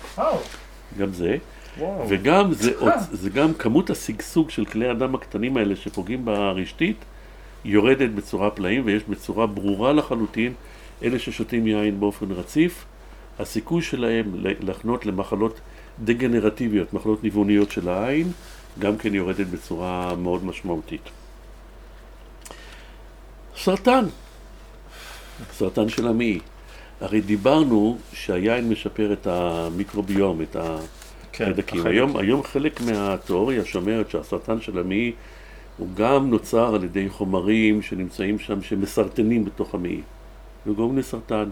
גם 0.98 1.14
זה. 1.14 1.38
וואו. 1.78 2.06
וגם 2.10 2.54
זה, 2.54 2.72
זה 3.12 3.30
גם 3.30 3.54
כמות 3.54 3.90
השגשוג 3.90 4.50
של 4.50 4.66
כלי 4.66 4.90
הדם 4.90 5.16
הקטנים 5.16 5.58
האלה 5.58 5.76
שפוגעים 5.76 6.26
ברשתית 6.26 7.06
יורדת 7.66 8.10
בצורה 8.10 8.50
פלאים 8.50 8.82
ויש 8.86 9.04
בצורה 9.10 9.48
ברורה 9.48 9.94
לחלוטין 9.94 10.54
אלה 11.04 11.20
ששותים 11.20 11.68
יין 11.68 12.00
באופן 12.00 12.32
רציף 12.32 12.86
הסיכוי 13.40 13.82
שלהם 13.82 14.32
לחנות 14.62 15.06
למחלות 15.06 15.60
דגנרטיביות, 16.00 16.94
מחלות 16.94 17.24
ניווניות 17.24 17.72
של 17.72 17.90
העין 17.90 18.32
גם 18.80 18.98
כן 18.98 19.16
יורדת 19.16 19.48
בצורה 19.48 20.16
מאוד 20.16 20.46
משמעותית. 20.46 21.10
סרטן, 23.56 24.06
סרטן 25.54 25.90
של 25.90 26.08
המעי. 26.08 26.40
הרי 27.02 27.22
דיברנו 27.22 27.98
שהיין 28.14 28.70
משפר 28.70 29.14
את 29.14 29.28
המיקרוביום, 29.28 30.42
את 30.42 30.56
ה... 30.56 30.78
כן. 31.32 31.44
החיידקים. 31.44 31.86
היום, 31.86 32.18
היום 32.18 32.44
חלק 32.44 32.82
מהתיאוריה 32.82 33.66
שאומרת 33.66 34.10
שהסרטן 34.10 34.62
של 34.62 34.80
המעי 34.80 35.12
הוא 35.78 35.88
גם 35.96 36.30
נוצר 36.30 36.76
על 36.76 36.84
ידי 36.84 37.10
חומרים 37.10 37.82
שנמצאים 37.82 38.40
שם 38.40 38.62
שמסרטנים 38.62 39.46
בתוך 39.46 39.74
המעי 39.74 40.02
וגורמים 40.68 40.98
לסרטן. 40.98 41.50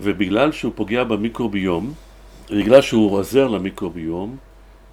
ובגלל 0.00 0.52
שהוא 0.52 0.72
פוגע 0.76 1.04
במיקרוביום, 1.04 1.92
בגלל 2.50 2.80
שהוא 2.80 3.12
עוזר 3.12 3.48
למיקרוביום, 3.48 4.36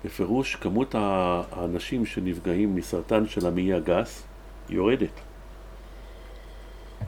בפירוש 0.06 0.56
כמות 0.56 0.96
האנשים 0.96 2.06
שנפגעים 2.06 2.76
מסרטן 2.76 3.28
של 3.28 3.48
המעי 3.48 3.74
הגס 3.74 4.24
יורדת. 4.70 5.10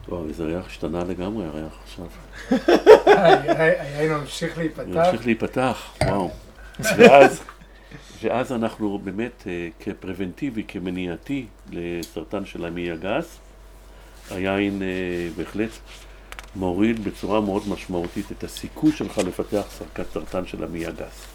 וואו, 0.08 0.28
איזה 0.28 0.44
ריח 0.44 0.66
השתנה 0.66 1.04
לגמרי, 1.04 1.46
הריח 1.46 1.78
עכשיו. 1.84 2.06
היין 3.46 4.12
ממשיך 4.12 4.58
להיפתח. 4.58 4.86
ימשיך 4.94 5.26
להיפתח, 5.26 5.92
וואו. 6.04 6.30
ואז, 6.80 7.42
ואז 8.22 8.52
אנחנו 8.52 8.98
באמת 9.04 9.44
אה, 9.46 9.68
כפרבנטיבי, 9.80 10.64
כמניעתי 10.68 11.46
לסרטן 11.70 12.44
של 12.44 12.64
המעי 12.64 12.90
הגס, 12.90 13.38
היין 14.30 14.82
אה, 14.82 14.88
בהחלט 15.36 15.70
מוריד 16.56 17.04
בצורה 17.04 17.40
מאוד 17.40 17.62
משמעותית 17.68 18.32
את 18.32 18.44
הסיכוי 18.44 18.92
שלך 18.92 19.18
לפתח 19.18 19.62
סרקת 19.70 20.04
סרטן 20.12 20.46
של 20.46 20.64
המעי 20.64 20.86
הגס. 20.86 21.26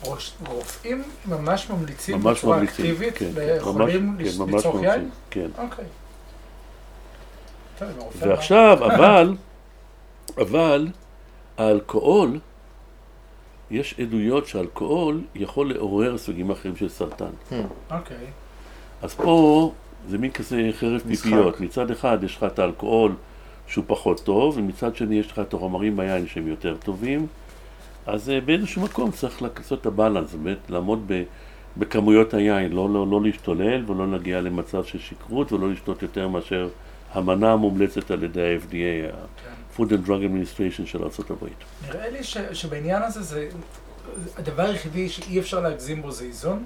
רופאים 0.48 1.04
ממש 1.26 1.70
ממליצים 1.70 2.18
ממש 2.18 2.38
בצורה 2.38 2.58
ממליצים, 2.58 2.86
אקטיבית 2.86 3.18
כן, 3.18 3.32
לחולים 3.36 4.18
כן, 4.18 4.24
ממש 4.38 4.54
לצרוך 4.54 4.76
ממליצים, 4.76 5.02
יין? 5.02 5.10
כן. 5.30 5.48
אוקיי. 5.58 5.86
ועכשיו, 8.20 8.78
אבל, 8.86 9.36
אבל, 10.38 10.88
האלכוהול, 11.58 12.40
יש 13.72 13.95
עדויות 13.99 14.47
שאלכוהול 14.47 15.22
יכול 15.36 15.70
לעורר 15.74 16.18
סוגים 16.18 16.51
אחרים 16.51 16.76
של 16.76 16.89
סרטן. 16.89 17.26
אמר- 17.51 17.61
אוקיי. 17.99 18.18
אז 19.01 19.13
פה 19.16 19.72
זה 20.09 20.18
מין 20.18 20.32
כזה 20.32 20.70
חרב. 20.80 21.01
פיפיות. 21.07 21.61
מצד 21.61 21.91
אחד 21.91 22.18
יש 22.24 22.38
לך 22.38 22.43
את 22.43 22.59
האלכוהול 22.59 23.11
שהוא 23.68 23.84
פחות 23.88 24.22
טוב, 24.24 24.57
ומצד 24.57 24.95
שני 24.95 25.16
יש 25.20 25.32
לך 25.32 25.39
את 25.39 25.53
החומרים 25.53 25.97
ביין 25.97 26.28
שהם 26.28 26.47
יותר 26.47 26.76
טובים, 26.84 27.28
אז 28.05 28.30
אה, 28.30 28.41
באיזשהו 28.41 28.82
מקום 28.82 29.11
צריך 29.11 29.41
לעשות 29.41 29.82
את 29.82 29.86
הבלנס, 29.86 30.34
באמת 30.34 30.57
לעמוד 30.70 31.03
ב, 31.07 31.24
בכמויות 31.78 32.34
היין, 32.34 32.72
לא, 32.72 32.89
לא, 32.89 33.07
לא 33.07 33.22
להשתולל 33.22 33.91
ולא 33.91 34.11
להגיע 34.11 34.41
למצב 34.41 34.84
של 34.84 34.99
שכרות 34.99 35.51
ולא 35.51 35.72
לשתות 35.72 36.01
יותר 36.01 36.28
מאשר 36.28 36.68
המנה 37.13 37.51
המומלצת 37.53 38.11
על 38.11 38.24
ידי 38.24 38.41
ה-FDA, 38.55 39.16
ה-Food 39.76 39.89
and 39.89 40.07
Drug 40.07 40.09
Administration 40.09 40.86
של 40.86 41.03
ארה"ב. 41.03 41.45
נראה 41.88 42.09
לי 42.09 42.23
ש, 42.23 42.38
שבעניין 42.38 43.01
הזה 43.01 43.21
זה, 43.21 43.49
הדבר 44.38 44.63
היחידי 44.63 45.09
שאי 45.09 45.39
אפשר 45.39 45.59
להגזים 45.59 46.01
בו 46.01 46.11
זה 46.11 46.26
איזון, 46.26 46.65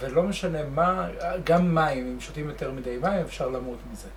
ולא 0.00 0.22
משנה 0.22 0.58
מה, 0.74 1.08
גם 1.44 1.74
מים, 1.74 2.06
אם 2.06 2.20
שותים 2.20 2.48
יותר 2.48 2.72
מדי 2.72 2.96
מים 3.02 3.20
אפשר 3.20 3.48
למות 3.48 3.78
מזה. 3.92 4.08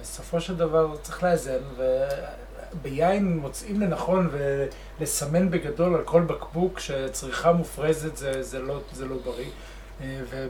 בסופו 0.00 0.40
של 0.40 0.56
דבר 0.56 0.96
צריך 1.02 1.22
לאזן, 1.22 1.58
וביין 1.76 3.38
מוצאים 3.38 3.80
לנכון 3.80 4.30
ולסמן 4.32 5.50
בגדול 5.50 5.94
על 5.94 6.02
כל 6.04 6.22
בקבוק 6.22 6.78
שצריכה 6.78 7.52
מופרזת 7.52 8.16
זה, 8.16 8.42
זה, 8.42 8.58
לא, 8.58 8.80
זה 8.92 9.06
לא 9.06 9.16
בריא. 9.24 9.50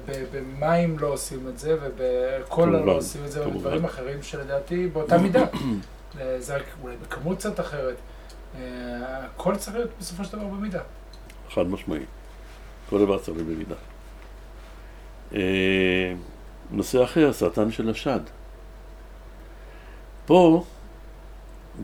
ובמים 0.07 0.99
לא 0.99 1.07
עושים 1.07 1.49
את 1.49 1.59
זה, 1.59 1.77
ובקולה 1.83 2.81
לא 2.81 2.93
עושים 2.93 3.25
את 3.25 3.33
זה, 3.33 3.49
ובדברים 3.49 3.85
אחרים 3.85 4.23
שלדעתי 4.23 4.87
באותה 4.87 5.19
מידה. 5.19 5.45
זה 6.39 6.57
רק 6.57 6.65
אולי 6.83 6.97
בכמות 6.97 7.39
קצת 7.39 7.61
אחרת. 7.61 7.97
הכל 8.55 9.57
צריך 9.57 9.77
להיות 9.77 9.91
בסופו 10.01 10.25
של 10.25 10.37
דבר 10.37 10.47
במידה. 10.47 10.81
חד 11.51 11.67
משמעי. 11.67 12.05
כל 12.91 12.99
דבר 12.99 13.19
צריך 13.19 13.37
להיות 13.37 13.49
במידה. 13.49 13.75
אה, 15.35 16.15
נושא 16.71 17.05
אחר, 17.05 17.33
סרטן 17.33 17.71
של 17.71 17.91
השד. 17.91 18.21
פה, 20.27 20.65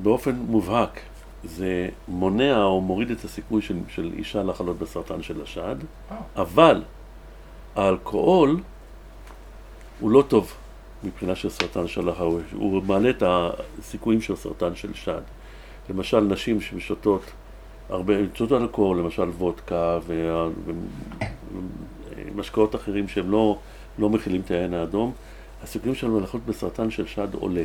באופן 0.03 0.35
מובהק, 0.35 1.01
זה 1.45 1.89
מונע 2.09 2.63
או 2.63 2.81
מוריד 2.81 3.11
את 3.11 3.25
הסיכוי 3.25 3.63
של, 3.63 3.77
של 3.89 4.13
אישה 4.19 4.43
לחלות 4.43 4.79
בסרטן 4.79 5.23
של 5.23 5.43
השד, 5.43 5.77
אה. 6.11 6.17
אבל 6.37 6.83
האלכוהול 7.77 8.61
הוא 10.01 10.11
לא 10.11 10.25
טוב 10.29 10.53
מבחינה 11.05 11.35
של 11.35 11.49
סרטן 11.49 11.89
של 11.89 12.09
החלב, 12.09 12.43
הוא 12.53 12.83
מעלה 12.83 13.11
את 13.11 13.23
הסיכויים 13.27 14.21
של 14.21 14.37
סרטן 14.37 14.75
של 14.75 14.95
שד. 14.95 15.21
למשל, 15.91 16.21
נשים 16.21 16.61
ששותות 16.61 17.23
הרבה, 17.89 18.15
שותות 18.35 18.63
אלכוהול, 18.63 18.99
למשל 18.99 19.23
וודקה 19.23 19.99
ומשקאות 22.35 22.75
אחרים 22.75 23.09
שהם 23.09 23.31
לא, 23.31 23.59
לא 23.99 24.09
מכילים 24.11 24.41
את 24.41 24.51
העין 24.51 24.75
האדום, 24.75 25.13
הסיכויים 25.63 25.95
שלהם 25.95 26.21
ללכות 26.21 26.41
בסרטן 26.47 26.91
של 26.91 27.07
שד 27.07 27.35
עולה. 27.35 27.65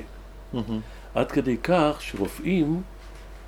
מהמם. 0.53 0.79
עד 1.15 1.31
כדי 1.31 1.57
כך 1.63 1.97
שרופאים 1.99 2.81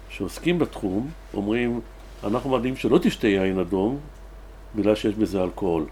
שעוסקים 0.10 0.60
בתחום 0.60 1.10
אומרים, 1.34 1.82
אנחנו 2.24 2.50
מעדיפים 2.50 2.76
שלא 2.76 3.00
תשתה 3.02 3.28
יין 3.28 3.60
אדום 3.60 4.00
בגלל 4.76 4.96
שיש 4.96 5.16
בזה 5.16 5.44
אלכוהול. 5.44 5.86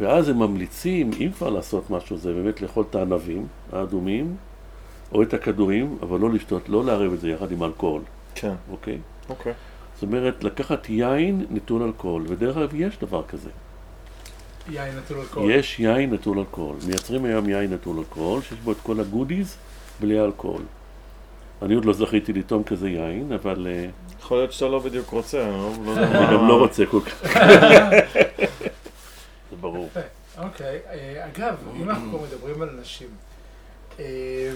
ואז 0.00 0.28
הם 0.28 0.38
ממליצים, 0.38 1.10
אם 1.20 1.30
כבר 1.36 1.50
לעשות 1.50 1.90
משהו, 1.90 2.16
זה 2.16 2.32
באמת 2.32 2.62
לאכול 2.62 2.84
את 2.90 2.94
הענבים 2.94 3.46
האדומים 3.72 4.36
או 5.12 5.22
את 5.22 5.34
הכדורים, 5.34 5.96
אבל 6.02 6.20
לא 6.20 6.30
לשתות, 6.30 6.68
לא 6.68 6.84
לערב 6.84 7.12
את 7.12 7.20
זה 7.20 7.28
יחד 7.28 7.52
עם 7.52 7.62
אלכוהול, 7.62 8.02
כן, 8.34 8.52
אוקיי? 8.70 8.98
אוקיי. 9.30 9.52
זאת 9.94 10.02
אומרת, 10.02 10.44
לקחת 10.44 10.88
יין 10.90 11.46
נטול 11.50 11.82
אלכוהול, 11.82 12.24
ודרך 12.28 12.56
אגב 12.56 12.74
יש 12.74 12.98
דבר 13.00 13.22
כזה. 13.28 13.50
יין 14.70 14.96
נטול 14.98 15.18
אלכוהול. 15.20 15.50
יש 15.50 15.80
יין 15.80 16.14
נטול 16.14 16.38
אלכוהול. 16.38 16.76
מייצרים 16.86 17.24
היום 17.24 17.48
יין 17.48 17.72
נטול 17.72 17.98
אלכוהול, 17.98 18.42
שיש 18.42 18.58
בו 18.64 18.72
את 18.72 18.76
כל 18.82 19.00
הגודיז 19.00 19.56
בלי 20.00 20.20
אלכוהול. 20.20 20.62
אני 21.62 21.74
עוד 21.74 21.84
לא 21.84 21.92
זכיתי 21.92 22.32
לטעום 22.32 22.62
כזה 22.62 22.88
יין, 22.88 23.32
אבל 23.32 23.66
אה, 23.70 23.86
יכול 24.20 24.38
להיות 24.38 24.52
שאתה 24.52 24.68
לא 24.68 24.78
בדיוק 24.78 25.10
רוצה, 25.10 25.42
אני 25.44 25.52
לא- 25.52 25.70
לא 25.86 25.90
יודע 26.00 26.18
אני. 26.28 26.36
גם 26.36 26.48
לא 26.48 26.58
רוצה 26.58 26.86
כל 26.86 27.00
כך. 27.00 27.36
ברור. 29.60 29.88
אוקיי. 30.38 30.78
אה, 30.90 31.26
אגב, 31.26 31.56
אם 31.76 31.90
אנחנו 31.90 32.08
כבר 32.08 32.26
מדברים 32.26 32.62
על 32.62 32.70
נשים, 32.80 33.08
אה, 33.98 34.52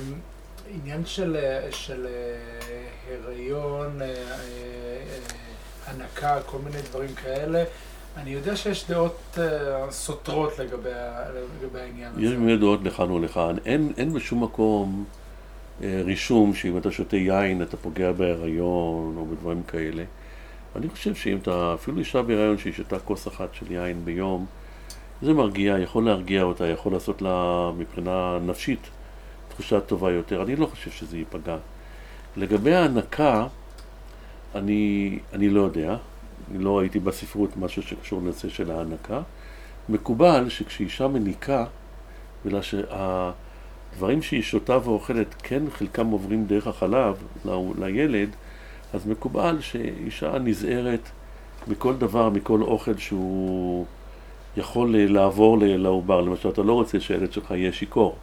עניין 0.75 1.07
של, 1.07 1.37
אה, 1.37 1.73
של 1.73 2.07
הריון, 3.25 3.99
הנקה, 5.87 6.39
כל 6.47 6.59
מיני 6.59 6.83
דברים 6.91 7.15
כאלה, 7.15 7.65
אני 8.17 8.31
יודע 8.31 8.57
שיש 8.57 8.87
דעות 8.91 9.39
סותרות 9.91 10.59
לגבי, 10.59 10.91
העניין 11.75 12.13
יש 12.19 12.27
הזה. 12.27 12.37
באמת 12.37 12.61
דעות 12.61 12.81
לכאן 12.83 13.11
ולכאן. 13.11 13.57
אין, 13.65 13.93
אין 13.97 14.13
בשום 14.13 14.43
מקום 14.43 15.05
רישום 15.81 16.55
שאם 16.55 16.79
אתה 16.79 16.91
שותה 16.91 17.17
יין 17.17 17.63
אתה 17.63 17.77
פוגע 17.77 18.13
בהיריון 18.13 19.15
או 19.17 19.27
בדברים 19.27 19.63
כאלה. 19.63 20.05
אני 20.77 20.89
חושב 20.89 21.15
שאם 21.15 21.39
אתה, 21.43 21.75
אפילו 21.75 21.99
אישה 21.99 22.23
בהיריון 22.23 22.59
שהיא 22.59 22.73
שותה 22.73 22.99
כוס 22.99 23.29
אחת 23.29 23.55
של 23.55 23.73
יין 23.73 24.05
ביום, 24.05 24.47
זה 25.23 25.33
מרגיע, 25.33 25.79
יכול 25.79 26.05
להרגיע 26.05 26.43
אותה, 26.43 26.67
יכול 26.67 26.93
לעשות 26.93 27.23
לה 27.23 27.71
מבחינה 27.79 28.39
נפשית 28.47 28.91
תחושה 29.49 29.81
טובה 29.81 30.11
יותר. 30.11 30.43
אני 30.43 30.57
לא 30.57 30.67
חושב 30.67 30.91
שזה 30.91 31.19
ייפגע. 31.19 31.57
לגבי 32.37 32.75
ההנקה, 32.75 33.47
אני, 34.55 35.19
אני 35.33 35.51
לא 35.51 35.61
יודע, 35.61 35.97
אני 36.51 36.65
לא 36.65 36.79
ראיתי 36.79 36.99
בספרות 36.99 37.57
משהו 37.57 37.83
שקשור 37.83 38.21
לנושא 38.21 38.49
של 38.49 38.71
ההנקה. 38.71 39.21
מקובל 39.89 40.49
שכשאישה 40.49 41.09
מניקה, 41.09 41.65
בגלל 42.47 42.63
שהדברים 42.63 44.23
שהיא 44.23 44.43
שותה 44.43 44.79
ואוכלת, 44.85 45.35
כן 45.43 45.63
חלקם 45.71 46.07
עוברים 46.07 46.47
דרך 46.47 46.67
החלב 46.67 47.17
ל- 47.45 47.85
לילד, 47.85 48.29
אז 48.93 49.07
מקובל 49.07 49.61
שאישה 49.61 50.39
נזהרת 50.39 51.09
מכל 51.69 51.97
דבר, 51.97 52.31
מכל 52.31 52.63
אוכל 52.63 52.97
שהוא 52.99 53.87
יכול 54.57 54.97
אה, 54.97 55.07
לעבור 55.09 55.59
לעובר. 55.61 56.21
למשל, 56.21 56.49
אתה 56.49 56.63
לא 56.63 56.73
רוצה 56.73 57.01
שהילד 57.01 57.33
שלך 57.33 57.51
יהיה 57.51 57.73
שיכור. 57.73 58.17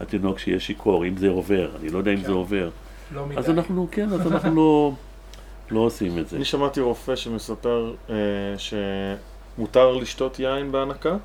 התינוק 0.00 0.38
שיהיה 0.38 0.60
שיכור, 0.60 1.06
אם 1.06 1.16
זה 1.16 1.28
עובר, 1.28 1.68
אני 1.80 1.88
לא 1.88 1.98
יודע 1.98 2.10
אם 2.10 2.16
כן. 2.16 2.22
זה 2.26 2.32
עובר. 2.32 2.70
לא 3.14 3.26
מדי. 3.26 3.36
אז 3.38 3.50
אנחנו, 3.50 3.88
כן, 3.90 4.12
אז 4.12 4.32
אנחנו 4.32 4.54
לא, 4.60 4.92
לא 5.70 5.80
עושים 5.80 6.18
את 6.18 6.28
זה. 6.28 6.36
אני 6.36 6.44
שמעתי 6.44 6.80
רופא 6.80 7.16
שמספר 7.16 7.94
אה, 8.10 8.14
שמותר 8.58 9.92
לשתות 9.92 10.38
יין 10.38 10.72
בהנקה, 10.72 11.16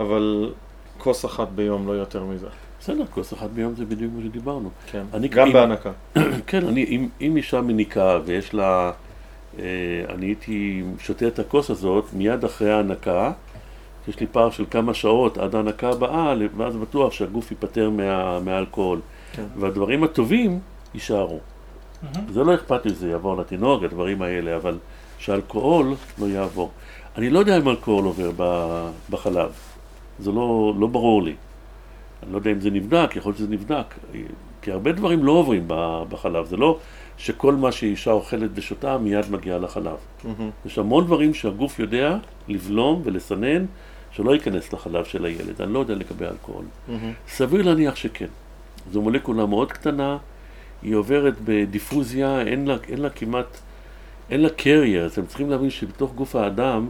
אבל 0.00 0.52
כוס 0.98 1.24
אחת 1.24 1.48
ביום, 1.48 1.86
לא 1.86 1.92
יותר 1.92 2.24
מזה. 2.24 2.46
בסדר, 2.80 3.04
כוס 3.10 3.32
אחת 3.32 3.50
ביום 3.50 3.74
זה 3.74 3.84
בדיוק 3.84 4.12
מה 4.16 4.22
שדיברנו. 4.24 4.70
כן. 4.92 5.02
אני 5.14 5.28
גם 5.28 5.46
אם- 5.46 5.52
בהנקה. 5.52 5.92
כן, 6.46 6.66
אני, 6.66 6.84
אם, 6.84 7.08
אם 7.20 7.36
אישה 7.36 7.60
מניקה 7.60 8.18
ויש 8.24 8.54
לה, 8.54 8.92
אה, 9.58 9.64
אני 10.08 10.26
הייתי 10.26 10.82
שותה 10.98 11.26
את 11.26 11.38
הכוס 11.38 11.70
הזאת 11.70 12.04
מיד 12.12 12.44
אחרי 12.44 12.70
ההנקה, 12.70 13.32
יש 14.08 14.20
לי 14.20 14.26
פער 14.26 14.50
של 14.50 14.64
כמה 14.70 14.94
שעות 14.94 15.38
עד 15.38 15.54
ההנקה 15.54 15.90
הבאה, 15.90 16.34
ואז 16.56 16.76
בטוח 16.76 17.12
שהגוף 17.12 17.50
ייפטר 17.50 17.90
מה, 17.90 18.40
מהאלכוהול. 18.40 19.00
כן. 19.32 19.44
והדברים 19.56 20.04
הטובים 20.04 20.58
יישארו. 20.94 21.40
מהמם. 22.02 22.32
זה 22.32 22.44
לא 22.44 22.54
אכפת 22.54 22.86
לי, 22.86 22.94
זה 22.94 23.10
יעבור 23.10 23.36
לתינוק, 23.36 23.82
הדברים 23.82 24.22
האלה, 24.22 24.56
אבל 24.56 24.78
שאלכוהול 25.18 25.94
לא 26.18 26.26
יעבור. 26.26 26.70
אני 27.16 27.30
לא 27.30 27.38
יודע 27.38 27.58
אם 27.58 27.68
אלכוהול 27.68 28.04
עובר 28.04 28.30
בחלב, 29.10 29.52
זה 30.18 30.32
לא, 30.32 30.74
לא 30.78 30.86
ברור 30.86 31.22
לי. 31.22 31.34
אני 32.22 32.32
לא 32.32 32.36
יודע 32.38 32.50
אם 32.50 32.60
זה 32.60 32.70
נבדק, 32.70 33.16
יכול 33.16 33.30
להיות 33.30 33.38
שזה 33.38 33.48
נבדק. 33.48 33.94
כי 34.62 34.72
הרבה 34.72 34.92
דברים 34.92 35.24
לא 35.24 35.32
עוברים 35.32 35.64
בחלב, 36.08 36.46
זה 36.46 36.56
לא 36.56 36.78
שכל 37.18 37.54
מה 37.54 37.72
שאישה 37.72 38.12
אוכלת 38.12 38.50
ושותה 38.54 38.98
מיד 38.98 39.30
מגיע 39.30 39.58
לחלב. 39.58 39.96
מהמם. 40.24 40.50
יש 40.66 40.78
המון 40.78 41.04
דברים 41.04 41.34
שהגוף 41.34 41.78
יודע 41.78 42.16
לבלום 42.48 43.02
ולסנן 43.04 43.64
שלא 44.12 44.34
ייכנס 44.34 44.72
לחלב 44.72 45.04
של 45.04 45.24
הילד. 45.24 45.62
אני 45.62 45.72
לא 45.72 45.78
יודע 45.78 45.94
לגבי 45.94 46.24
אלכוהול. 46.26 46.64
סביר 47.28 47.62
להניח 47.62 47.96
שכן. 47.96 48.26
זו 48.92 49.02
מולקולה 49.02 49.46
מאוד 49.46 49.72
קטנה, 49.72 50.18
היא 50.82 50.94
עוברת 50.94 51.34
בדיפוזיה, 51.44 52.40
אין 52.40 52.66
לה, 52.66 52.76
אין 52.88 52.98
לה 52.98 53.10
כמעט, 53.10 53.58
אין 54.30 54.40
לה 54.40 54.48
קרייר. 54.50 55.06
אתם 55.06 55.26
צריכים 55.26 55.50
להבין 55.50 55.70
שבתוך 55.70 56.14
גוף 56.14 56.36
האדם, 56.36 56.88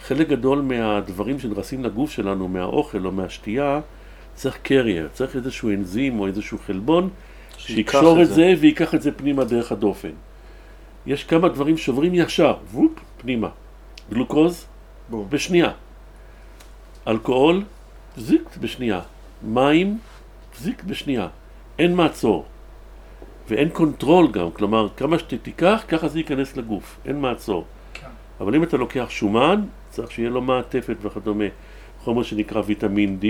חלק 0.00 0.28
גדול 0.28 0.60
מהדברים 0.60 1.38
שנכנסים 1.38 1.84
לגוף 1.84 2.10
שלנו, 2.10 2.48
מהאוכל 2.48 3.06
או 3.06 3.12
מהשתייה, 3.12 3.80
צריך 4.34 4.58
קרייר, 4.62 5.08
צריך 5.12 5.36
איזשהו 5.36 5.70
אנזים 5.70 6.20
או 6.20 6.26
איזשהו 6.26 6.58
חלבון 6.66 7.08
שיקשור 7.58 8.22
את 8.22 8.28
זה 8.28 8.54
וייקח 8.60 8.94
את 8.94 9.02
זה 9.02 9.12
פנימה 9.12 9.44
דרך 9.44 9.72
הדופן. 9.72 10.10
יש 11.06 11.24
כמה 11.24 11.48
דברים 11.48 11.76
שעוברים 11.76 12.14
ישר, 12.14 12.54
וופ, 12.72 12.92
פנימה. 13.18 13.48
גלוקוז, 14.10 14.66
בום. 15.10 15.26
בשנייה. 15.30 15.70
אלכוהול, 17.08 17.62
זיק 18.16 18.56
בשנייה. 18.60 19.00
מים, 19.42 19.98
זיק 20.58 20.84
בשנייה. 20.84 21.28
אין 21.78 21.96
מעצור. 21.96 22.44
ואין 23.48 23.68
control 23.68 24.30
גם, 24.32 24.50
כלומר, 24.50 24.88
כמה 24.96 25.18
שתיקח, 25.18 25.84
ככה 25.88 26.08
זה 26.08 26.18
ייכנס 26.18 26.56
לגוף. 26.56 26.98
אין 27.04 27.20
מעצור. 27.20 27.64
כן. 27.94 28.06
אבל 28.40 28.54
אם 28.54 28.62
אתה 28.62 28.76
לוקח 28.76 29.06
שומן, 29.08 29.64
צריך 29.90 30.10
שיהיה 30.10 30.30
לו 30.30 30.40
מעטפת 30.40 30.96
וכדומה. 31.02 31.44
חומר 32.04 32.22
שנקרא 32.22 32.62
ויטמין 32.66 33.18
D, 33.22 33.26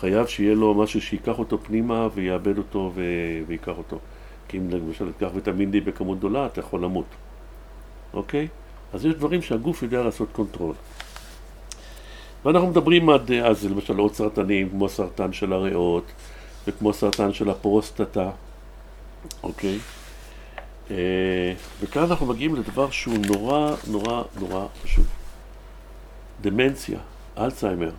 חייב 0.00 0.26
שיהיה 0.26 0.54
לו 0.54 0.74
משהו 0.74 1.00
שייקח 1.00 1.38
אותו 1.38 1.58
פנימה 1.58 2.08
ויעבד 2.14 2.58
אותו 2.58 2.92
ו... 2.94 3.02
ויקח 3.46 3.78
אותו. 3.78 3.98
כי 4.48 4.58
אם 4.58 4.70
למשל 4.70 5.12
תיקח 5.12 5.30
ויטמין 5.34 5.70
D 5.72 5.76
בכמות 5.84 6.18
גדולה, 6.18 6.46
אתה 6.46 6.60
יכול 6.60 6.84
למות, 6.84 7.06
אוקיי? 8.14 8.48
אז 8.92 9.06
יש 9.06 9.14
דברים 9.14 9.42
שהגוף 9.42 9.82
יודע 9.82 10.02
לעשות 10.02 10.28
control. 10.32 10.74
ואנחנו 12.44 12.68
מדברים 12.68 13.10
עד 13.10 13.32
אז 13.32 13.64
למשל 13.64 13.98
עוד 13.98 14.14
סרטנים, 14.14 14.68
כמו 14.68 14.88
סרטן 14.88 15.32
של 15.32 15.52
הריאות, 15.52 16.04
וכמו 16.66 16.92
סרטן 16.92 17.32
של 17.32 17.50
הפרוסטטה, 17.50 18.30
אוקיי? 19.42 19.78
אה, 20.90 21.52
וכאן 21.80 22.02
אנחנו 22.02 22.26
מגיעים 22.26 22.54
לדבר 22.54 22.90
שהוא 22.90 23.14
נורא 23.26 23.74
נורא 23.90 24.22
נורא 24.40 24.66
חשוב. 24.82 25.06
דמנציה, 26.40 26.98
אלצהיימר. 27.38 27.90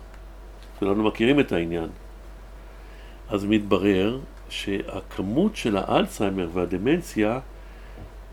כולנו 0.78 1.04
מכירים 1.04 1.40
את 1.40 1.52
העניין. 1.52 1.88
אז 3.28 3.44
מתברר 3.44 4.18
שהכמות 4.48 5.56
של 5.56 5.76
האלצהיימר 5.76 6.48
והדמנציה 6.52 7.40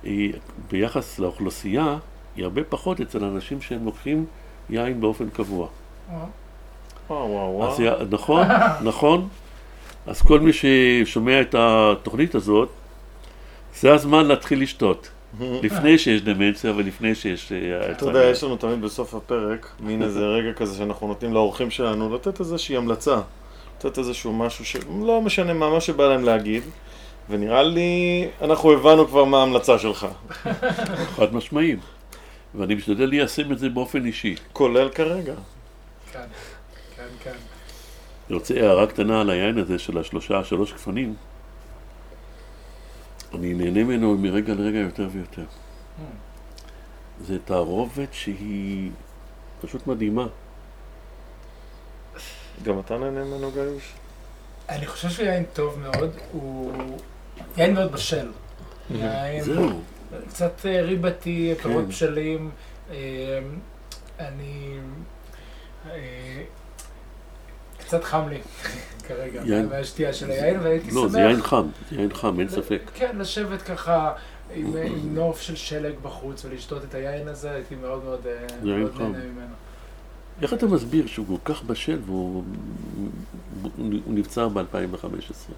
היא 0.03 0.33
ביחס 0.71 1.19
לאוכלוסייה 1.19 1.97
היא 2.35 2.43
הרבה 2.43 2.63
פחות 2.63 3.01
אצל 3.01 3.23
אנשים 3.23 3.61
שהם 3.61 3.85
לוקחים 3.85 4.25
יין 4.69 5.01
באופן 5.01 5.29
קבוע. 5.29 5.67
וואו, 7.09 7.29
וואו, 7.29 7.53
וואו. 7.55 7.75
זה- 7.75 7.89
נכון, 8.11 8.47
נכון. 8.83 9.27
אז 10.07 10.21
כל 10.21 10.39
מי 10.39 10.51
ששומע 10.53 11.41
את 11.41 11.55
התוכנית 11.57 12.35
הזאת, 12.35 12.69
זה 13.79 13.93
הזמן 13.93 14.25
להתחיל 14.25 14.61
לשתות. 14.61 15.09
לפני 15.63 15.97
שיש 15.97 16.21
דמנציה 16.21 16.73
ולפני 16.75 17.15
שיש... 17.15 17.51
אה, 17.51 17.91
אתה 17.91 18.05
יודע, 18.05 18.23
יש 18.25 18.43
לנו 18.43 18.55
תמיד 18.57 18.81
בסוף 18.81 19.13
הפרק 19.13 19.69
מין 19.79 20.03
איזה 20.03 20.25
רגע 20.37 20.53
כזה 20.53 20.77
שאנחנו 20.77 21.07
נותנים 21.07 21.33
לאורחים 21.33 21.71
שלנו 21.71 22.15
לתת 22.15 22.39
איזושהי 22.39 22.77
המלצה. 22.77 23.17
לתת 23.79 23.97
איזשהו 23.97 24.33
משהו 24.33 24.65
שלא 24.65 25.21
משנה 25.21 25.53
מה, 25.53 25.69
מה 25.69 25.81
שבא 25.81 26.07
להם 26.07 26.23
להגיד. 26.23 26.63
ונראה 27.29 27.63
לי, 27.63 28.27
אנחנו 28.41 28.71
הבנו 28.71 29.07
כבר 29.07 29.23
מה 29.25 29.39
ההמלצה 29.39 29.79
שלך. 29.79 30.07
חד 31.15 31.33
משמעיים. 31.35 31.79
ואני 32.55 32.75
משתדל 32.75 33.05
ליישם 33.05 33.51
את 33.51 33.59
זה 33.59 33.69
באופן 33.69 34.05
אישי. 34.05 34.35
כולל 34.53 34.89
כרגע. 34.89 35.33
כן, 36.13 36.27
כן, 36.95 37.07
כן. 37.23 37.35
אני 38.29 38.37
רוצה 38.37 38.53
הערה 38.53 38.87
קטנה 38.87 39.21
על 39.21 39.29
היין 39.29 39.57
הזה 39.57 39.79
של 39.79 39.97
השלושה, 39.97 40.43
שלוש 40.43 40.73
גפנים. 40.73 41.15
אני 43.33 43.53
נהנה 43.53 43.83
ממנו 43.83 44.17
מרגע 44.17 44.53
לרגע 44.53 44.77
יותר 44.77 45.07
ויותר. 45.11 45.45
זה 47.21 47.37
תערובת 47.45 48.13
שהיא 48.13 48.91
פשוט 49.61 49.87
מדהימה. 49.87 50.27
גם 52.63 52.79
אתה 52.79 52.97
נהנה 52.97 53.23
ממנו 53.23 53.51
גאיוש? 53.51 53.93
אני 54.69 54.87
חושב 54.87 55.09
שהוא 55.09 55.25
יין 55.25 55.43
טוב 55.53 55.79
מאוד, 55.79 56.11
הוא 56.31 56.73
יין 57.57 57.73
מאוד 57.73 57.91
בשל. 57.91 58.31
יין 58.89 59.43
זהו. 59.43 59.81
קצת 60.29 60.65
אה, 60.65 60.81
ריבתי, 60.81 61.53
פירות 61.61 61.83
כן. 61.83 61.89
בשלים. 61.89 62.51
אה, 62.91 62.95
אני... 64.19 64.79
אה, 65.93 66.43
קצת 67.79 68.03
חם 68.03 68.29
לי 68.29 68.39
כרגע, 69.07 69.43
מהשתייה 69.69 70.13
של 70.13 70.31
היין, 70.31 70.59
והייתי 70.59 70.91
לא, 70.91 71.01
שמח... 71.01 71.11
זה 71.11 71.19
יין 71.19 71.41
חם, 71.41 71.67
זה 71.89 71.95
יין 71.95 72.13
חם, 72.13 72.39
אין 72.39 72.49
ספק. 72.49 72.81
כן, 72.93 73.17
לשבת 73.17 73.61
ככה 73.61 74.13
עם, 74.53 74.75
עם 74.77 75.15
נוף 75.15 75.41
של 75.41 75.55
שלג 75.55 75.93
בחוץ 76.01 76.45
ולשתות 76.45 76.83
את 76.83 76.95
היין 76.95 77.27
הזה, 77.27 77.51
הייתי 77.51 77.75
מאוד 77.75 78.03
מאוד, 78.03 78.27
אה. 78.27 78.45
נהנה 78.63 79.07
ממנו. 79.07 79.55
איך 80.41 80.53
אתה 80.53 80.65
מסביר 80.65 81.07
שהוא 81.07 81.25
כל 81.27 81.53
כך 81.53 81.63
בשל 81.63 81.99
והוא 82.05 82.43
הוא 83.77 84.03
נבצר 84.07 84.49
ב-2015? 84.49 85.51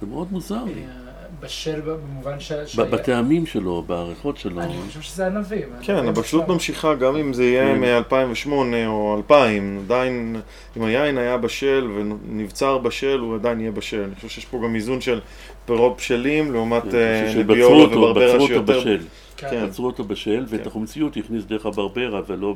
זה 0.00 0.06
מאוד 0.06 0.28
מוזר 0.30 0.64
לי. 0.64 0.72
אה, 0.72 1.06
בשל 1.40 1.80
במובן 1.80 2.40
ש... 2.40 2.52
בטעמים 2.76 3.46
שלו, 3.46 3.82
בעריכות 3.86 4.36
שלו. 4.36 4.60
אני 4.60 4.74
חושב 4.88 5.00
שזה 5.00 5.26
ענבים. 5.26 5.68
כן, 5.82 6.08
הבשלות. 6.08 6.48
ממשיכה 6.48 6.94
גם 6.94 7.16
אם 7.16 7.32
זה 7.32 7.44
יהיה 7.44 7.74
כן. 7.74 7.80
מ-2008 7.80 8.50
או 8.86 9.16
2000, 9.16 9.82
עדיין, 9.84 10.36
אם 10.76 10.82
היין 10.82 11.18
היה 11.18 11.36
בשל 11.36 11.90
ונבצר 11.96 12.78
בשל, 12.78 13.18
הוא 13.18 13.34
עדיין 13.34 13.60
יהיה 13.60 13.70
בשל. 13.72 14.02
אני 14.02 14.14
חושב 14.14 14.28
שיש 14.28 14.44
פה 14.44 14.60
גם 14.64 14.74
איזון 14.74 15.00
של 15.00 15.20
פירות 15.66 15.96
בשלים 15.96 16.52
לעומת 16.52 16.84
אני 16.84 17.02
אה, 17.02 17.34
נביולה 17.36 17.84
וברברה 17.84 18.24
בצרו 18.24 18.34
אותו 18.34 18.46
שיותר... 18.46 18.80
בשל. 18.80 18.98
כן. 19.36 19.48
כן. 19.50 19.64
עצרו 19.64 19.86
אותו 19.86 20.04
בשל, 20.04 20.44
ואת 20.48 20.66
החומציות 20.66 21.16
הכניס 21.16 21.44
דרך 21.44 21.66
הברברה 21.66 22.20
ולא. 22.26 22.54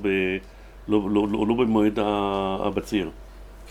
לא, 0.88 1.08
לא, 1.10 1.26
לא, 1.48 1.54
במועד 1.54 1.98
הבציר. 2.02 3.10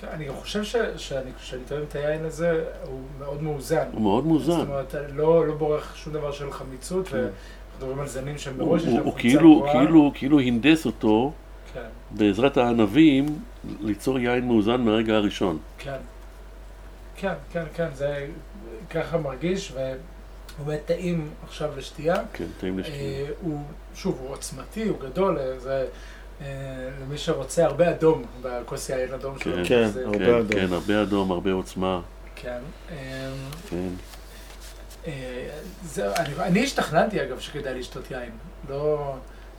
כן, 0.01 0.07
אני 0.13 0.29
חושב 0.29 0.63
ש- 0.63 0.75
שאני, 0.97 1.31
כשאני 1.39 1.61
טועם 1.67 1.83
את 1.83 1.95
היין 1.95 2.25
הזה, 2.25 2.63
הוא 2.85 2.99
מאוד 3.19 3.43
מאוזן. 3.43 3.87
הוא 3.93 4.01
מאוד 4.01 4.23
זאת 4.23 4.27
מוזן. 4.31 4.59
אומרת, 4.59 4.95
לא, 5.13 5.47
לא 5.47 5.53
בורח 5.53 5.95
שום 5.95 6.13
דבר 6.13 6.31
של 6.31 6.51
חמיצות, 6.51 7.07
כן. 7.07 7.15
ואנחנו 7.17 7.31
מדברים 7.77 7.99
על 7.99 8.07
זנים 8.07 8.27
הוא, 8.33 8.37
שמראש 8.37 8.81
יש 8.81 8.87
הוא, 8.87 8.93
להם 8.95 9.03
הוא 9.03 9.11
חומצה 9.11 9.21
כאילו, 9.21 9.55
גבוהה. 9.55 9.73
כאילו, 9.85 10.11
כאילו 10.15 10.39
הנדס 10.39 10.85
אותו 10.85 11.31
כן, 11.73 11.81
בעזרת 12.11 12.57
הענבים 12.57 13.25
ליצור 13.81 14.19
יין 14.19 14.47
מאוזן 14.47 14.81
מהרגע 14.81 15.13
הראשון. 15.15 15.57
כן. 15.77 15.97
כן, 17.15 17.33
כן, 17.51 17.63
כן, 17.75 17.87
זה 17.93 18.27
ככה 18.89 19.17
מרגיש, 19.17 19.71
והוא 19.75 19.95
באמת 20.67 20.79
טעים 20.85 21.29
עכשיו 21.43 21.69
לשתייה. 21.77 22.15
כן, 22.33 22.45
טעים 22.59 22.79
לשתייה. 22.79 22.97
אה, 22.99 23.25
הוא, 23.41 23.61
שוב, 23.95 24.17
הוא 24.21 24.29
עוצמתי, 24.33 24.87
הוא 24.87 24.97
גדול, 24.99 25.37
אה, 25.39 25.59
זה 25.59 25.85
למי 27.01 27.17
שרוצה 27.17 27.65
הרבה 27.65 27.89
אדום 27.91 28.23
בכוס 28.41 28.89
יין 28.89 29.13
אדום 29.13 29.39
שלו. 29.39 29.55
כן, 29.55 29.63
כן, 29.65 29.87
זה- 29.87 30.05
הרבה 30.05 30.17
כן, 30.17 30.33
אדום. 30.35 30.47
כן, 30.51 30.73
הרבה 30.73 31.01
אדום, 31.01 31.31
הרבה 31.31 31.51
עוצמה. 31.51 32.01
כן. 32.35 32.59
אה, 32.91 33.29
כן. 33.69 33.87
אה, 35.07 35.47
אני 36.39 36.63
השתכננתי 36.63 37.23
אגב 37.23 37.39
שכדאי 37.39 37.79
לשתות 37.79 38.11
יין. 38.11 38.29
לא, 38.69 39.13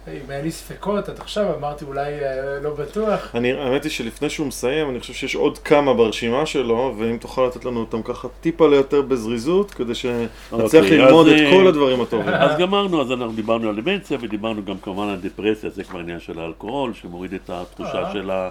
אם 0.09 0.31
היה 0.31 0.43
לי 0.43 0.51
ספקות 0.51 1.09
עד 1.09 1.19
עכשיו, 1.19 1.55
אמרתי 1.59 1.85
אולי 1.85 2.25
אה, 2.25 2.61
לא 2.63 2.75
בטוח. 2.75 3.35
אני, 3.35 3.53
האמת 3.53 3.85
היא 3.85 3.93
שלפני 3.93 4.31
שהוא 4.31 4.47
מסיים, 4.47 4.91
אני 4.91 5.01
חושב 5.01 5.13
שיש 5.13 5.35
עוד 5.35 5.59
כמה 5.59 5.95
ברשימה 5.95 6.47
שלו, 6.47 6.95
ואם 6.99 7.17
תוכל 7.17 7.47
לתת 7.47 7.65
לנו 7.65 7.81
אותם 7.81 8.03
ככה 8.03 8.29
טיפה 8.41 8.69
ליותר 8.69 9.03
בזריזות, 9.03 9.71
כדי 9.71 9.95
שנצליח 9.95 10.85
אוקיי, 10.85 10.99
ללמוד 10.99 11.27
אז, 11.27 11.33
את 11.33 11.41
אה, 11.41 11.51
כל 11.51 11.67
הדברים 11.67 12.01
הטובים. 12.01 12.35
אז 12.35 12.59
גמרנו, 12.59 13.01
אז 13.03 13.13
אנחנו 13.13 13.33
דיברנו 13.33 13.69
על 13.69 13.81
דמנציה 13.81 14.19
ודיברנו 14.21 14.65
גם 14.65 14.79
כמובן 14.79 15.09
על 15.09 15.17
דיפרסיה, 15.17 15.71
זה 15.71 15.85
כבר 15.85 15.99
עניין 15.99 16.21
של 16.21 16.41
האלכוהול, 16.41 16.95
שמוריד 16.95 17.35
את 17.35 17.51
התחושה 17.51 18.03
אה. 18.03 18.13
של, 18.13 18.31
ה, 18.31 18.51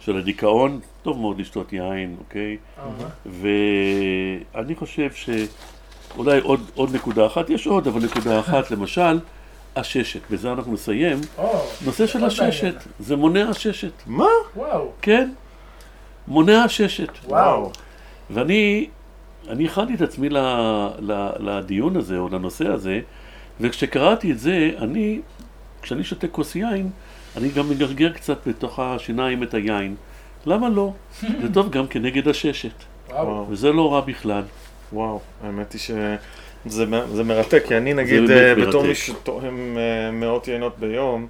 של 0.00 0.16
הדיכאון. 0.16 0.80
טוב 1.02 1.20
מאוד 1.20 1.40
לשתות 1.40 1.72
יין, 1.72 2.16
אוקיי? 2.18 2.56
ואני 3.26 4.74
חושב 4.74 5.10
שאולי 5.12 6.40
עוד, 6.40 6.60
עוד 6.74 6.94
נקודה 6.94 7.26
אחת, 7.26 7.50
יש 7.50 7.66
עוד, 7.66 7.86
אבל 7.86 8.00
נקודה 8.04 8.40
אחת, 8.40 8.70
למשל, 8.70 9.18
עששת, 9.74 10.20
בזה 10.30 10.52
אנחנו 10.52 10.72
נסיים. 10.72 11.20
או, 11.38 11.62
נושא 11.84 12.06
של 12.06 12.18
מעניין. 12.18 12.48
עששת, 12.48 12.74
זה 13.00 13.16
מונע 13.16 13.50
עששת, 13.50 13.92
מה? 14.06 14.26
וואו, 14.56 14.92
כן? 15.02 15.30
מונע 16.28 16.64
עששת. 16.64 17.10
וואו. 17.24 17.72
ואני 18.30 18.88
אני 19.48 19.66
הכנתי 19.66 19.94
את 19.94 20.00
עצמי 20.00 20.28
ל, 20.28 20.38
ל, 20.98 21.28
לדיון 21.38 21.96
הזה 21.96 22.18
או 22.18 22.28
לנושא 22.28 22.68
הזה, 22.68 23.00
וכשקראתי 23.60 24.32
את 24.32 24.38
זה, 24.38 24.70
אני, 24.78 25.20
כשאני 25.82 26.04
שותה 26.04 26.28
כוס 26.28 26.56
יין, 26.56 26.90
אני 27.36 27.48
גם 27.48 27.68
מגרגר 27.68 28.12
קצת 28.12 28.48
בתוך 28.48 28.78
השיניים 28.78 29.42
את 29.42 29.54
היין. 29.54 29.96
למה 30.46 30.68
לא? 30.68 30.92
זה 31.20 31.54
טוב 31.54 31.70
גם 31.70 31.86
כנגד 31.86 32.28
עששת, 32.28 32.74
וואו. 33.10 33.46
וזה 33.48 33.72
לא 33.72 33.94
רע 33.94 34.00
בכלל. 34.00 34.42
וואו, 34.92 35.20
האמת 35.44 35.72
היא 35.72 35.80
שזה 35.80 36.16
מ- 36.86 37.06
זה 37.14 37.24
מרתק, 37.24 37.62
כי 37.68 37.76
אני 37.76 37.94
נגיד, 37.94 38.30
אה, 38.30 38.54
בתור. 38.54 38.82
מי 38.86 38.94
שטועם 38.94 39.76
אה, 39.78 40.10
מאות 40.10 40.48
יינות 40.48 40.78
ביום, 40.78 41.26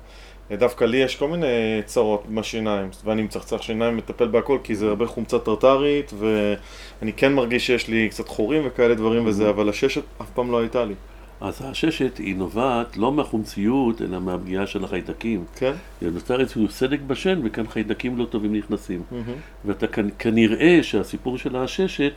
אה, 0.50 0.56
דווקא 0.56 0.84
לי 0.84 0.96
יש 0.96 1.16
כל 1.16 1.28
מיני 1.28 1.46
צרות 1.84 2.24
בשיניים, 2.34 2.88
ואני 3.04 3.22
מצחצח 3.22 3.62
שיניים, 3.62 3.96
מטפל 3.96 4.26
בהכל, 4.28 4.58
כי 4.64 4.74
זה 4.74 4.88
הרבה 4.88 5.06
חומצה 5.06 5.38
טרטרית, 5.38 6.12
ואני 6.18 7.12
כן 7.12 7.32
מרגיש 7.32 7.66
שיש 7.66 7.88
לי 7.88 8.08
קצת 8.08 8.28
חורים 8.28 8.62
וכאלה 8.66 8.94
דברים 8.94 9.26
וזה, 9.26 9.50
אבל 9.50 9.68
הששת 9.68 10.02
אף 10.22 10.30
פעם 10.34 10.50
לא 10.52 10.60
הייתה 10.60 10.84
לי, 10.84 10.94
אז 11.40 11.62
העששת 11.64 12.18
היא 12.18 12.36
נובעת 12.36 12.96
לא 12.96 13.12
מהחומציות, 13.12 14.02
אלא 14.02 14.20
מהפגיעה 14.20 14.66
של 14.66 14.84
החיידקים. 14.84 15.44
כן? 15.56 15.72
נוצר 16.02 16.40
איזשהו 16.40 16.68
סדק 16.68 16.98
בשן, 17.06 17.40
וכאן 17.44 17.66
חיידקים 17.68 18.18
לא 18.18 18.24
טובים 18.24 18.54
נכנסים. 18.56 19.02
מהמם. 19.10 19.24
ואתה 19.64 19.86
כנ- 19.86 20.10
כנראה 20.18 20.78
שהסיפור 20.82 21.38
של 21.38 21.56
העששת 21.56 22.12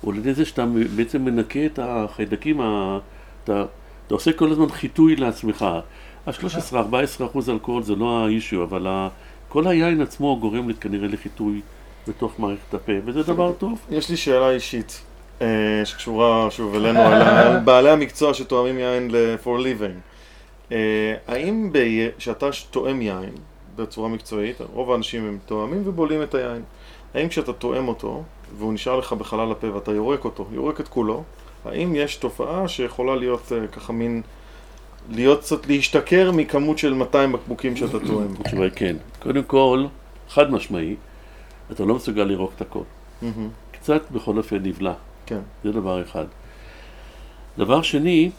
הוא 0.00 0.12
על 0.12 0.18
ידי 0.18 0.34
זה 0.34 0.44
שאתה 0.44 0.64
בעצם 0.96 1.24
מנקה 1.24 1.66
את 1.66 1.78
החיידקים, 1.82 2.60
ה- 2.60 2.98
אתה, 3.44 3.64
אתה 4.06 4.14
עושה 4.14 4.32
כל 4.32 4.50
הזמן 4.50 4.68
חיטוי 4.68 5.16
לעצמך. 5.16 5.66
ה-13-14 6.26 6.74
אחוז 7.26 7.50
אלכוהול 7.50 7.82
זה 7.82 7.94
לא 7.94 8.24
האישיו, 8.24 8.62
אבל 8.62 8.86
ה- 8.86 9.08
כל 9.48 9.66
היין 9.66 10.00
עצמו 10.02 10.38
גורם 10.40 10.72
כנראה 10.72 11.08
לחיטוי 11.08 11.60
בתוך 12.08 12.40
מערכת 12.40 12.74
הפה, 12.74 12.92
וזה 13.04 13.22
דבר 13.22 13.52
טוב. 13.52 13.78
יש 13.90 14.10
לי 14.10 14.16
שאלה 14.16 14.50
אישית, 14.50 15.00
אה, 15.42 15.46
שקשורה 15.84 16.50
שוב 16.50 16.74
אלינו, 16.74 17.00
על 17.00 17.22
בעלי 17.64 17.90
המקצוע 17.90 18.34
שתואמים 18.34 18.78
יין 18.78 19.10
ל- 19.10 19.34
for 19.44 19.58
living. 19.60 20.00
אה, 20.72 20.76
האם 21.28 21.70
כשאתה 22.18 22.46
תואם 22.70 23.02
יין 23.02 23.30
בצורה 23.76 24.08
מקצועית, 24.08 24.56
רוב 24.72 24.92
האנשים 24.92 25.24
הם 25.28 25.38
תואמים 25.46 25.82
ובולעים 25.84 26.22
את 26.22 26.34
היין, 26.34 26.62
האם 27.14 27.28
כשאתה 27.28 27.52
תואם 27.52 27.88
אותו, 27.88 28.22
והוא 28.58 28.72
נשאר 28.72 28.96
לך 28.96 29.12
בחלל 29.12 29.52
הפה 29.52 29.74
ואתה 29.74 29.92
יורק 29.92 30.24
אותו, 30.24 30.46
יורק 30.52 30.80
את 30.80 30.88
כולו, 30.88 31.22
האם 31.64 31.94
יש 31.94 32.16
תופעה 32.16 32.68
שיכולה 32.68 33.16
להיות 33.16 33.52
uh, 33.52 33.72
ככה 33.72 33.92
מין, 33.92 34.22
להיות 35.10 35.40
קצת 35.40 35.66
להשתכר 35.66 36.32
מכמות 36.32 36.78
של 36.78 36.94
200 36.94 37.32
בקבוקים 37.32 37.76
שאתה 37.76 38.00
תואם? 38.00 38.34
התשובה 38.40 38.62
היא 38.62 38.72
כן. 38.74 38.96
קודם 39.22 39.42
כל, 39.42 39.86
חד 40.28 40.50
משמעי, 40.50 40.96
אתה 41.72 41.84
לא 41.84 41.94
מסוגל 41.94 42.22
לירוק 42.22 42.52
את 42.56 42.60
הכל. 42.60 42.82
קצת 43.72 44.10
בכל 44.10 44.38
אופן 44.38 44.56
נבלע, 44.56 44.92
כן, 45.26 45.40
זה 45.64 45.72
דבר 45.72 46.02
אחד. 46.02 46.24
דבר 47.58 47.82
שני, 47.82 48.30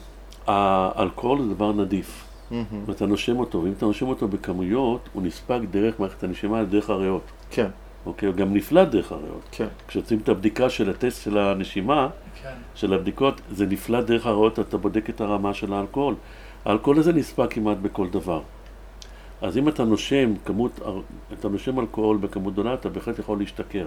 האלכוהול 0.47 1.41
זה 1.41 1.53
דבר 1.53 1.71
נדיף. 1.71 2.25
ואתה 2.85 3.05
נושם 3.05 3.39
אותו, 3.39 3.63
ואם 3.63 3.71
אתה 3.77 3.85
נושם 3.85 4.07
אותו 4.07 4.27
בכמויות, 4.27 5.09
הוא 5.13 5.23
נספג 5.23 5.59
דרך 5.71 5.99
מערכת 5.99 6.23
הנשימה, 6.23 6.63
דרך 6.63 6.89
הריאות. 6.89 7.21
כן, 7.51 7.67
אוקיי? 8.09 8.27
הוא 8.27 8.35
גם 8.35 8.53
נפלט 8.53 8.87
דרך 8.87 9.11
הריאות. 9.11 9.41
כן, 9.51 9.67
כשעושים 9.87 10.19
את 10.23 10.29
הבדיקה 10.29 10.69
של 10.69 10.89
הטסט 10.89 11.23
של 11.23 11.37
הנשימה, 11.37 12.09
כן. 12.43 12.49
של 12.75 12.93
הבדיקות, 12.93 13.41
זה 13.51 13.65
נפלט 13.65 14.05
דרך 14.05 14.25
הריאות, 14.25 14.59
אתה 14.59 14.77
בודק 14.77 15.09
את 15.09 15.21
הרמה 15.21 15.53
של 15.53 15.73
האלכוהול. 15.73 16.15
האלכוהול 16.65 16.99
הזה 16.99 17.13
נספג 17.13 17.47
כמעט 17.49 17.77
בכל 17.77 18.07
דבר. 18.07 18.41
אז 19.41 19.57
אם 19.57 19.67
אתה 19.67 19.83
נושם 19.83 20.33
כמות, 20.45 20.79
אתה 21.39 21.49
נושם 21.49 21.79
אלכוהול 21.79 22.17
בכמות 22.17 22.53
גדולה, 22.53 22.73
אתה 22.73 22.89
בהחלט 22.89 23.19
יכול 23.19 23.39
להשתכר. 23.39 23.85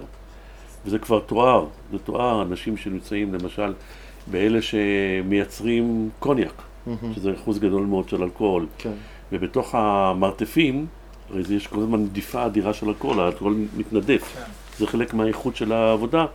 וזה 0.85 0.99
כבר 0.99 1.19
תואר, 1.19 1.65
זה 1.91 1.99
תואר, 1.99 2.41
אנשים 2.41 2.77
שנמצאים 2.77 3.33
למשל 3.33 3.73
באלה 4.27 4.59
שמייצרים 4.61 6.09
קוניאק, 6.19 6.61
מהמם, 6.87 7.13
שזה 7.13 7.33
אחוז 7.33 7.59
גדול 7.59 7.85
מאוד 7.85 8.09
של 8.09 8.23
אלכוהול. 8.23 8.65
כן, 8.77 8.91
ובתוך 9.31 9.75
המרתפים, 9.75 10.85
הרי 11.33 11.43
זה 11.43 11.55
יש 11.55 11.67
כל 11.67 11.79
הזמן 11.79 11.99
נדיפה 11.99 12.45
אדירה 12.45 12.73
של 12.73 12.87
אלכוהול, 12.87 13.19
האלכוהול 13.19 13.55
מתנדף. 13.77 14.35
כן. 14.35 14.51
זה 14.77 14.87
חלק 14.87 15.13
מהאיכות 15.13 15.55
של 15.55 15.71
העבודה, 15.71 16.25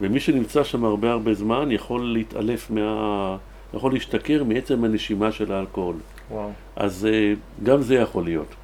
ומי 0.00 0.20
שנמצא 0.20 0.64
שם 0.64 0.84
הרבה 0.84 1.10
הרבה 1.10 1.34
זמן 1.34 1.70
יכול 1.70 2.12
להתעלף 2.12 2.70
מה... 2.70 3.36
יכול 3.74 3.92
להשתכר 3.92 4.44
מעצם 4.44 4.84
הנשימה 4.84 5.32
של 5.32 5.52
האלכוהול. 5.52 5.96
וואו. 6.30 6.50
אז 6.76 7.08
אה, 7.12 7.32
גם 7.62 7.82
זה 7.82 7.94
יכול 7.94 8.24
להיות. 8.24 8.54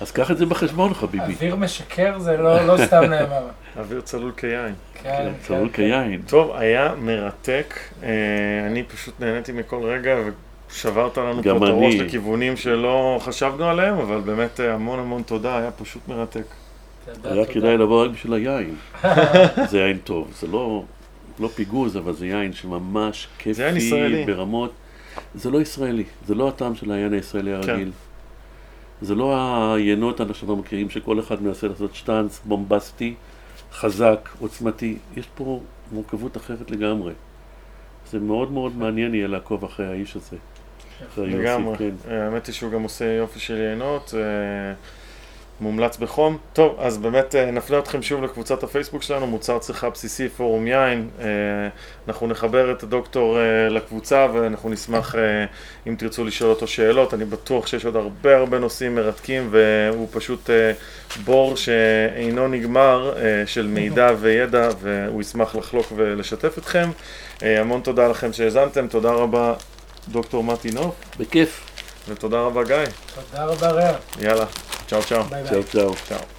אז 0.00 0.10
קח 0.10 0.30
את 0.30 0.38
זה 0.38 0.46
בחשבון, 0.46 0.94
חביבי. 0.94 1.32
אוויר 1.32 1.56
משקר 1.56 2.18
זה 2.18 2.36
לא 2.36 2.66
לא 2.66 2.86
סתם 2.86 3.02
נאמר. 3.02 3.48
אוויר 3.78 4.00
צלול 4.00 4.32
כיין. 4.36 4.74
כן, 4.94 5.32
צלול 5.42 5.68
כן. 5.68 5.72
כיין. 5.72 6.22
טוב, 6.26 6.56
היה 6.56 6.94
מרתק. 6.98 7.74
אה, 8.02 8.08
אני 8.66 8.82
פשוט 8.82 9.14
נהניתי 9.20 9.52
מכל 9.52 9.82
רגע 9.82 10.16
ושברת 10.70 11.18
לנו 11.18 11.42
פה 11.42 11.56
את 11.56 11.62
הראש. 11.62 11.94
לכיוונים 11.94 12.56
שלא 12.56 13.18
חשבנו 13.22 13.64
עליהם, 13.64 13.98
אבל 13.98 14.20
באמת 14.20 14.60
אה, 14.60 14.74
המון 14.74 14.98
המון 14.98 15.22
תודה, 15.22 15.58
היה 15.58 15.70
פשוט 15.70 16.08
מרתק. 16.08 16.44
תודה, 17.04 17.32
היה 17.32 17.44
תודה. 17.44 17.60
כדאי 17.60 17.78
לבוא 17.78 18.04
רק 18.04 18.10
בשביל 18.10 18.32
היין. 18.32 18.74
זה 19.70 19.78
יין 19.78 19.98
טוב, 19.98 20.32
זה 20.40 20.46
לא, 20.46 20.84
לא 21.40 21.48
פיגוז, 21.48 21.96
אבל 21.96 22.12
זה 22.12 22.26
יין 22.26 22.52
שממש 22.52 23.28
זה 23.52 23.62
יין 23.62 23.74
כיפי 23.74 23.86
ישראלי. 23.86 24.24
ברמות. 24.24 24.72
זה 25.34 25.50
לא 25.50 25.60
ישראלי, 25.60 26.04
זה 26.26 26.34
לא 26.34 26.48
הטעם 26.48 26.74
של 26.74 26.92
היין 26.92 27.12
הישראלי 27.12 27.52
הרגיל. 27.52 27.90
זה 29.02 29.14
לא 29.14 29.34
היינות 29.74 30.16
שאנחנו 30.16 30.56
מכירים 30.56 30.90
שכל 30.90 31.20
אחד 31.20 31.42
מנסה 31.42 31.68
לעשות 31.68 31.94
שטאנץ 31.94 32.40
בומבסטי, 32.44 33.14
חזק, 33.72 34.28
עוצמתי. 34.40 34.96
יש 35.16 35.26
פה 35.34 35.60
מורכבות 35.92 36.36
אחרת 36.36 36.70
לגמרי. 36.70 37.12
זה 38.10 38.18
מאוד 38.20 38.52
מאוד 38.52 38.76
מעניין 38.76 39.14
יהיה 39.14 39.26
לעקוב 39.26 39.64
אחרי 39.64 39.86
האיש 39.86 40.16
הזה. 40.16 40.36
לגמרי. 41.18 41.90
אה, 42.10 42.24
האמת 42.24 42.46
היא 42.46 42.54
שהוא 42.54 42.72
גם 42.72 42.82
עושה 42.82 43.04
יופי 43.04 43.40
של 43.40 43.56
יינות, 43.56 44.14
אה, 44.16 44.20
מומלץ 45.60 45.96
בחום. 45.96 46.38
טוב, 46.52 46.76
אז 46.80 46.98
באמת 46.98 47.34
אה, 47.34 47.50
נפנה 47.50 47.78
אתכם 47.78 48.02
שוב 48.02 48.24
לקבוצת 48.24 48.62
הפייסבוק 48.62 49.02
שלנו, 49.02 49.26
מוצר 49.26 49.58
צריכה 49.58 49.90
בסיסי 49.90 50.28
פורום 50.28 50.66
יין. 50.66 51.08
אנחנו 52.08 52.26
נחבר 52.26 52.72
את 52.72 52.82
הדוקטור 52.82 53.38
לקבוצה 53.70 54.26
ואנחנו 54.34 54.70
נשמח 54.70 55.14
אם 55.86 55.94
תרצו 55.98 56.24
לשאול 56.24 56.50
אותו 56.50 56.66
שאלות. 56.66 57.14
אני 57.14 57.24
בטוח 57.24 57.66
שיש 57.66 57.84
עוד 57.84 57.96
הרבה 57.96 58.36
הרבה 58.36 58.58
נושאים 58.58 58.94
מרתקים 58.94 59.48
והוא 59.50 60.08
פשוט 60.12 60.50
בור 61.24 61.56
שאינו 61.56 62.48
נגמר 62.48 63.14
של 63.46 63.66
מידע 63.66 64.10
וידע 64.20 64.68
והוא 64.80 65.20
ישמח 65.20 65.56
לחלוק 65.56 65.86
ולשתף 65.96 66.58
אתכם. 66.58 66.90
המון 67.42 67.80
תודה 67.80 68.08
לכם 68.08 68.32
שהאזנתם, 68.32 68.86
תודה 68.86 69.10
רבה 69.10 69.54
דוקטור 70.08 70.44
מתי 70.44 70.70
נוף. 70.70 70.94
בכיף. 71.18 71.60
ותודה 72.08 72.40
רבה 72.40 72.64
גיא. 72.64 72.76
תודה 73.14 73.44
רבה 73.44 73.70
רע. 73.70 73.96
יאללה, 74.20 74.44
צ'או 74.88 75.02
צ'או. 75.02 75.22
ביי 75.22 75.42
ביי. 75.42 75.50
צ'או 75.50 75.64
צ'או. 75.64 75.94
צ'או. 76.08 76.35